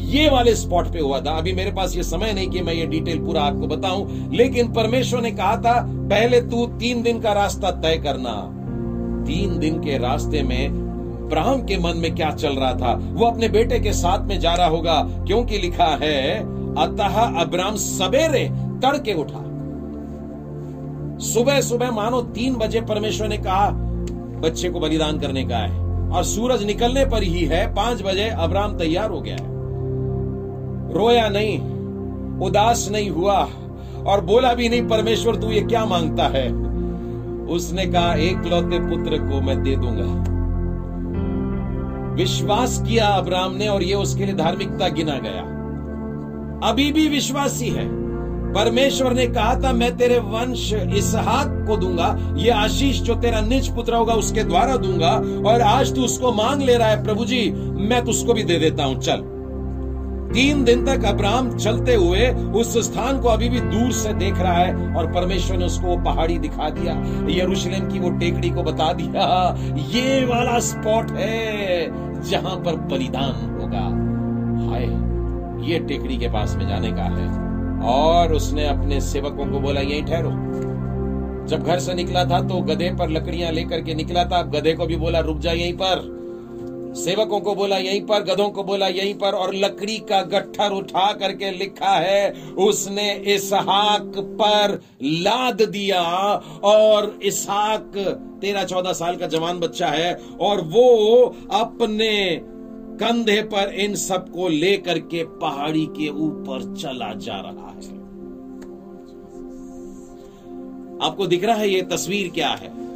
ये 0.00 0.28
वाले 0.30 0.54
स्पॉट 0.54 0.92
पे 0.92 0.98
हुआ 0.98 1.20
था। 1.20 1.30
अभी 1.30 1.52
मेरे 1.52 1.72
पास 1.72 1.96
ये 1.96 2.02
समय 2.02 2.32
नहीं 2.32 2.48
कि 2.48 2.62
मैं 2.62 2.74
ये 2.74 2.86
डिटेल 2.86 3.18
पूरा 3.18 3.42
आपको 3.42 3.66
बताऊँ, 3.66 4.30
लेकिन 4.32 4.72
परमेश्वर 4.72 5.20
ने 5.20 5.30
कहा 5.30 5.56
था, 5.56 5.80
पहले 5.86 6.40
तू 6.40 6.66
तीन 6.66 7.02
दिन 7.02 7.20
का 7.20 7.32
रास्ता 7.32 7.70
तय 7.70 7.96
करना। 7.96 8.59
तीन 9.24 9.58
दिन 9.58 9.80
के 9.80 9.98
रास्ते 9.98 10.42
में 10.42 10.68
अब्राहम 10.68 11.62
के 11.62 11.78
मन 11.78 11.96
में 11.96 12.14
क्या 12.14 12.30
चल 12.30 12.52
रहा 12.52 12.74
था? 12.74 13.00
वो 13.12 13.26
अपने 13.26 13.48
बेटे 13.48 13.80
के 13.80 13.92
साथ 13.92 14.26
में 14.26 14.40
जा 14.40 14.54
रहा 14.54 14.66
होगा। 14.66 15.02
क्योंकि 15.26 15.58
लिखा 15.58 15.98
है, 16.02 16.38
अतः 16.74 17.40
अब्राम 17.40 17.76
सवेरे 17.76 18.48
तड़के 18.82 19.14
उठा। 19.14 19.50
सुबह 21.18 21.60
सुबह 21.60 21.90
मानो 21.90 22.22
तीन 22.22 22.54
बजे 22.54 22.80
परमेश्वर 22.80 23.28
ने 23.28 23.38
कहा, 23.38 23.70
बच्चे 24.40 24.68
को 24.68 24.80
बलिदान 24.80 25.18
करने 25.18 25.44
का 25.44 25.56
है। 25.56 25.80
और 26.10 26.24
सूरज 26.24 26.64
निकलने 26.64 27.06
पर 27.06 27.22
ही 27.22 27.44
है, 27.44 27.74
पाँच 27.74 28.02
बजे 28.02 28.28
अब्राम 28.28 28.78
तैयार 28.78 29.10
हो 29.10 29.20
गया 29.20 29.36
है। 29.36 29.50
रोया 30.94 31.28
नहीं, 31.28 31.58
उदास 32.38 32.88
नहीं 32.92 33.10
हुआ, 33.10 33.48
और 34.06 34.24
बोला 34.24 34.54
भी 34.54 34.68
नहीं, 34.68 34.82
परमेश्वर, 34.82 35.36
तू 35.36 35.50
ये 35.50 35.60
क्या 35.60 35.84
माँगता 35.84 36.24
है? 36.24 36.69
उसने 37.50 37.86
कहा 37.86 38.14
एक 38.14 38.36
लौते 38.46 38.78
पुत्र 38.80 39.18
को 39.18 39.40
मैं 39.40 39.62
दे 39.62 39.76
दूँगा। 39.76 40.30
विश्वास 42.14 42.82
किया 42.88 43.06
अब्राम 43.06 43.54
ने 43.54 43.68
और 43.68 43.82
ये 43.82 43.94
उसके 43.94 44.24
लिए 44.24 44.34
धार्मिकता 44.34 44.88
गिना 44.88 45.18
गया। 45.18 45.48
अभी 46.70 46.92
भी 46.92 47.08
विश्वासी 47.08 47.68
है। 47.68 48.00
परमेश्वर 48.52 49.12
ने 49.12 49.26
कहा 49.26 49.54
था, 49.54 49.72
मैं 49.72 49.96
तेरे 49.96 50.18
वंश 50.18 50.72
इसहाक 50.72 51.64
को 51.68 51.76
दूँगा, 51.76 52.34
ये 52.36 52.50
आशीष 52.50 53.00
जो 53.00 53.14
तेरा 53.14 53.40
निज 53.40 53.74
पुत्र 53.74 53.94
होगा 53.94 54.14
उसके 54.14 54.44
द्वारा 54.44 54.76
दूँगा, 54.76 55.10
और 55.50 55.60
आज 55.60 55.94
तू 55.94 56.02
उसको 56.02 56.32
मांग 56.32 56.62
ले 56.62 56.76
रहा 56.76 56.88
है, 56.88 57.04
प्रभु 57.04 57.24
जी, 57.24 57.50
मैं 57.88 58.04
तुझको 58.04 58.34
भी 58.34 58.42
दे 58.42 58.58
देता 58.58 58.84
हूँ, 58.84 59.00
चल। 59.00 59.29
तीन 60.34 60.62
दिन 60.64 60.84
तक 60.86 61.04
अब्राम 61.04 61.50
चलते 61.56 61.94
हुए 61.94 62.28
उस 62.54 62.76
स्थान 62.78 63.20
को 63.20 63.28
अभी 63.28 63.48
भी 63.48 63.60
दूर 63.60 63.92
से 63.92 64.12
देख 64.14 64.38
रहा 64.38 64.52
है 64.52 64.94
और 64.94 65.12
परमेश्वर 65.12 65.56
ने 65.56 65.64
उसको 65.64 65.96
पहाड़ी 65.96 66.38
दिखा 66.38 66.68
दिया, 66.70 66.94
यरूशलेम 67.30 67.88
की 67.88 67.98
वो 67.98 68.10
टेकड़ी 68.10 68.50
को 68.50 68.62
बता 68.62 68.92
दिया, 68.92 69.56
ये 69.90 70.24
वाला 70.24 70.58
स्पॉट 70.58 71.10
है 71.10 72.22
जहाँ 72.30 72.56
पर 72.56 72.76
बलिदान 72.76 73.60
होगा। 73.60 73.84
हाय, 74.70 74.86
ये 75.70 75.78
टेकड़ी 75.78 76.18
के 76.18 76.28
पास 76.28 76.56
में 76.56 76.68
जाने 76.68 76.92
का 76.92 77.02
है। 77.02 77.28
और 77.90 78.32
उसने 78.32 78.66
अपने 78.66 79.00
सेवकों 79.00 79.46
को 79.46 79.60
बोला, 79.60 79.80
यही 79.80 80.02
ठहरो। 80.02 80.30
जब 81.48 81.62
घर 81.62 81.78
से 81.78 81.94
निकला 81.94 82.24
था 82.24 82.40
तो 82.40 82.60
गधे 82.60 82.90
पर 82.90 83.10
लकड़ियाँ 83.10 83.52
लेकर 83.52 83.80
के 83.80 83.94
निकला 83.94 84.24
था। 84.24 84.42
गधे 84.42 84.72
को 84.72 84.86
भी 84.86 84.96
बोला, 84.96 85.20
रुक 85.20 85.38
जा 85.38 85.52
यहीं 85.52 85.72
पर। 85.72 86.19
सेवकों 86.94 87.40
को 87.40 87.54
बोला 87.54 87.76
यहीं 87.76 88.02
पर, 88.02 88.22
गधों 88.22 88.50
को 88.50 88.64
बोला 88.64 88.86
यहीं 88.86 89.14
पर, 89.14 89.32
और 89.32 89.54
लकड़ी 89.54 89.98
का 89.98 90.22
गट्ठर 90.22 90.70
उठा 90.70 91.12
करके 91.12 91.50
लिखा 91.50 91.90
है, 91.90 92.32
उसने 92.42 93.14
इसहाक 93.14 94.12
पर 94.16 94.82
लाद 95.02 95.62
दिया, 95.62 96.02
और 96.64 97.18
इसहाक, 97.22 97.92
तेरह 98.40 98.64
चौदह 98.64 98.92
साल 98.92 99.16
का 99.16 99.26
जवान 99.26 99.60
बच्चा 99.60 99.86
है, 99.86 100.14
और 100.40 100.60
वो 100.60 101.24
अपने 101.52 102.40
कंधे 103.00 103.42
पर 103.42 103.74
इन 103.74 103.94
सबको 103.94 104.48
लेकर 104.48 104.98
के 104.98 105.24
पहाड़ी 105.24 105.86
के 105.86 106.08
ऊपर 106.08 106.76
चला 106.76 107.14
जा 107.14 107.36
रहा 107.40 107.68
है। 107.68 108.00
आपको 111.02 111.26
दिख 111.26 111.44
रहा 111.44 111.56
है 111.56 111.70
ये 111.70 111.82
तस्वीर 111.82 112.30
क्या 112.30 112.48
है? 112.48 112.89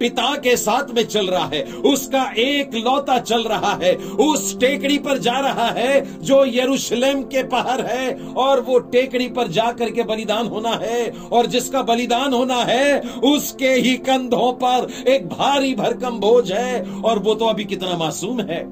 पिता 0.00 0.34
के 0.36 0.56
साथ 0.56 0.94
में 0.94 1.02
चल 1.06 1.26
रहा 1.26 1.46
है। 1.46 1.62
उसका 1.62 2.22
एक 2.38 2.74
लौता 2.74 3.18
चल 3.18 3.42
रहा 3.42 3.72
है। 3.82 3.94
उस 3.96 4.58
टेकड़ी 4.60 4.98
पर 4.98 5.18
जा 5.18 5.38
रहा 5.40 5.66
है 5.66 6.22
जो 6.22 6.44
यरूशलेम 6.46 7.22
के 7.22 7.42
पहाड़ 7.42 7.80
है 7.80 8.14
और 8.36 8.60
वो 8.60 8.78
टेकड़ी 8.78 9.28
पर 9.28 9.48
जाकर 9.48 9.90
के 9.90 10.02
बलिदान 10.02 10.46
होना 10.46 10.78
है 10.82 11.10
और 11.32 11.46
जिसका 11.46 11.82
बलिदान 11.82 12.32
होना 12.32 12.56
है, 12.56 13.00
उसके 13.24 13.70
ही 13.70 13.96
कंधों 13.96 14.52
पर 14.52 14.88
एक 15.08 15.26
भारी 15.28 15.74
भरकम 15.74 16.18
बोझ 16.20 16.52
है 16.52 16.82
और 17.04 17.18
वो 17.18 17.34
तो 17.34 17.46
अभी 17.46 17.64
कितना 17.64 17.96
मासूम 17.96 18.40
है। 18.40 18.62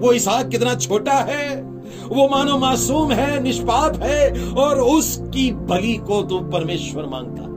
वो 0.00 0.12
इसहाक 0.12 0.48
कितना 0.48 0.74
छोटा 0.74 1.14
है। 1.14 1.62
वो 2.04 2.28
मानो 2.28 2.58
मासूम 2.58 3.12
है, 3.12 3.42
निष्पाप 3.42 3.96
है 4.02 4.50
और 4.50 4.80
उसकी 4.80 5.50
बलि 5.52 5.94
को 5.94 6.22
तो 6.22 6.40
परमेश्वर 6.40 7.06
माँगता 7.06 7.53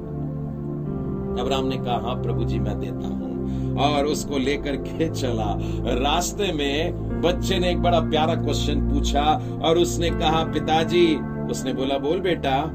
अब्राम 1.40 1.66
ने 1.66 1.78
कहा 1.78 1.98
हाँ 1.98 2.16
प्रभु 2.24 2.44
जी, 2.44 2.60
मैं 2.60 2.80
देता 2.80 3.08
हूँ। 3.08 3.28
और 3.78 4.06
उसको 4.06 4.38
लेकर 4.38 4.76
के 4.76 5.10
चला। 5.10 5.54
रास्ते 5.94 6.52
में 6.54 7.08
बच्चे 7.22 7.60
ने 7.60 7.72
एक 7.72 7.82
बड़ा 7.82 8.00
प्यारा 8.00 8.36
क्वेश्चन 8.36 8.82
पूछा 8.90 9.24
और 9.64 9.78
उसने 9.78 10.10
कहा, 10.10 10.44
पिताजी, 10.44 11.16
उसने 11.52 11.74
बोला, 11.74 11.98
बोल 11.98 12.20
बेटा, 12.20 12.72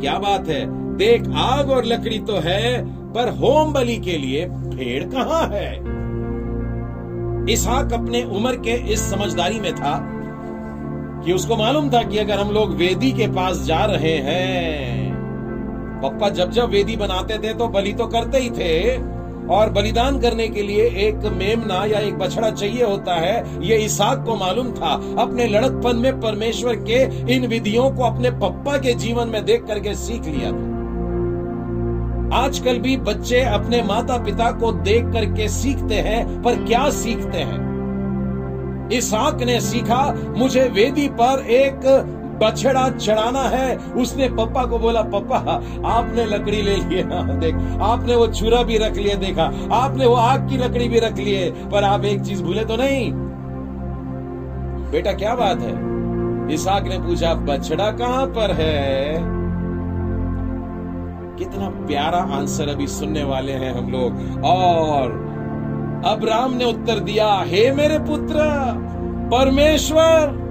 क्या 0.00 0.18
बात 0.18 0.48
है? 0.48 0.82
देख, 0.96 1.28
आग 1.34 1.70
और 1.70 1.84
लकड़ी 1.84 2.18
तो 2.18 2.36
है, 2.36 2.84
पर 3.12 3.28
होम 3.28 3.72
बलि 3.72 3.96
के 3.96 4.18
लिए 4.18 4.46
भेड़ 4.46 5.04
कहाँ 5.04 5.48
है? 5.52 5.92
इसहाक 7.52 7.92
अपने 7.92 8.24
उम्र 8.24 8.56
के 8.56 8.92
इस 8.92 9.10
समझदारी 9.10 9.60
में 9.60 9.74
था 9.74 10.08
कि 11.24 11.32
उसको 11.32 11.56
मालूम 11.56 11.90
था 11.90 12.02
कि 12.02 12.18
अगर 12.18 12.38
हम 12.38 12.50
लोग 12.50 12.74
वेदी 12.74 13.12
के 13.12 13.26
पास 13.26 13.62
जा 13.62 13.84
रहे 13.84 14.16
हैं 14.18 15.11
पप्पा 16.02 16.28
जब 16.28 16.50
जब 16.50 16.70
वेदी 16.70 16.96
बनाते 16.96 17.38
थे 17.38 17.54
तो 17.54 17.68
बलि 17.68 17.92
तो 17.92 18.06
करते 18.06 18.38
ही 18.38 18.50
थे। 18.50 18.96
और 19.50 19.70
बलिदान 19.70 20.20
करने 20.20 20.48
के 20.48 20.62
लिए 20.62 20.84
एक 21.06 21.24
मेमना 21.32 21.84
या 21.84 21.98
एक 21.98 22.18
बछड़ा 22.18 22.50
चाहिए 22.50 22.84
होता 22.84 23.14
है, 23.14 23.66
ये 23.66 23.76
इसाक 23.76 24.24
को 24.24 24.36
मालूम 24.36 24.70
था। 24.72 24.92
अपने 25.18 25.46
लड़कपन 25.46 25.96
में 25.96 26.20
परमेश्वर 26.20 26.76
के 26.76 27.34
इन 27.34 27.46
विधियों 27.46 27.90
को 27.90 28.04
अपने 28.04 28.30
पप्पा 28.30 28.76
के 28.78 28.94
जीवन 28.94 29.28
में 29.28 29.44
देख 29.44 29.64
करके 29.64 29.94
सीख 29.94 30.26
लिया 30.26 30.52
था। 30.52 30.70
आजकल 32.36 32.78
भी 32.78 32.96
बच्चे 32.96 33.40
अपने 33.40 33.82
माता 33.82 34.16
पिता 34.16 34.50
को 34.50 34.72
देख 34.72 35.04
करके 35.04 35.48
सीखते 35.48 35.94
हैं, 35.94 36.42
पर 36.42 36.64
क्या 36.64 36.88
सीखते 36.90 37.38
हैं? 37.38 37.60
इसाक 38.92 39.42
ने 39.42 39.60
सीखा, 39.60 40.02
मुझे 40.36 40.62
वेदी 40.68 41.08
पर 41.08 41.44
एक 41.46 41.80
बछड़ा 42.42 42.90
चढ़ाना 42.90 43.42
है। 43.42 43.76
उसने 43.76 44.28
पप्पा 44.28 44.64
को 44.64 44.78
बोला, 44.78 45.02
पप्पा, 45.02 45.36
आपने 45.88 46.24
लकड़ी 46.24 46.62
ले 46.62 46.76
लिए। 46.76 47.02
देख, 47.12 47.54
आपने 47.80 48.16
वो 48.16 48.26
छुरा 48.26 48.62
भी 48.62 48.78
रख 48.78 48.96
लिया 48.96 49.14
देखा। 49.14 49.44
आपने 49.72 50.06
वो 50.06 50.14
आग 50.14 50.48
की 50.48 50.56
लकड़ी 50.56 50.88
भी 50.88 50.98
रख 50.98 51.16
लिए, 51.16 51.50
पर 51.50 51.84
आप 51.84 52.04
एक 52.04 52.20
चीज़ 52.20 52.42
भूले 52.42 52.64
तो 52.64 52.76
नहीं। 52.76 53.12
बेटा, 54.90 55.12
क्या 55.12 55.34
बात 55.34 55.60
है? 55.60 55.92
इसाक 56.54 56.82
ने 56.82 56.98
पूछा, 56.98 57.34
बछड़ा 57.34 57.90
कहाँ 57.90 58.26
पर 58.26 58.52
है? 58.52 59.12
कितना 61.36 61.68
प्यारा 61.68 62.18
आंसर 62.18 62.68
अभी 62.68 62.86
सुनने 62.86 63.24
वाले 63.24 63.52
हैं 63.52 63.72
हम 63.72 63.92
लोग। 63.92 64.44
और 64.44 65.10
अब्राम 66.06 66.54
ने 66.54 66.64
उत्तर 66.64 66.98
दिया, 66.98 67.44
हे 67.46 67.72
मेरे 67.72 67.98
पुत्र, 67.98 68.34
परमेश्वर 69.32 70.41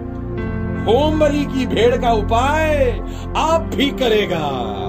होम 0.86 1.20
बलि 1.20 1.46
की 1.46 1.66
भेड़ 1.66 1.98
का 1.98 2.12
उपाय 2.12 3.02
आप 3.38 3.62
भी 3.62 3.90
करेगा। 3.90 4.88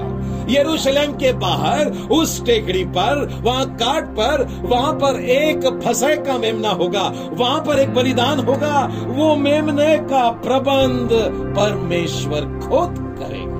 यरूशलेम 0.49 1.11
के 1.11 1.33
बाहर, 1.33 1.87
उस 1.89 2.45
टेकड़ी 2.45 2.85
पर, 2.85 3.39
वहाँ 3.43 3.75
काट 3.75 4.05
पर, 4.05 4.61
वहाँ 4.61 4.93
पर 4.93 5.19
एक 5.19 5.81
फसे 5.85 6.15
का 6.15 6.37
मेमना 6.37 6.69
होगा, 6.69 7.13
वहाँ 7.31 7.59
पर 7.59 7.79
एक 7.79 7.93
बलिदान 7.93 8.39
होगा, 8.39 8.91
वो 9.07 9.35
मेमने 9.35 9.97
का 9.97 10.31
प्रबंध 10.31 11.09
परमेश्वर 11.55 12.41
खुद 12.41 12.95
करेगा। 13.19 13.53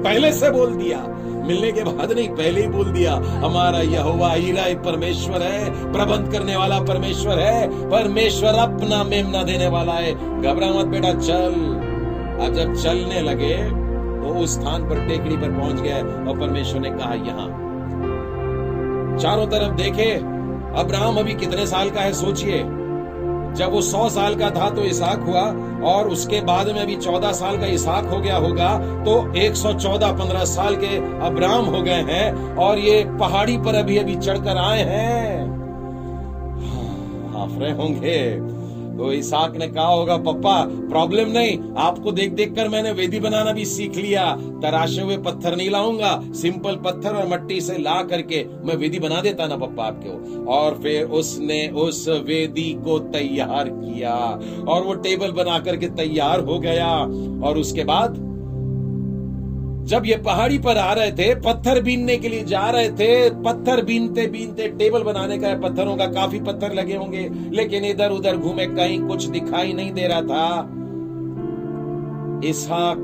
पहले 0.03 0.31
से 0.31 0.49
बोल 0.49 0.69
दिया। 0.69 1.14
मिलने 1.45 1.71
के 1.71 1.83
बाद 1.83 2.11
नहीं, 2.11 2.29
पहले 2.29 2.61
ही 2.61 2.67
बोल 2.67 2.85
दिया, 2.85 3.13
हमारा 3.13 3.79
यहोवा 3.79 4.33
हीरा 4.33 4.63
परमेश्वर 4.81 5.41
है, 5.41 5.91
प्रबंध 5.93 6.31
करने 6.31 6.55
वाला 6.55 6.79
परमेश्वर 6.79 7.39
है, 7.39 7.89
परमेश्वर 7.89 8.49
अपना 8.49 9.03
मेमना 9.03 9.43
देने 9.43 9.67
वाला 9.67 9.93
है। 9.93 10.41
घबरा 10.41 10.67
मत 10.67 10.85
बेटा, 10.85 11.13
चल। 11.13 11.85
अब 12.41 12.53
जब 12.53 12.75
चलने 12.75 13.21
लगे 13.21 13.85
तो 14.21 14.33
उस 14.35 14.53
स्थान 14.53 14.89
पर, 14.89 15.07
टेकड़ी 15.07 15.37
पर 15.37 15.51
पहुँच 15.51 15.81
गए 15.81 16.01
और 16.01 16.39
परमेश्वर 16.39 16.79
ने 16.79 16.89
कहा, 16.89 17.13
यहाँ। 17.13 17.61
चारों 19.19 19.47
तरफ़ 19.47 19.73
देखे, 19.73 20.11
अब्राहम 20.79 21.17
अभी 21.17 21.33
कितने 21.33 21.67
साल 21.67 21.89
का 21.89 22.01
है, 22.01 22.13
सोचिए। 22.13 22.63
जब 23.55 23.71
वो 23.71 23.81
सौ 23.81 24.07
साल 24.09 24.35
का 24.35 24.49
था 24.51 24.69
तो 24.69 24.83
इसाक 24.83 25.19
हुआ, 25.19 25.43
और 25.85 26.09
उसके 26.09 26.39
बाद 26.41 26.69
में 26.69 26.85
भी 26.87 26.95
चौदह 26.97 27.31
साल 27.33 27.57
का 27.57 27.65
इसाक 27.73 28.05
हो 28.05 28.19
गया 28.19 28.37
होगा 28.37 28.77
तो 29.03 29.13
एक 29.37 29.55
सौ 29.55 29.73
चौदह 29.75 30.11
पंद्रह 30.13 30.43
साल 30.45 30.75
के 30.75 30.95
अब्राम 31.27 31.65
हो 31.65 31.81
गए 31.81 32.01
हैं, 32.09 32.55
और 32.57 32.79
ये 32.79 33.03
पहाड़ी 33.19 33.57
पर 33.57 33.75
अभी 33.75 33.97
अभी 33.97 34.15
चढ़कर 34.17 34.57
आए 34.57 34.83
हैं। 34.83 35.45
हाफ़ 37.33 37.59
रहे 37.59 37.71
होंगे। 37.73 38.19
तो 38.97 39.11
इसाक 39.13 39.55
ने 39.57 39.67
कहा 39.67 39.87
होगा, 39.87 40.17
पप्पा 40.17 40.61
प्रॉब्लम 40.89 41.29
नहीं, 41.29 41.57
आपको 41.77 42.11
देख 42.11 42.31
देख 42.33 42.53
कर 42.55 42.69
मैंने 42.69 42.91
वेदी 42.91 43.19
बनाना 43.19 43.51
भी 43.51 43.65
सीख 43.65 43.95
लिया। 43.95 44.25
तराशे 44.61 45.01
हुए 45.01 45.17
पत्थर 45.17 45.55
नहीं 45.55 45.69
लाऊँगा 45.69 46.19
सिंपल 46.35 46.75
पत्थर 46.85 47.15
और 47.15 47.27
मट्टी 47.27 47.59
से 47.61 47.77
ला 47.77 48.01
करके 48.03 48.43
मैं 48.65 48.75
वेदी 48.75 48.99
बना 48.99 49.21
देता 49.21 49.47
ना 49.47 49.57
पप्पा 49.57 49.85
आपके 49.85 50.43
और 50.51 50.79
फिर 50.83 51.03
उसने 51.13 51.67
उस 51.77 52.07
वेदी 52.27 52.71
को 52.85 52.99
तैयार 53.11 53.69
किया 53.69 54.15
और 54.67 54.83
वो 54.83 54.93
टेबल 55.01 55.31
बना 55.33 55.59
करके 55.59 55.87
तैयार 55.95 56.39
हो 56.41 56.59
गया। 56.59 56.93
और 57.45 57.57
उसके 57.57 57.83
बाद 57.83 58.23
जब 59.85 60.05
ये 60.05 60.15
पहाड़ी 60.15 60.57
पर 60.59 60.77
आ 60.77 60.93
रहे 60.93 61.11
थे, 61.11 61.33
पत्थर 61.35 61.81
बीनने 61.81 62.17
के 62.17 62.29
लिए 62.29 62.43
जा 62.43 62.69
रहे 62.69 62.89
थे, 62.89 63.29
पत्थर 63.29 63.83
बीनते 63.85 64.27
बीनते 64.27 64.67
टेबल 64.67 65.03
बनाने 65.03 65.37
का 65.37 65.53
पत्थरों 65.59 65.97
का 65.97 66.05
काफ़ी 66.05 66.39
पत्थर 66.39 66.73
लगे 66.73 66.95
होंगे, 66.95 67.29
लेकिन 67.51 67.85
इधर 67.85 68.11
उधर 68.11 68.37
घूमे, 68.37 68.65
कहीं 68.65 68.99
कुछ 68.99 69.25
दिखाई 69.25 69.73
नहीं 69.73 69.91
दे 69.91 70.07
रहा 70.07 70.21
था। 70.21 70.71
इसहाक 72.47 72.97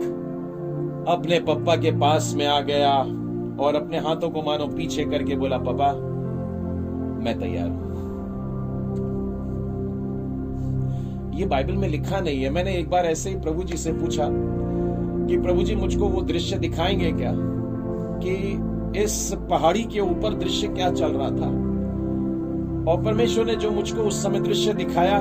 अपने 1.08 1.40
पप्पा 1.40 1.76
के 1.76 1.92
पास 1.92 2.34
में 2.38 2.46
आ 2.48 2.60
गया 2.62 2.92
और 3.66 3.76
अपने 3.76 3.98
हाथों 3.98 4.30
को 4.30 4.42
मानो 4.42 4.68
पीछे 4.68 5.06
करके 5.06 5.36
बोला 5.36 5.58
पापा 5.58 5.92
मैं 7.24 7.40
तैयार 7.40 7.68
हूँ। 7.68 7.90
ये 11.40 11.46
बाइबल 11.46 11.74
में 11.74 11.88
लिखा 11.88 12.20
नहीं 12.20 12.44
है। 12.44 12.50
मैंने 12.50 12.76
एक 12.76 12.90
बार 12.90 13.06
ऐसे 13.06 13.30
ही 13.30 13.36
प्रभु 13.36 13.64
जी 13.64 13.78
से 13.78 13.94
पूछा 13.94 14.26
कि 15.28 15.38
प्रभु 15.38 15.64
जी, 15.64 15.76
मुझको 15.76 16.06
वो 16.06 16.22
दृश्य 16.22 16.58
दिखाएँगे 16.58 17.12
क्या? 17.12 17.34
कि 18.24 18.62
इस 19.04 19.36
पहाड़ी 19.50 19.84
के 19.84 20.00
ऊपर 20.00 20.34
दृश्य 20.34 20.68
क्या 20.68 20.92
चल 20.92 21.12
रहा 21.12 21.30
था? 21.30 21.72
और 22.92 23.04
परमेश्वर 23.04 23.46
ने 23.46 23.56
जो 23.56 23.72
मुझको 23.72 24.02
उस 24.02 24.24
समय 24.24 24.40
दृश्य 24.40 24.74
दिखाया 24.74 25.20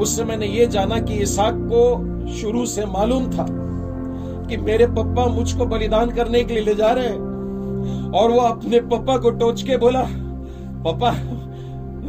उस 0.00 0.16
समय 0.16 0.36
ने 0.36 0.46
ये 0.46 0.66
जाना 0.66 1.00
कि 1.00 1.14
इसाक 1.14 1.54
को 1.54 2.28
शुरू 2.28 2.66
से 2.66 2.86
मालूम 2.86 3.30
था 3.30 3.46
कि 4.46 4.56
मेरे 4.56 4.86
पप्पा 4.86 5.26
मुझको 5.26 5.66
बलिदान 5.66 6.10
करने 6.10 6.44
के 6.44 6.54
लिए 6.54 6.62
ले 6.62 6.74
जा 6.74 6.90
रहे 6.90 7.06
हैं। 7.06 8.10
और 8.10 8.30
वो 8.30 8.38
अपने 8.38 8.80
पप्पा 8.80 9.16
को 9.16 9.30
टोच 9.30 9.62
के 9.62 9.76
बोला 9.76 10.02
पापा 10.84 11.08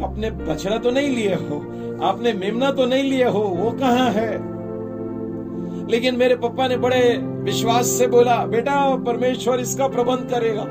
आपने 0.08 0.32
बछड़ा 0.32 0.78
तो 0.78 0.92
नहीं 0.92 1.10
लिए 1.10 1.36
हो, 1.36 1.58
आपने 2.04 2.34
मेमना 2.34 2.72
तो 2.72 2.86
नहीं 2.86 3.04
लिए 3.04 3.26
हो, 3.26 3.40
वो 3.40 3.72
कहाँ 3.72 4.10
है? 4.12 4.55
लेकिन 5.90 6.16
मेरे 6.16 6.36
पापा 6.36 6.68
ने 6.68 6.78
बड़े 6.78 7.18
विश्वास 7.18 7.86
से 7.86 8.08
बोला, 8.08 8.46
बेटा, 8.46 8.96
परमेश्वर 8.96 9.60
इसका 9.60 9.88
प्रबंध 9.88 10.30
करेगा। 10.30 10.62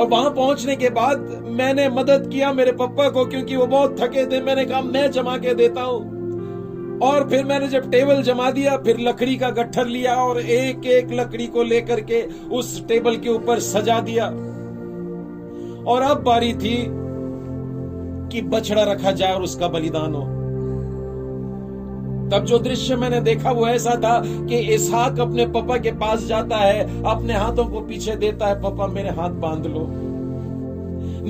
और 0.00 0.08
वहाँ 0.08 0.30
पहुँचने 0.30 0.76
के 0.76 0.88
बाद 0.88 1.44
मैंने 1.44 1.88
मदद 1.88 2.30
किया 2.32 2.52
मेरे 2.52 2.72
पापा 2.72 3.08
को, 3.08 3.26
क्योंकि 3.26 3.56
वो 3.56 3.66
बहुत 3.66 4.00
थके 4.00 4.26
थे। 4.26 4.42
मैंने 4.42 4.64
कहा, 4.64 4.80
मैं 4.80 5.10
जमा 5.10 5.36
के 5.36 5.54
देता 5.54 5.82
हूँ। 5.82 6.12
और 6.98 7.28
फिर 7.28 7.44
मैंने 7.44 7.68
जब 7.68 7.90
टेबल 7.90 8.22
जमा 8.22 8.50
दिया, 8.50 8.76
फिर 8.76 9.00
लकड़ी 9.00 9.36
का 9.36 9.50
गट्ठर 9.50 9.86
लिया 9.86 10.14
और 10.14 10.40
एक 10.40 10.86
एक 10.86 11.08
लकड़ी 11.12 11.46
को 11.46 11.62
लेकर 11.62 12.00
के 12.00 12.22
उस 12.52 12.88
टेबल 12.88 13.16
के 13.16 13.28
ऊपर 13.28 13.58
सजा 13.58 14.00
दिया। 14.00 14.26
और 15.86 16.02
अब 16.02 16.22
बारी 16.22 16.54
थी 16.54 16.86
कि 18.28 18.42
बछड़ा 18.42 18.82
रखा 18.82 19.10
जाए 19.10 19.34
और 19.34 19.42
उसका 19.42 19.68
बलिदान 19.68 20.14
हो। 20.14 20.41
तब 22.32 22.44
जो 22.44 22.58
दृश्य 22.58 22.96
मैंने 22.96 23.20
देखा 23.20 23.50
वो 23.50 23.66
ऐसा 23.66 23.90
था 23.90 24.22
कि 24.24 24.56
इसहाक 24.56 25.20
अपने 25.20 25.46
पापा 25.46 25.76
के 25.76 25.92
पास 25.92 26.24
जाता 26.24 26.56
है, 26.56 27.02
अपने 27.02 27.34
हाथों 27.34 27.64
को 27.64 27.80
पीछे 27.80 28.16
देता 28.16 28.46
है, 28.46 28.62
पापा 28.62 28.86
मेरे 28.86 29.08
हाथ 29.08 29.30
बाँध 29.30 29.66
लो। 29.66 29.80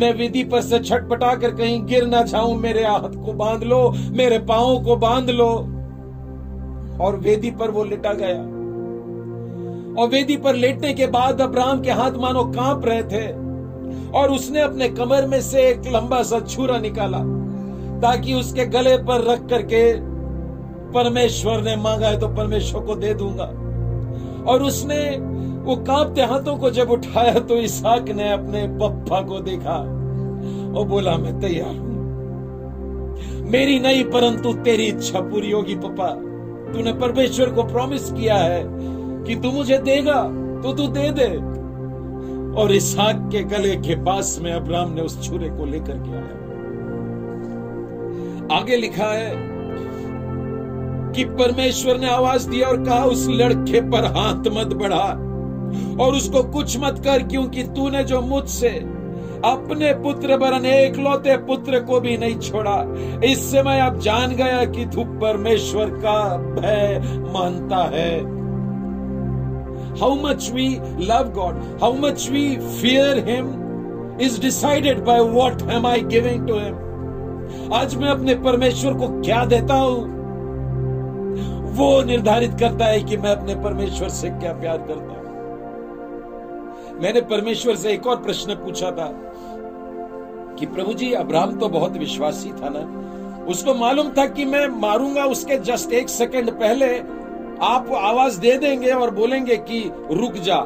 मैं 0.00 0.14
विधि 0.14 0.44
पर 0.44 0.61
से 0.61 0.78
छटपटा 0.78 1.34
कर 1.34 1.50
कहीं 1.50 1.86
गिर 1.86 2.07
ना 2.07 2.22
जाऊँ, 2.22 2.57
मेरे 2.57 2.84
हाथ 2.84 3.24
को 3.26 3.32
बाँध 3.32 3.64
लो, 3.64 3.94
मेरे 4.11 4.38
पाओ 4.38 4.84
को 4.84 4.96
बाँध 4.96 5.30
लो। 5.30 5.48
और 7.00 7.16
वेदी 7.16 7.50
पर 7.50 7.70
वो 7.70 7.84
लिटा 7.84 8.12
गया। 8.12 8.38
और 10.03 10.09
वेदी 10.09 10.36
पर 10.36 10.55
लेटने 10.55 10.94
के 10.94 11.07
बाद 11.07 11.40
अब्राहम 11.40 11.82
के 11.82 11.90
हाथ 11.90 12.12
मानो 12.12 12.44
काँप 12.44 12.82
रहे 12.84 13.03
थे। 13.03 13.26
और 14.11 14.30
उसने 14.30 14.61
अपने 14.61 14.88
कमर 14.88 15.26
में 15.26 15.40
से 15.40 15.62
एक 15.62 15.82
लंबा 15.86 16.22
सा 16.22 16.40
छुरा 16.40 16.78
निकाला, 16.78 17.18
ताकि 18.00 18.34
उसके 18.34 18.66
गले 18.66 18.96
पर 18.96 19.24
रख 19.30 19.46
करके 19.46 20.11
परमेश्वर 20.93 21.62
ने 21.62 21.76
मांगा 21.76 22.09
है 22.09 22.18
तो 22.20 22.28
परमेश्वर 22.28 22.80
को 22.80 22.95
दे 22.95 23.14
दूँगा। 23.14 23.45
और 24.51 24.62
उसने 24.62 25.01
वो 25.64 25.76
कांपते 25.84 26.22
हाथों 26.22 26.57
को 26.57 26.70
जब 26.70 26.90
उठाया 26.90 27.38
तो 27.40 27.57
इसहाक 27.59 28.09
ने 28.11 28.32
अपने 28.32 28.66
पप्पा 28.78 29.20
को 29.20 29.40
देखा 29.40 29.78
और 30.72 30.86
बोला, 30.88 31.16
मैं 31.16 31.40
तैयार 31.40 31.74
हूँ। 31.76 31.90
मेरी 33.51 33.78
नहीं, 33.80 34.05
परंतु 34.05 34.53
तेरी 34.55 34.86
इच्छा 34.86 35.20
पूरी 35.20 35.51
होगी, 35.51 35.74
पप्पा। 35.76 36.09
तूने 36.72 36.93
परमेश्वर 36.93 37.51
को 37.51 37.62
प्रॉमिस 37.62 38.11
किया 38.12 38.36
है 38.36 38.62
कि 39.24 39.36
तू 39.36 39.51
मुझे 39.51 39.78
देगा 39.78 40.22
तो 40.62 40.72
तू 40.72 40.86
दे 40.88 41.11
दे। 41.11 41.28
और 42.61 42.72
इसहाक 42.72 43.28
के 43.32 43.43
गले 43.47 43.74
के 43.76 43.95
पास 44.05 44.38
में 44.43 44.53
अब्राम 44.53 44.93
ने 44.93 45.03
उस 45.03 45.22
छुरे 45.22 45.49
को 45.49 45.64
लेकर 45.64 45.99
के 45.99 46.12
आया। 46.12 46.40
आगे 48.59 48.76
लिखा 48.76 49.07
है 49.07 49.30
कि 51.12 51.24
परमेश्वर 51.24 51.98
ने 51.98 52.08
आवाज़ 52.08 52.48
दिया 52.50 52.68
और 52.68 52.84
कहा, 52.84 53.04
उस 53.04 53.26
लड़के 53.30 53.80
पर 53.90 54.04
हाथ 54.16 54.48
मत 54.54 54.74
बढ़ा 54.74 55.04
और 56.04 56.14
उसको 56.14 56.42
कुछ 56.52 56.78
मत 56.78 57.02
कर, 57.04 57.22
क्योंकि 57.22 57.62
तूने 57.62 58.02
जो 58.04 58.20
मुझसे 58.20 58.68
अपने 59.44 59.92
पुत्र 59.94 60.36
वरन 60.36 60.66
एक 60.66 60.96
लौते 60.96 61.36
पुत्र 61.36 61.80
को 61.80 62.00
भी 62.00 62.16
नहीं 62.16 62.38
छोड़ा। 62.38 62.74
इससे 63.24 63.62
मैं 63.62 63.80
अब 63.80 63.98
जान 64.00 64.34
गया 64.36 64.64
कि 64.64 64.84
तू 64.86 65.04
परमेश्वर 65.20 65.90
का 66.04 66.36
भय 66.36 67.00
मानता 67.34 67.82
है। 67.94 68.20
How 70.00 70.14
much 70.22 70.50
we 70.52 70.68
love 71.00 71.32
God 71.34 71.60
how 71.82 71.92
much 71.98 72.28
we 72.30 72.44
fear 72.80 73.24
him 73.28 73.50
is 74.20 74.40
decided 74.40 75.04
by 75.04 75.20
what 75.32 75.62
am 75.70 75.86
I 75.86 76.00
giving 76.06 76.46
to 76.48 76.54
him 76.54 77.74
आज 77.74 77.96
मैं 77.96 78.08
अपने 78.08 78.34
परमेश्वर 78.44 78.94
को 78.94 79.08
क्या 79.20 79.44
देता 79.44 79.74
हूँ? 79.74 80.21
वो 81.72 82.02
निर्धारित 82.02 82.50
करता 82.60 82.84
है 82.84 83.02
कि 83.02 83.16
मैं 83.16 83.30
अपने 83.30 83.54
परमेश्वर 83.54 84.08
से 84.08 84.30
क्या 84.30 84.52
प्यार 84.52 84.78
करता 84.78 85.04
हूँ। 85.04 85.22
मैंने 87.00 87.20
परमेश्वर 87.20 87.76
से 87.76 87.92
एक 87.92 88.06
और 88.06 88.16
प्रश्न 88.16 88.54
पूछा 88.54 88.90
था 88.90 89.08
कि 90.58 90.66
प्रभु 90.66 90.94
जी, 90.94 91.12
अब्राहम 91.12 91.58
तो 91.58 91.68
बहुत 91.68 91.96
विश्वासी 91.96 92.50
था 92.50 92.68
ना? 92.68 92.98
उसको 93.44 93.74
मालूम 93.74 94.08
था 94.08 94.26
कि 94.26 94.44
मैं 94.44 94.66
मारूँगा 94.68 95.24
उसके 95.24 95.56
जस्ट 95.56 95.92
एक 95.92 96.08
सेकंड 96.08 96.50
पहले। 96.50 96.98
आप 97.62 97.92
आवाज़ 97.92 98.40
दे 98.40 98.58
देंगे 98.58 98.90
और 98.90 99.10
बोलेंगे 99.10 99.56
कि 99.56 99.92
रुक 100.10 100.32
जा। 100.32 100.60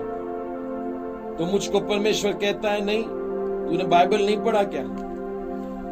तो 1.38 1.46
मुझको 1.52 1.80
परमेश्वर 1.80 2.32
कहता 2.32 2.70
है, 2.70 2.84
नहीं, 2.84 3.02
तूने 3.02 3.84
बाइबल 3.84 4.26
नहीं 4.26 4.38
पढ़ा 4.38 4.62
क्या? 4.62 4.82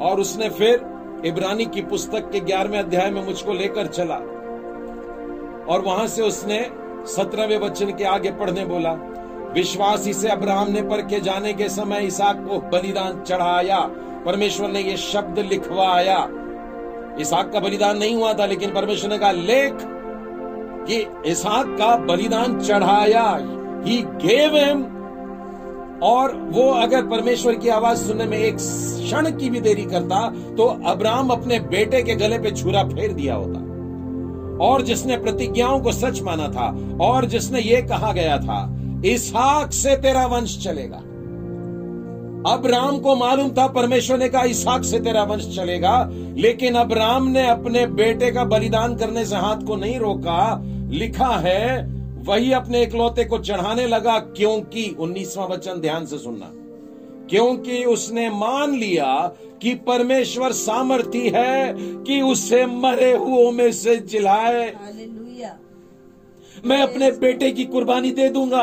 और 0.08 0.20
उसने 0.20 0.48
फिर 0.48 0.86
इब्रानी 1.24 1.64
की 1.64 1.82
पुस्तक 1.82 2.30
के 2.30 2.40
ग्यारहवें 2.40 2.78
अध्याय 2.78 3.10
में 3.10 3.24
मुझको 3.24 3.52
लेकर 3.52 3.86
चला। 3.86 4.33
और 5.68 5.82
वहाँ 5.82 6.06
से 6.06 6.22
उसने 6.22 6.60
सत्रहवें 7.06 7.58
वचन 7.58 7.90
के 7.92 8.04
आगे 8.04 8.30
पढ़ने 8.32 8.64
बोला, 8.64 8.92
विश्वास 9.54 10.06
इसे 10.08 10.28
अब्राहम 10.28 10.70
ने 10.72 10.82
पर 10.82 11.00
के 11.02 11.20
जाने 11.20 11.52
के 11.52 11.68
समय 11.68 12.06
इसाक 12.06 12.44
को 12.46 12.58
बलिदान 12.70 13.20
चढ़ाया। 13.22 13.80
परमेश्वर 14.26 14.68
ने 14.68 14.80
यह 14.80 14.96
शब्द 14.96 15.38
लिखवाया। 15.42 16.18
इसाक 17.20 17.52
का 17.52 17.60
बलिदान 17.60 17.98
नहीं 17.98 18.14
हुआ 18.14 18.32
था, 18.34 18.46
लेकिन 18.46 18.70
परमेश्वर 18.70 19.10
ने 19.10 19.18
कहा, 19.18 19.30
लेख 19.32 19.76
कि 20.86 20.96
इसाक 21.30 21.66
का 21.78 21.96
बलिदान 22.06 22.58
चढ़ाया, 22.60 23.26
ही 23.86 24.02
गेव 24.22 24.56
हिम 24.56 24.82
और 26.02 26.34
वो 26.52 26.70
अगर 26.72 27.06
परमेश्वर 27.06 27.54
की 27.54 27.68
आवाज़ 27.70 27.98
सुनने 27.98 28.24
में 28.24 28.38
एक 28.38 28.56
क्षण 28.56 29.30
की 29.30 29.50
भी 29.50 29.60
देरी 29.60 29.84
करता 29.84 30.28
तो 30.56 30.64
अब्राहम 30.86 31.30
अपने 31.30 31.58
बेटे 31.68 32.02
के 32.02 32.14
गले 32.16 32.38
पे 32.38 32.50
छुरा 32.52 32.82
फेर 32.84 33.12
दिया 33.12 33.34
होता। 33.34 33.63
और 34.60 34.82
जिसने 34.82 35.16
प्रतिज्ञाओं 35.16 35.80
को 35.80 35.92
सच 35.92 36.22
माना 36.22 36.48
था, 36.48 36.96
और 37.00 37.24
जिसने 37.24 37.60
ये 37.60 37.82
कहा 37.82 38.12
गया 38.12 38.38
था, 38.38 38.76
इसहाक 39.04 39.72
से 39.72 39.96
तेरा 39.96 40.26
वंश 40.26 40.64
चलेगा। 40.64 40.96
अब 42.52 42.66
राम 42.66 42.98
को 42.98 43.16
मालूम 43.16 43.48
था 43.50 43.66
परमेश्वर 43.66 44.18
ने 44.18 44.28
कहा, 44.28 44.42
इसहाक 44.42 44.84
से 44.84 45.00
तेरा 45.00 45.22
वंश 45.22 45.56
चलेगा, 45.56 46.10
लेकिन 46.12 46.74
अब 46.74 46.92
राम 46.92 47.28
ने 47.28 47.48
अपने 47.48 47.86
बेटे 47.86 48.30
का 48.30 48.44
बलिदान 48.44 48.96
करने 48.96 49.24
से 49.24 49.36
हाथ 49.36 49.56
को 49.56 49.76
नहीं 49.76 49.98
रोका। 49.98 50.62
लिखा 50.90 51.28
है, 51.28 51.92
वही 52.24 52.52
अपने 52.52 52.82
इकलौते 52.82 53.24
को 53.24 53.38
चढ़ाने 53.38 53.86
लगा, 53.86 54.18
क्योंकि 54.18 54.96
उन्नीसवा 55.00 55.46
वचन 55.46 55.80
ध्यान 55.80 56.06
से 56.06 56.18
सुनना। 56.18 56.50
क्योंकि 57.30 57.84
उसने 57.84 58.30
मान 58.30 58.74
लिया 58.74 59.32
कि 59.64 59.74
परमेश्वर 59.74 60.52
सामर्थी 60.52 61.28
है 61.34 61.74
कि 62.04 62.20
उसे 62.22 62.64
मरे 62.66 63.12
हुओं 63.12 63.50
में 63.52 63.70
से 63.72 63.96
जिलाए। 63.96 64.64
मैं 66.64 66.80
अपने 66.82 67.10
बेटे 67.10 67.50
की 67.52 67.64
कुर्बानी 67.64 68.10
दे 68.10 68.28
दूँगा। 68.28 68.62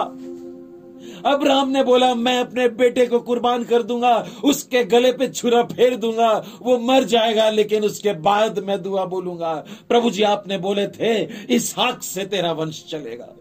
अब 1.25 1.43
राम 1.47 1.69
ने 1.69 1.83
बोला 1.83 2.13
मैं 2.15 2.37
अपने 2.39 2.67
बेटे 2.69 3.05
को 3.07 3.19
कुर्बान 3.19 3.63
कर 3.63 3.83
दूँगा 3.83 4.13
उसके 4.43 4.83
गले 4.83 5.11
पे 5.11 5.27
छुरा 5.27 5.63
फेर 5.63 5.95
दूँगा 5.95 6.31
वो 6.61 6.77
मर 6.77 7.03
जाएगा 7.03 7.49
लेकिन 7.49 7.83
उसके 7.83 8.13
बाद 8.21 8.59
मैं 8.59 8.81
दुआ 8.83 9.05
बोलूँगा। 9.05 9.53
प्रभु 9.89 10.09
जी 10.09 10.23
आपने 10.23 10.57
बोले 10.57 10.87
थे 10.89 11.13
इस 11.55 11.73
हक 11.79 12.03
से 12.03 12.25
तेरा 12.25 12.51
वंश 12.51 12.83
चलेगा। 12.89 13.35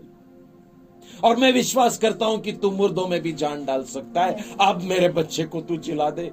और 1.25 1.37
मैं 1.37 1.53
विश्वास 1.53 1.99
करता 1.99 2.27
हूँ 2.27 2.41
कि 2.41 2.53
तू 2.53 2.71
मुर्दों 2.71 3.07
में 3.07 3.21
भी 3.23 3.33
जान 3.33 3.65
डाल 3.65 3.83
सकता 3.85 4.25
है। 4.25 4.45
अब 4.61 4.83
मेरे 4.83 5.09
बच्चे 5.09 5.45
को 5.45 5.61
तू 5.61 5.77
जिला 5.79 6.11
दे। 6.11 6.31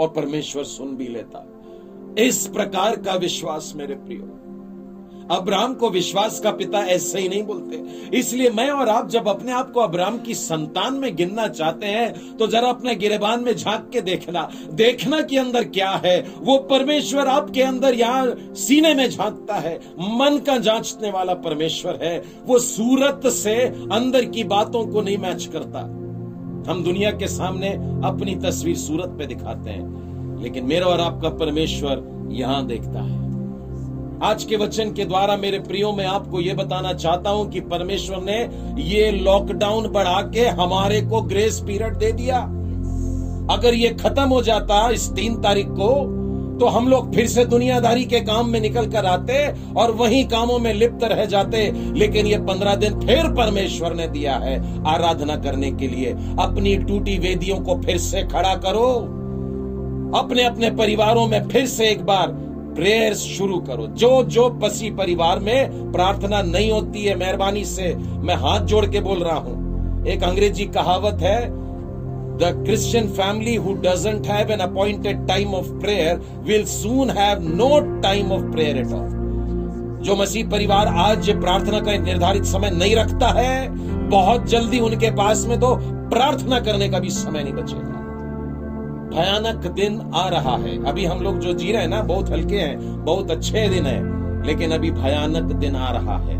और 0.00 0.08
परमेश्वर 0.08 0.64
सुन 0.64 0.96
भी 0.96 1.06
लेता। 1.06 1.46
इस 2.18 2.46
प्रकार 2.46 2.96
का 2.96 3.14
विश्वास 3.14 3.72
मेरे 3.76 3.94
प्रियो। 3.94 4.32
अब्राम 5.30 5.74
को 5.74 5.88
विश्वास 5.90 6.38
का 6.40 6.50
पिता 6.50 6.78
ऐसे 6.78 7.20
ही 7.20 7.28
नहीं 7.28 7.42
बोलते। 7.42 8.18
इसलिए 8.18 8.50
मैं 8.50 8.70
और 8.70 8.88
आप 8.88 9.08
जब 9.08 9.28
अपने 9.28 9.52
आप 9.52 9.72
को 9.72 9.80
अब्राम 9.80 10.18
की 10.18 10.34
संतान 10.34 10.94
में 10.94 11.16
गिनना 11.16 11.48
चाहते 11.48 11.86
हैं 11.86 12.36
तो 12.36 12.46
जरा 12.46 12.68
अपने 12.68 12.94
गिरेबान 12.94 13.42
में 13.44 13.54
झाँक 13.56 13.90
के 13.92 14.00
देखना। 14.00 14.48
देखना 14.72 15.20
कि 15.20 15.36
अंदर 15.36 15.64
क्या 15.64 15.90
है। 16.04 16.20
वो 16.38 16.58
परमेश्वर 16.58 17.26
आपके 17.26 17.62
अंदर 17.62 17.94
यहाँ 17.94 18.54
सीने 18.54 18.94
में 18.94 19.08
झांकता 19.10 19.54
है। 19.54 19.76
मन 19.98 20.40
का 20.46 20.58
जांचने 20.58 21.10
वाला 21.10 21.34
परमेश्वर 21.34 21.98
है। 22.02 22.22
वो 22.46 22.58
सूरत 22.58 23.26
से 23.26 23.54
अंदर 23.92 24.24
की 24.24 24.44
बातों 24.44 24.86
को 24.86 25.02
नहीं 25.02 25.18
मैच 25.18 25.46
करता। 25.46 26.05
हम 26.64 26.82
दुनिया 26.84 27.10
के 27.10 27.28
सामने 27.28 27.68
अपनी 28.04 28.34
तस्वीर 28.36 28.76
सूरत 28.76 29.14
पे 29.18 29.26
दिखाते 29.26 29.70
हैं, 29.70 30.40
लेकिन 30.42 30.64
मेरा 30.64 30.86
और 30.86 31.00
आपका 31.00 31.28
परमेश्वर 31.36 32.02
यहाँ 32.32 32.66
देखता 32.66 33.02
है। 33.02 33.24
आज 34.22 34.44
के 34.44 34.56
वचन 34.56 34.92
के 34.92 35.04
द्वारा 35.04 35.36
मेरे 35.36 35.58
प्रियो, 35.58 35.92
में 35.92 36.04
आपको 36.04 36.40
यह 36.40 36.54
बताना 36.54 36.92
चाहता 36.92 37.30
हूँ 37.30 37.48
कि 37.50 37.60
परमेश्वर 37.60 38.22
ने 38.22 38.38
ये 38.82 39.10
लॉकडाउन 39.10 39.88
बढ़ा 39.92 40.20
के 40.34 40.46
हमारे 40.60 41.00
को 41.00 41.20
ग्रेस 41.22 41.60
पीरियड 41.60 41.96
दे 41.96 42.12
दिया। 42.12 42.38
अगर 43.50 43.74
ये 43.74 43.88
खत्म 43.94 44.28
हो 44.28 44.40
जाता 44.42 44.88
इस 44.90 45.10
तीन 45.12 45.40
तारीख 45.42 45.66
को 45.70 45.90
तो 46.60 46.66
हम 46.66 46.88
लोग 46.88 47.14
फिर 47.14 47.26
से 47.26 47.44
दुनियादारी 47.44 48.04
के 48.04 48.20
काम 48.20 48.48
में 48.48 48.60
निकल 48.60 48.86
कर 48.86 49.06
आते 49.06 49.46
और 49.72 49.90
वही 49.90 50.22
कामों 50.24 50.58
में 50.58 50.72
लिप्त 50.74 51.04
रह 51.04 51.24
जाते। 51.24 51.70
लेकिन 51.94 52.26
ये 52.26 52.38
पंद्रह 52.38 52.74
दिन 52.74 53.00
फिर 53.00 53.28
परमेश्वर 53.34 53.94
ने 53.94 54.06
दिया 54.06 54.36
है 54.36 54.56
आराधना 54.86 55.36
करने 55.36 55.70
के 55.70 55.88
लिए। 55.88 56.12
अपनी 56.40 56.76
टूटी 56.78 57.18
वेदियों 57.18 57.58
को 57.60 57.80
फिर 57.80 57.98
से 57.98 58.22
खड़ा 58.22 58.54
करो। 58.56 58.88
अपने 60.18 60.44
अपने 60.44 60.70
परिवारों 60.70 61.26
में 61.26 61.48
फिर 61.48 61.66
से 61.66 61.88
एक 61.88 62.04
बार 62.04 62.28
प्रेयर 62.76 63.14
शुरू 63.14 63.58
करो। 63.58 63.86
जो 63.86 64.22
जो 64.24 64.48
पसी 64.62 64.90
परिवार 64.90 65.38
में 65.38 65.92
प्रार्थना 65.92 66.42
नहीं 66.42 66.70
होती 66.70 67.04
है, 67.04 67.14
मेहरबानी 67.14 67.64
से 67.64 67.94
मैं 67.96 68.34
हाथ 68.34 68.60
जोड़ 68.60 68.84
के 68.86 69.00
बोल 69.00 69.18
रहा 69.18 69.36
हूँ। 69.36 70.06
एक 70.06 70.22
अंग्रेज़ी 70.22 70.64
कहावत 70.64 71.22
है 71.22 71.65
the 72.38 72.52
Christian 72.64 73.08
family 73.08 73.56
who 73.56 73.74
doesn't 73.82 74.26
have 74.26 74.50
an 74.52 74.60
appointed 74.60 75.26
time 75.28 75.54
of 75.54 75.70
prayer 75.80 76.20
will 76.42 76.64
soon 76.66 77.10
have 77.10 77.42
no 77.56 77.78
time 78.02 78.32
of 78.32 78.42
prayer 78.52 78.78
at 78.78 78.92
all 78.92 79.14
जो 80.04 80.16
मसीह 80.16 80.48
परिवार 80.48 80.86
आज 81.00 81.30
प्रार्थना 81.40 81.80
का 81.80 81.96
निर्धारित 81.98 82.44
समय 82.44 82.70
नहीं 82.70 82.96
रखता 82.96 83.28
है, 83.28 83.68
बहुत 84.10 84.46
जल्दी 84.48 84.80
उनके 84.80 85.10
पास 85.10 85.44
में 85.46 85.58
तो 85.60 85.74
प्रार्थना 86.10 86.60
करने 86.60 86.88
का 86.88 86.98
भी 86.98 87.10
समय 87.10 87.42
नहीं 87.42 87.52
बचेगा। 87.52 87.94
भयानक 89.10 89.66
दिन 89.72 90.00
आ 90.14 90.28
रहा 90.28 90.56
है। 90.56 90.76
अभी 90.88 91.04
हम 91.04 91.22
लोग 91.22 91.38
जो 91.38 91.52
जी 91.52 91.72
रहे 91.72 91.82
हैं 91.82 91.88
ना, 91.88 92.02
बहुत 92.02 92.30
हल्के 92.30 92.56
हैं, 92.56 93.04
बहुत 93.04 93.30
अच्छे 93.30 93.68
दिन 93.68 93.86
है, 93.86 93.98
लेकिन 94.46 94.72
अभी 94.72 94.90
भयानक 94.90 95.52
दिन 95.54 95.76
आ 95.76 95.90
रहा 95.92 96.18
है। 96.18 96.38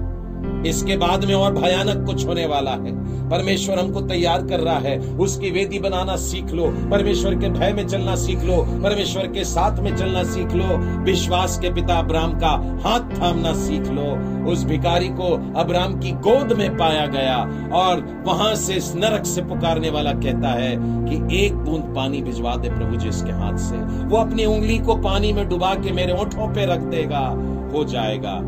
इसके 0.64 0.96
बाद 0.96 1.24
में 1.24 1.34
और 1.34 1.52
भयानक 1.52 2.06
कुछ 2.06 2.26
होने 2.26 2.46
वाला 2.46 2.70
है। 2.70 3.06
परमेश्वर 3.30 3.78
हमको 3.78 4.00
तैयार 4.00 4.46
कर 4.46 4.60
रहा 4.60 4.78
है। 4.78 4.98
उसकी 4.98 5.50
वेदी 5.50 5.78
बनाना 5.78 6.16
सीख 6.16 6.50
लो। 6.50 6.66
परमेश्वर 6.66 7.34
के 7.34 7.48
भय 7.48 7.72
में 7.72 7.88
चलना 7.88 8.16
सीख 8.16 8.42
लो। 8.42 8.62
परमेश्वर 8.82 9.26
के 9.26 9.44
साथ 9.44 9.80
में 9.80 9.96
चलना 9.96 10.22
सीख 10.22 10.52
लो। 10.52 11.00
विश्वास 11.02 11.58
के 11.58 11.72
पिता 11.72 11.98
अब्राम 11.98 12.32
का 12.32 12.80
हाथ 12.84 13.00
थामना 13.00 13.52
सीख 13.52 13.88
लो। 13.88 14.36
उस 14.52 14.64
भिकारी 14.64 15.08
को 15.08 15.54
अब्राम 15.56 16.00
की 16.00 16.10
गोद 16.10 16.52
में 16.52 16.76
पाया 16.76 17.06
गया 17.06 17.36
और 17.72 18.24
वहाँ 18.26 18.54
से 18.54 18.74
नरक 18.74 19.26
से 19.26 19.42
पुकारने 19.42 19.90
वाला 19.90 20.12
कहता 20.12 20.48
है 20.48 20.76
कि 20.80 21.46
एक 21.46 21.54
बूंद 21.54 21.92
पानी 21.96 22.22
भिजवा 22.22 22.56
दे 22.56 22.68
प्रभु 22.68 22.96
जी 22.96 23.08
इसके 23.08 23.30
हाथ 23.30 23.56
से। 23.56 23.76
वो 24.04 24.16
अपनी 24.16 24.44
उंगली 24.44 24.78
को 24.78 24.96
पानी 24.96 25.32
में 25.32 25.48
डुबा 25.48 25.74
के 25.74 25.92
मेरे 25.92 26.12
ओठों 26.12 26.54
पे 26.54 26.66
रख 26.66 26.80
देगा। 26.80 27.42
हो 27.74 27.84
जाएगा। 27.84 28.40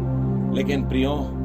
लेकिन 0.55 0.89
प्रियो 0.89 1.38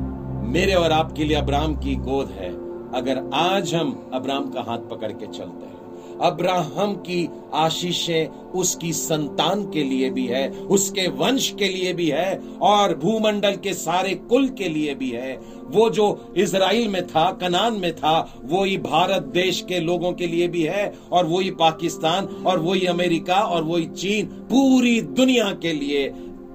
मेरे 0.44 0.74
और 0.74 0.92
आपके 0.92 1.24
लिए 1.24 1.38
अब्राहम 1.38 1.76
की 1.76 1.96
गोद 1.96 2.30
है। 2.30 2.50
अगर 2.94 3.30
आज 3.34 3.76
हम 3.76 4.10
अब्राहम 4.14 4.50
का 4.50 4.62
हाथ 4.62 4.78
पकड़ 4.78 5.12
के 5.12 5.26
चलते 5.26 5.66
हैं, 5.66 5.74
अब्राहम 6.22 6.94
की 6.94 7.30
आशीषें 7.54 8.28
उसकी 8.28 8.94
संतान 8.94 9.64
के 9.72 9.84
लिए 9.84 10.10
भी 10.10 10.26
है, 10.28 10.50
उसके 10.50 11.08
वंश 11.08 11.50
के 11.60 11.68
लिए 11.68 11.94
भी 11.94 12.10
है, 12.10 12.42
और 12.62 12.98
भूमंडल 12.98 13.56
के 13.56 13.74
सारे 13.74 14.16
कुल 14.16 14.48
के 14.50 14.70
लिए 14.70 14.96
भी 14.96 15.10
है। 15.10 15.36
वो 15.66 15.90
जो 15.90 16.34
इसराइल 16.38 16.88
में 16.88 17.08
था, 17.08 17.32
कनान 17.32 17.74
में 17.74 17.96
था 17.96 18.42
वो 18.44 18.64
ही 18.64 18.78
भारत 18.78 19.22
देश 19.22 19.66
के 19.68 19.80
लोगों 19.80 20.14
के 20.14 20.28
लिए 20.28 20.48
भी 20.48 20.64
है, 20.64 20.94
और 21.12 21.26
वो 21.26 21.40
ही 21.40 21.52
पाकिस्तान, 21.52 22.26
और 22.26 22.60
वही 22.60 22.86
अमेरिका, 22.86 23.36
और 23.36 23.64
वही 23.64 23.86
चीन, 23.86 24.26
पूरी 24.26 25.02
दुनिया 25.02 25.52
के 25.52 25.74
लिए 25.74 26.08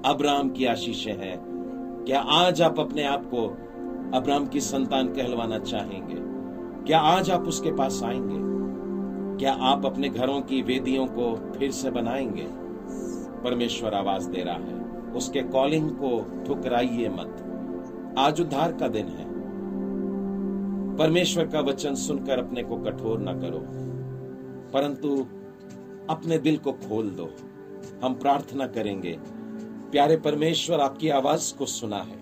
अब्राहम 0.05 0.49
की 0.49 0.65
आशीषें 0.65 1.13
हैं। 1.13 1.37
क्या 2.05 2.19
आज 2.19 2.61
आप 2.61 2.79
अपने 2.79 3.03
आप 3.03 3.25
को 3.25 3.68
अब्राम 4.13 4.47
की 4.47 4.61
संतान 4.61 5.07
कहलवाना 5.07 5.59
चाहेंगे। 5.59 6.15
क्या 6.87 6.99
आज 6.99 7.31
आप 7.31 7.41
उसके 7.41 7.71
पास 7.71 8.01
आएँगे? 8.03 8.37
क्या 9.37 9.53
आप 9.53 9.85
अपने 9.85 10.09
घरों 10.09 10.41
की 10.41 10.61
वेदियों 10.61 11.07
को 11.07 11.53
फिर 11.59 11.71
से 11.71 11.91
बनाएँगे? 11.91 12.47
परमेश्वर 13.43 13.93
आवाज़ 13.93 14.29
दे 14.29 14.43
रहा 14.43 14.55
है, 14.55 14.75
उसके 15.11 15.41
कॉलिंग 15.41 15.89
को 15.91 16.43
ठुकराइए 16.45 17.09
मत। 17.09 17.45
आज 18.17 18.41
उद्धार 18.41 18.73
का 18.73 18.87
दिन 18.87 19.05
है। 19.05 19.25
परमेश्वर 20.97 21.47
का 21.47 21.59
वचन 21.59 21.95
सुनकर 21.95 22.39
अपने 22.39 22.63
को 22.63 22.77
कठोर 22.77 23.19
ना 23.19 23.33
करो, 23.33 23.59
परंतु 24.73 25.25
अपने 26.09 26.37
दिल 26.37 26.57
को 26.57 26.71
खोल 26.71 27.09
दो। 27.09 27.29
हम 28.03 28.13
प्रार्थना 28.13 28.67
करेंगे, 28.67 29.19
प्यारे 29.91 30.17
परमेश्वर, 30.17 30.79
आपकी 30.79 31.09
आवाज़ 31.09 31.57
को 31.57 31.65
सुना 31.65 31.97
है। 31.97 32.18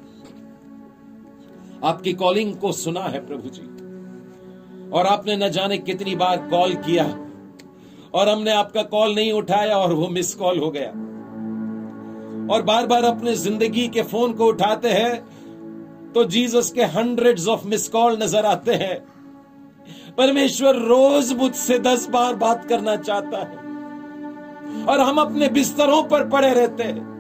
आपकी 1.84 2.14
कॉलिंग 2.14 2.56
को 2.56 2.72
सुना 2.72 3.02
है 3.02 3.26
प्रभु 3.28 3.50
जी। 3.50 4.90
और 4.90 5.06
आपने 5.06 5.36
न 5.38 5.50
जाने 5.50 5.78
कितनी 5.78 6.16
बार 6.16 6.38
कॉल 6.50 6.74
किया। 6.76 7.06
और 8.14 8.30
हमने 8.30 8.52
आपका 8.52 8.84
कॉल 8.84 9.16
नहीं 9.16 9.32
उठाया 9.32 9.78
और 9.78 9.94
वो 9.94 10.08
मिस 10.08 10.34
कॉल 10.36 10.60
हो 10.60 10.70
गया। 10.72 10.90
और 12.54 12.62
बार 12.62 12.86
बार 12.88 13.04
अपने 13.04 13.36
ज़िंदगी 13.36 13.88
के 13.88 14.02
फ़ोन 14.04 14.34
को 14.34 14.46
उठाते 14.46 14.90
हैं 14.90 16.12
तो 16.14 16.24
जीसस 16.24 16.72
के 16.72 16.84
हंड्रेड्स 16.84 17.48
ऑफ़ 17.48 17.68
मिस 17.68 17.88
कॉल 17.90 18.18
नज़र 18.24 18.46
आते 18.46 18.74
हैं। 18.74 18.98
परमेश्वर 20.18 20.76
रोज 20.76 21.34
मुझसे 21.34 21.80
दस 21.80 22.08
बार 22.10 22.36
बात 22.36 22.66
करना 22.66 22.96
चाहता 22.96 23.38
है। 23.38 24.86
और 24.86 25.00
हम 25.00 25.18
अपने 25.18 25.50
बिस्तरों 25.50 26.02
पर 26.04 26.28
पड़े 26.30 26.54
रहते 26.54 26.84
हैं। 26.84 27.17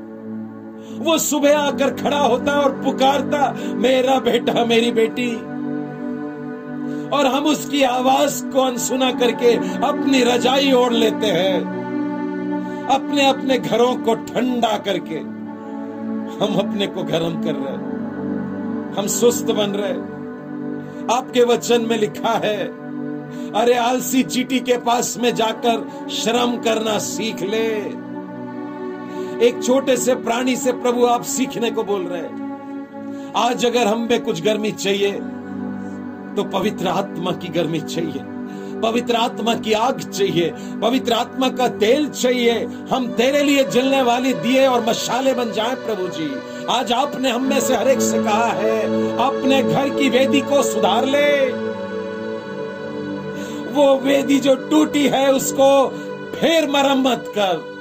वो 1.00 1.18
सुबह 1.18 1.58
आकर 1.58 1.90
खड़ा 1.90 2.20
होता 2.20 2.52
और 2.52 2.72
पुकारता, 2.72 3.56
मेरा 3.62 4.20
बेटा, 4.20 4.66
मेरी 4.66 4.92
बेटी। 4.92 5.36
और 7.10 7.26
हम 7.26 7.46
उसकी 7.46 7.84
आवाज़ 7.84 8.46
को 8.46 8.62
अनसुना 8.62 9.12
करके 9.12 9.54
अपनी 9.88 10.24
रजाई 10.24 10.72
ओढ़ 10.72 10.94
लेते 10.94 11.28
हैं। 11.28 11.78
अपने 12.92 13.28
अपने 13.28 13.60
घरों 13.60 13.96
को 13.96 14.16
ठंडा 14.16 14.78
करके 14.78 15.16
हम 16.46 16.56
अपने 16.56 16.88
को 16.88 17.04
गर्म 17.04 17.44
कर 17.44 17.52
रहे 17.52 17.74
हैं। 17.74 17.98
हम 18.98 19.08
सुस्त 19.08 19.46
बन 19.46 19.70
रहे 19.70 19.90
हैं। 19.90 20.18
आपके 21.12 21.44
वचन 21.44 21.82
में 21.82 21.98
लिखा 21.98 22.30
है, 22.30 22.88
अरे 23.52 23.74
आलसी 23.74 24.24
चीटी 24.24 24.60
के 24.60 24.78
पास 24.78 25.18
में 25.22 25.36
जाकर 25.36 26.08
श्रम 26.10 26.58
करना 26.58 26.98
सीख 26.98 27.42
ले। 27.42 28.07
एक 29.42 29.64
छोटे 29.64 29.96
से 29.98 30.16
प्राणी 30.16 30.56
से 30.56 30.72
प्रभु 30.74 31.06
आप 31.06 31.24
सीखने 31.24 31.72
को 31.72 31.84
बोल 31.84 32.02
रहे 32.04 32.22
हैं। 32.22 33.34
आज 33.36 33.66
अगर 33.66 33.88
हम 33.88 34.08
में 34.12 34.24
कुछ 34.24 34.42
गर्मी 34.44 34.72
चाहिए 34.72 35.12
तो 36.36 36.44
पवित्र 36.44 36.88
आत्मा 36.88 37.32
की 37.32 37.48
गर्मी 37.48 37.80
चाहिए। 37.80 38.24
पवित्र 38.82 39.16
आत्मा 39.16 39.54
की 39.56 39.74
आग 39.74 40.00
चाहिए। 40.00 40.50
पवित्र 40.82 41.14
आत्मा 41.14 41.50
का 41.50 41.68
तेल 41.68 42.10
चाहिए। 42.10 42.68
हम 42.92 43.08
तेरे 43.14 43.44
लिए 43.44 43.64
जलने 43.64 44.02
वाली 44.02 44.34
दिए 44.34 44.68
और 44.68 44.86
मशाले 44.86 45.34
बन 45.34 45.52
जाए, 45.52 45.76
प्रभु 45.76 46.08
जी। 46.08 46.30
आज 46.70 46.92
आपने 46.92 47.30
हम 47.30 47.44
में 47.44 47.60
से 47.60 47.76
हर 47.76 47.88
एक 47.88 48.02
से 48.02 48.24
कहा 48.24 48.52
है, 48.52 48.82
अपने 49.18 49.64
घर 49.64 49.90
की 49.90 50.10
वेदी 50.10 50.42
को 50.42 50.64
सुधार 50.64 51.06
ले। 51.06 51.50
वो 53.72 53.98
वेदी 54.00 54.40
जो 54.40 54.56
टूटी 54.70 55.08
है, 55.08 55.32
उसको 55.34 55.88
फिर 56.36 56.70
मरम्मत 56.70 57.26
कर। 57.28 57.77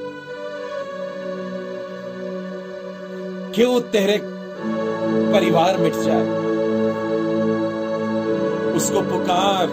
क्यों 3.57 3.81
तेरे 3.81 4.21
परिवार 5.33 5.77
मिट 5.77 5.93
जाए? 5.95 6.27
उसको 8.73 9.01
पुकार। 9.01 9.67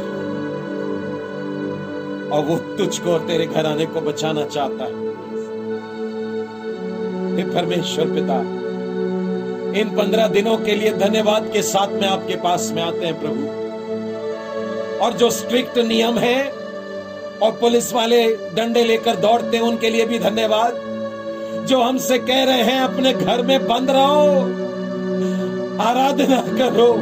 और 2.34 2.46
वो 2.46 2.58
तुझको 2.58 3.12
और 3.12 3.20
तेरे 3.20 3.46
घर 3.46 3.66
आने 3.66 3.86
को 3.86 4.02
बचाना 4.02 4.46
चाहता 4.46 4.84
है। 4.86 4.92
हे 7.36 7.44
परमेश्वर 7.44 8.06
पिता, 8.06 8.40
इन 9.80 9.96
पंद्रह 9.98 10.28
दिनों 10.28 10.58
के 10.58 10.76
लिए 10.76 10.94
धन्यवाद 10.94 11.50
के 11.54 11.62
साथ 11.62 11.88
में 11.88 12.08
आपके 12.08 12.36
पास 12.36 12.72
में 12.76 12.84
आते 12.84 13.06
हैं, 13.06 13.20
प्रभु। 13.20 13.48
और 15.06 15.14
जो 15.14 15.30
स्ट्रिक्ट 15.30 15.78
नियम 15.78 16.18
है, 16.18 16.50
और 17.42 17.52
पुलिस 17.52 17.94
वाले 17.94 18.36
डंडे 18.36 18.84
लेकर 18.84 19.16
दौड़ते 19.16 19.58
हैं, 19.58 19.64
उनके 19.64 19.90
लिए 19.90 20.06
भी 20.06 20.20
धन्यवाद। 20.20 20.93
जो 21.66 21.82
हमसे 21.82 22.18
कह 22.18 22.44
रहे 22.44 22.64
हैं, 22.64 22.80
अपने 22.80 23.14
घर 23.14 23.42
में 23.42 23.68
बंद 23.68 23.90
रहो, 23.90 24.64
आराधना 25.84 26.42
करो, 26.42 26.96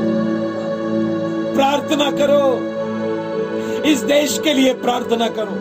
प्रार्थना 1.56 2.12
करो। 2.12 2.72
इस 3.84 4.00
देश 4.00 4.40
के 4.44 4.54
लिए 4.54 4.74
प्रार्थना 4.74 5.28
करो 5.28 5.58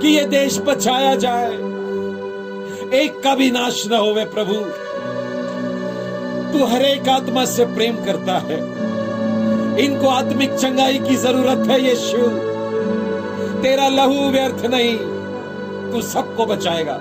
कि 0.00 0.08
ये 0.08 0.24
देश 0.24 0.58
बचाया 0.58 1.14
जाए। 1.14 1.52
एक 3.04 3.20
का 3.24 3.34
भी 3.34 3.50
नाश 3.50 3.88
न 3.92 3.94
होवे 3.94 4.24
प्रभु। 4.24 4.54
तू 6.52 6.64
हर 6.64 6.82
एक 6.82 7.08
आत्मा 7.08 7.44
से 7.44 7.64
प्रेम 7.64 8.04
करता 8.04 8.38
है। 8.38 8.58
इनको 9.84 10.08
आत्मिक 10.08 10.54
चंगाई 10.54 10.98
की 10.98 11.16
ज़रूरत 11.16 11.68
है, 11.68 11.88
यीशु। 11.88 12.52
तेरा 13.62 13.88
लहू 13.88 14.30
व्यर्थ 14.30 14.66
नहीं, 14.66 14.98
तू 15.92 16.02
सबको 16.02 16.46
बचाएगा। 16.46 17.00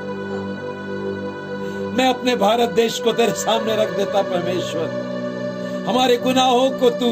मैं 1.91 2.07
अपने 2.07 2.35
भारत 2.35 2.69
देश 2.69 2.99
को 2.99 3.11
तेरे 3.11 3.31
सामने 3.31 3.75
रख 3.75 3.97
देता, 3.97 4.21
परमेश्वर। 4.21 5.85
हमारे 5.87 6.17
गुनाहों 6.17 6.69
को 6.71 6.89
तू 6.89 7.09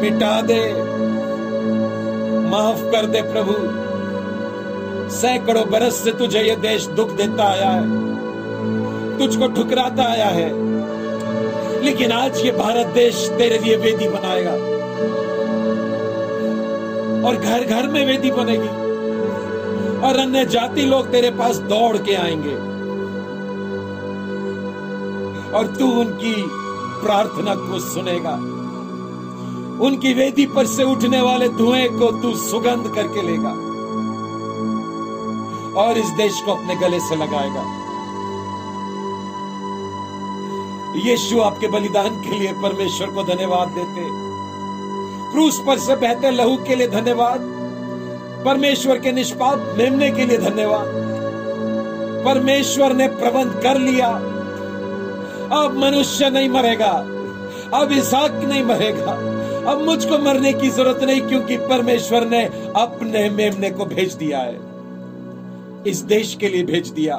मिटा 0.00 0.40
दे, 0.40 0.72
माफ़ 2.50 2.82
कर 2.90 3.06
दे 3.06 3.22
प्रभु। 3.22 3.54
सैकड़ों 5.10 5.70
बरस 5.70 5.94
से 5.94 6.12
तुझे 6.12 6.40
ये 6.40 6.56
देश 6.56 6.86
दुख 6.86 7.10
देता 7.10 7.44
आया 7.44 7.70
है, 7.70 7.84
तुझको 9.18 9.46
ठुकराता 9.46 10.02
आया 10.02 10.26
है। 10.26 10.50
लेकिन 11.82 12.12
आज 12.12 12.38
ये 12.38 12.52
भारत 12.52 12.86
देश 12.86 13.28
तेरे 13.38 13.58
लिए 13.58 13.76
वेदी 13.76 14.08
बनाएगा 14.08 14.52
और 17.28 17.36
घर 17.36 17.64
घर 17.64 17.88
में 17.88 18.06
वेदी 18.06 18.30
बनेगी 18.30 18.68
और 20.00 20.16
अन्य 20.16 20.44
जाति 20.44 20.82
लोग 20.82 21.10
तेरे 21.10 21.30
पास 21.30 21.56
दौड़ 21.56 21.96
के 21.96 22.14
आएँगे। 22.14 22.71
और 25.54 25.66
तू 25.66 26.00
उनकी 26.00 26.34
प्रार्थना 27.02 27.54
को 27.54 27.78
सुनेगा। 27.78 28.34
उनकी 29.86 30.14
वेदी 30.14 30.46
पर 30.46 30.66
से 30.66 30.82
उठने 30.82 31.20
वाले 31.20 31.48
धुएँ 31.48 31.88
को 31.88 32.10
तू 32.22 32.36
सुगंध 32.36 32.94
करके 32.94 33.22
लेगा 33.22 33.50
और 35.82 35.98
इस 35.98 36.06
देश 36.06 36.40
को 36.40 36.52
अपने 36.52 36.76
गले 36.76 37.00
से 37.00 37.16
लगाएगा। 37.16 37.78
यीशु 41.10 41.40
आपके 41.40 41.68
बलिदान 41.68 42.08
के 42.08 42.38
लिए 42.38 42.52
परमेश्वर 42.52 43.10
को 43.10 43.22
धन्यवाद 43.22 43.68
देते। 43.68 44.08
क्रूस 45.32 45.62
पर 45.66 45.78
से 45.78 45.96
बहते 45.96 46.30
लहू 46.30 46.56
के 46.56 46.74
लिए 46.74 46.88
धन्यवाद। 46.88 47.40
परमेश्वर 48.44 48.98
के 48.98 49.12
निष्पाप 49.12 49.74
मेमने 49.78 50.10
के 50.10 50.26
लिए 50.26 50.38
धन्यवाद। 50.38 50.86
परमेश्वर 52.24 52.92
ने 52.92 53.08
प्रबंध 53.08 53.60
कर 53.62 53.78
लिया। 53.78 54.31
अब 55.52 55.76
मनुष्य 55.78 56.30
नहीं 56.30 56.48
मरेगा, 56.48 56.90
अब 57.74 57.92
इसाक 57.92 58.32
नहीं 58.32 58.62
मरेगा, 58.64 59.12
अब 59.70 59.82
मुझको 59.82 60.18
मरने 60.18 60.52
की 60.52 60.68
ज़रूरत 60.68 61.02
नहीं 61.04 61.20
क्योंकि 61.20 61.56
परमेश्वर 61.56 62.26
ने 62.26 62.44
अपने 62.76 63.30
मेमने 63.30 63.70
को 63.70 63.84
भेज 63.84 64.14
दिया 64.14 64.38
है। 64.38 64.60
इस 65.86 65.98
देश 65.98 66.34
के 66.34 66.48
लिए 66.48 66.62
भेज 66.62 66.88
दिया। 66.88 67.16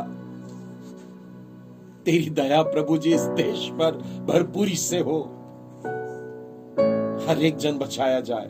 तेरी 2.06 2.30
दया 2.30 2.62
प्रभु 2.62 2.98
जी 2.98 3.14
इस 3.14 3.22
देश 3.22 3.70
पर 3.74 3.92
भरपूरी 4.28 4.76
से 4.76 5.00
हो। 5.00 5.20
हर 7.28 7.44
एक 7.44 7.58
जन 7.58 7.78
बचाया 7.78 8.20
जाए। 8.20 8.50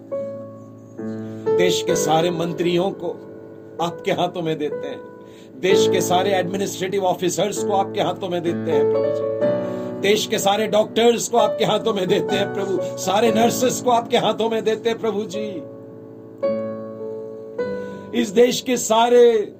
देश 1.57 1.83
के 1.87 1.95
सारे 1.95 2.31
मंत्रियों 2.31 2.91
को 2.91 3.09
आपके 3.81 4.11
हाथों 4.11 4.41
में 4.41 4.57
देते 4.57 4.87
हैं। 4.87 5.01
देश 5.59 5.87
के 5.91 6.01
सारे 6.01 6.31
एडमिनिस्ट्रेटिव 6.31 7.03
ऑफिसर्स 7.03 7.63
को 7.63 7.73
आपके 7.73 8.01
हाथों 8.01 8.29
में 8.29 8.41
देते 8.41 8.71
हैं 8.71 8.91
प्रभु 8.91 9.05
जी। 9.05 9.52
देश 10.03 10.27
के 10.27 10.39
सारे 10.39 10.67
डॉक्टर्स 10.67 11.29
को 11.29 11.37
आपके 11.37 11.65
हाथों 11.65 11.93
में 11.93 12.07
देते 12.07 12.35
हैं 12.35 12.53
प्रभु। 12.53 12.97
सारे 12.97 13.31
नर्सेस 13.31 13.81
को 13.81 13.91
आपके 13.91 14.17
हाथों 14.17 14.49
में 14.49 14.63
देते 14.63 14.89
हैं 14.89 14.99
प्रभु 14.99 15.23
जी। 15.23 15.63
इस 18.21 18.29
देश 18.29 18.61
के 18.61 18.77
सारे 18.77 19.53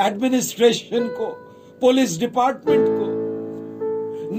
एडमिनिस्ट्रेशन 0.00 1.08
को, 1.08 1.26
पुलिस 1.80 2.20
डिपार्टमेंट 2.20 2.88
को, 2.88 3.06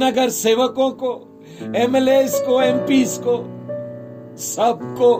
नगर 0.05 0.29
सेवकों 0.29 0.89
को 0.91 1.43
एमएलए 1.75 2.23
को, 2.27 2.61
एमपीस 2.61 3.21
को, 3.27 3.37
सबको 4.37 5.15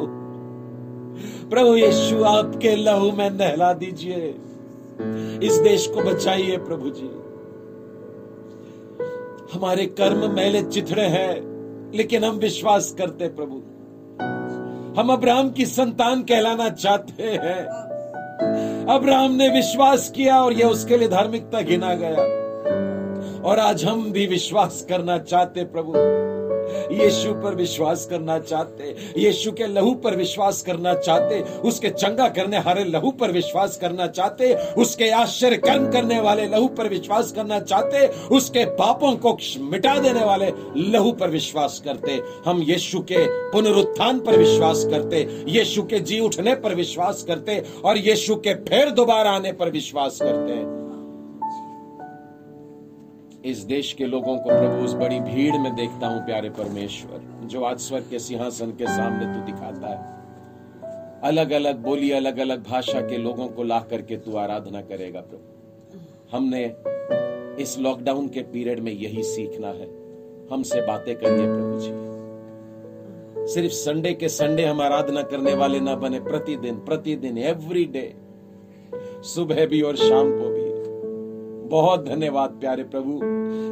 प्रभु 1.50 1.76
यीशु 1.76 2.24
आपके 2.24 2.76
लहू 2.76 3.12
में 3.12 3.30
नहला 3.30 3.74
दीजिए। 3.74 4.36
इस 5.44 5.54
देश 5.54 5.88
को 5.88 6.02
बचाइए 6.02 6.58
प्रभु 6.58 6.90
जी। 6.90 7.10
हमारे 9.54 9.86
कर्म 9.86 10.36
मैले 10.36 10.62
चिथड़े 10.62 11.02
हैं, 11.02 11.36
लेकिन 11.96 12.24
हम 12.24 12.36
विश्वास 12.36 12.96
करते 12.98 13.28
प्रभु। 13.28 13.56
हम 15.02 15.14
अब्राहम 15.14 15.50
की 15.50 15.66
संतान 15.66 16.22
कहलाना 16.24 16.70
चाहते 16.70 17.24
हैं। 17.24 17.66
अब्राहम 18.86 19.32
ने 19.32 19.50
विश्वास 19.50 20.10
किया 20.10 20.44
और 20.44 20.54
यह 20.54 20.68
उसके 20.68 20.98
लिए 20.98 21.08
धार्मिकता 21.08 21.62
गिना 21.62 21.96
गया। 21.96 22.40
और 23.42 23.60
आज 23.60 23.86
हम 23.86 24.12
भी 24.12 24.26
विश्वास 24.28 24.86
करना 24.90 25.18
चाहते 25.18 25.64
प्रभु। 25.64 25.94
यीशु 26.92 27.34
पर 27.34 27.56
विश्वास 27.56 28.06
करना 28.06 28.40
चाहते, 28.40 28.96
यीशु 29.18 29.52
के 29.52 29.68
लहू 29.68 29.94
पर 29.94 30.16
विश्वास 30.16 30.62
करना 30.62 30.94
चाहते, 30.94 31.40
उसके 31.62 31.90
चंगा 31.90 32.28
करने 32.30 32.58
हारे 32.58 32.84
लहू 32.84 33.12
पर 33.12 33.32
विश्वास 33.32 33.78
करना 33.78 34.08
चाहते, 34.08 34.54
उसके 34.78 35.10
आश्चर्य 35.10 35.58
कर्म 35.58 35.90
करने 35.92 36.20
वाले 36.20 36.48
लहू 36.48 36.68
पर 36.68 36.88
विश्वास 36.88 37.32
करना 37.32 37.60
चाहते, 37.60 38.08
उसके 38.36 38.66
पापों 38.66 39.16
को 39.16 39.38
मिटा 39.62 39.98
देने 40.00 40.24
वाले 40.26 40.52
लहू 40.78 41.12
पर 41.12 41.30
विश्वास 41.30 41.82
करते। 41.86 42.22
हम 42.46 42.62
यीशु 42.64 43.00
के 43.02 43.26
पुनरुत्थान 43.52 44.20
पर 44.20 44.38
विश्वास 44.38 44.86
करते, 44.92 45.28
यीशु 45.48 45.84
के 45.84 46.00
जी 46.00 46.20
उठने 46.20 46.56
पर 46.56 46.76
विश्वास 46.76 47.24
करते 47.24 47.64
और 47.86 47.98
यीशु 47.98 48.36
के 48.36 48.54
फिर 48.66 48.90
दोबारा 48.92 49.32
आने 49.32 49.52
पर 49.54 49.70
विश्वास 49.70 50.20
करते 50.22 50.54
हैं। 50.54 50.89
इस 53.46 53.58
देश 53.58 53.94
के 53.94 54.06
लोगों 54.06 54.38
को 54.38 54.50
प्रभु, 54.50 54.86
उस 54.86 54.94
बड़ी 54.94 55.20
भीड़ 55.20 55.58
में 55.58 55.76
देखता 55.76 56.08
हूँ, 56.08 56.26
प्यारे 56.26 56.50
परमेश्वर, 56.50 57.48
जो 57.48 57.64
आज 57.64 57.80
स्वर 57.80 58.00
के 58.00 58.20
सिंहासन 58.20 58.72
के 58.72 58.86
सामने 58.86 59.26
तू 59.26 59.46
दिखाता 59.46 59.88
है। 59.88 60.20
अलग 61.24 61.52
अलग 61.52 61.78
बोली 61.78 62.12
अलग 62.12 62.38
अलग 62.38 62.64
भाषा 62.64 63.02
के 63.02 63.18
लोगों 63.18 63.48
को 63.48 63.64
ला 63.64 63.80
करके 63.80 64.18
तू 64.18 64.38
आराधना 64.38 64.82
करेगा 64.82 65.22
प्रभु। 65.22 66.38
हमने 66.38 66.76
इस 67.64 67.80
लॉकडाउन 67.80 68.28
के 68.28 68.42
पीरियड 68.42 68.80
में 68.80 68.92
यही 68.92 69.24
सीखना 69.24 69.68
है। 69.68 69.88
हमसे 70.52 70.82
बातें 70.82 71.16
करिए 71.16 71.46
प्रभु 71.46 71.80
जी। 71.80 72.10
सिर्फ़ 73.54 73.74
संडे 73.74 74.14
के 74.14 74.30
संडे 74.30 74.66
हम 74.66 74.82
आराधना 74.82 75.22
करने 75.22 75.54
वाले 75.54 75.80
ना 75.80 75.96
बने, 75.96 76.20
प्रतिदिन 76.20 76.76
प्रतिदिन 76.76 77.38
एवरी 77.38 77.86
डे 77.86 78.16
सुबह 79.24 79.66
भी 79.66 79.82
और 79.82 79.96
शाम 79.96 80.32
को 80.32 80.50
भी। 80.50 80.69
बहुत 81.70 82.06
धन्यवाद 82.06 82.50
प्यारे 82.50 82.84
प्रभु, 82.84 83.20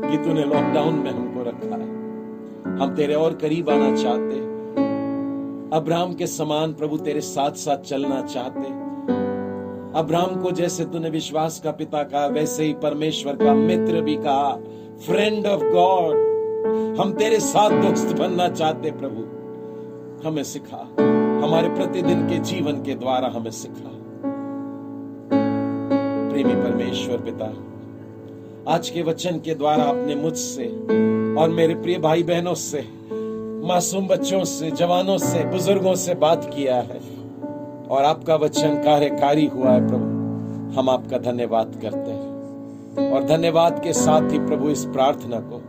कि 0.09 0.17
तूने 0.17 0.43
लॉकडाउन 0.43 0.93
में 0.95 1.11
हमको 1.11 1.43
रखा 1.43 1.75
है। 1.75 2.77
हम 2.77 2.93
तेरे 2.95 3.13
और 3.13 3.33
करीब 3.33 3.69
आना 3.69 3.95
चाहते 3.95 4.39
अब्राहम 5.77 6.13
के 6.13 6.27
समान 6.27 6.73
प्रभु 6.73 6.97
तेरे 6.97 7.21
साथ 7.21 7.51
साथ 7.51 7.77
चलना 7.77 8.21
चाहते 8.21 8.75
अब्राहम 9.99 10.41
को 10.41 10.51
जैसे 10.51 10.85
तूने 10.85 11.09
विश्वास 11.09 11.59
का 11.59 11.71
पिता 11.71 12.03
कहा, 12.03 12.25
वैसे 12.27 12.63
ही 12.63 12.73
परमेश्वर 12.73 13.35
का 13.35 13.53
मित्र 13.53 14.01
भी 14.01 14.15
कहा 14.15 14.53
फ्रेंड 15.05 15.45
ऑफ़ 15.45 15.63
गॉड 15.63 16.25
हम 16.99 17.13
तेरे 17.13 17.39
साथ 17.39 17.69
दोस्त 17.81 18.15
बनना 18.17 18.47
चाहते 18.49 18.91
प्रभु। 18.91 20.27
हमें 20.27 20.43
सिखा। 20.43 20.81
हमारे 21.45 21.69
प्रतिदिन 21.69 22.27
के 22.29 22.37
जीवन 22.39 22.83
के 22.83 22.95
द्वारा 22.95 23.27
हमें 23.27 23.51
सिखा। 23.51 23.91
प्रेमी 26.29 26.53
परमेश्वर 26.53 27.17
पिता 27.17 27.45
आज 28.68 28.89
के 28.89 29.02
वचन 29.02 29.39
के 29.39 29.56
द्वारा 29.56 29.84
अपने 29.84 30.15
मुझसे 30.15 30.65
और 31.41 31.49
मेरे 31.49 31.76
प्रिय 31.76 31.99
भाई 31.99 32.23
बहनों 32.23 32.53
से, 32.53 32.81
मासूम 33.68 34.07
बच्चों 34.07 34.44
से, 34.44 34.72
जवानों 34.72 35.18
से, 35.18 35.44
बुज़ुर्गों 35.45 35.95
से 35.95 36.15
बात 36.15 36.52
किया 36.56 36.76
है 36.76 36.99
और 37.88 38.03
आपका 38.03 38.35
वचन 38.35 38.76
कार्यकारी 38.84 39.45
हुआ 39.45 39.72
है 39.72 39.88
प्रभु। 39.88 40.80
हम 40.80 40.89
आपका 40.89 41.18
धन्यवाद 41.18 41.80
करते 41.81 42.11
हैं 42.11 43.11
और 43.11 43.23
धन्यवाद 43.23 43.84
के 43.84 43.94
साथ 43.94 44.31
ही 44.31 44.39
प्रभु 44.39 44.69
इस 44.69 44.85
प्रार्थना 44.85 45.39
को 45.39 45.61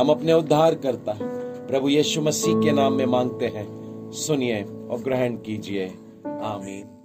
हम 0.00 0.08
अपने 0.08 0.32
उद्धार 0.32 0.74
करता 0.74 1.12
है। 1.12 1.28
प्रभु 1.66 1.88
यीशु 1.88 2.20
मसीह 2.20 2.60
के 2.60 2.72
नाम 2.72 2.92
में 2.92 3.06
मांगते 3.06 3.46
हैं, 3.46 4.10
सुनिए 4.12 4.62
और 4.62 4.98
ग्रहण 4.98 5.36
कीजिए। 5.36 5.86
आमीन। 6.26 7.01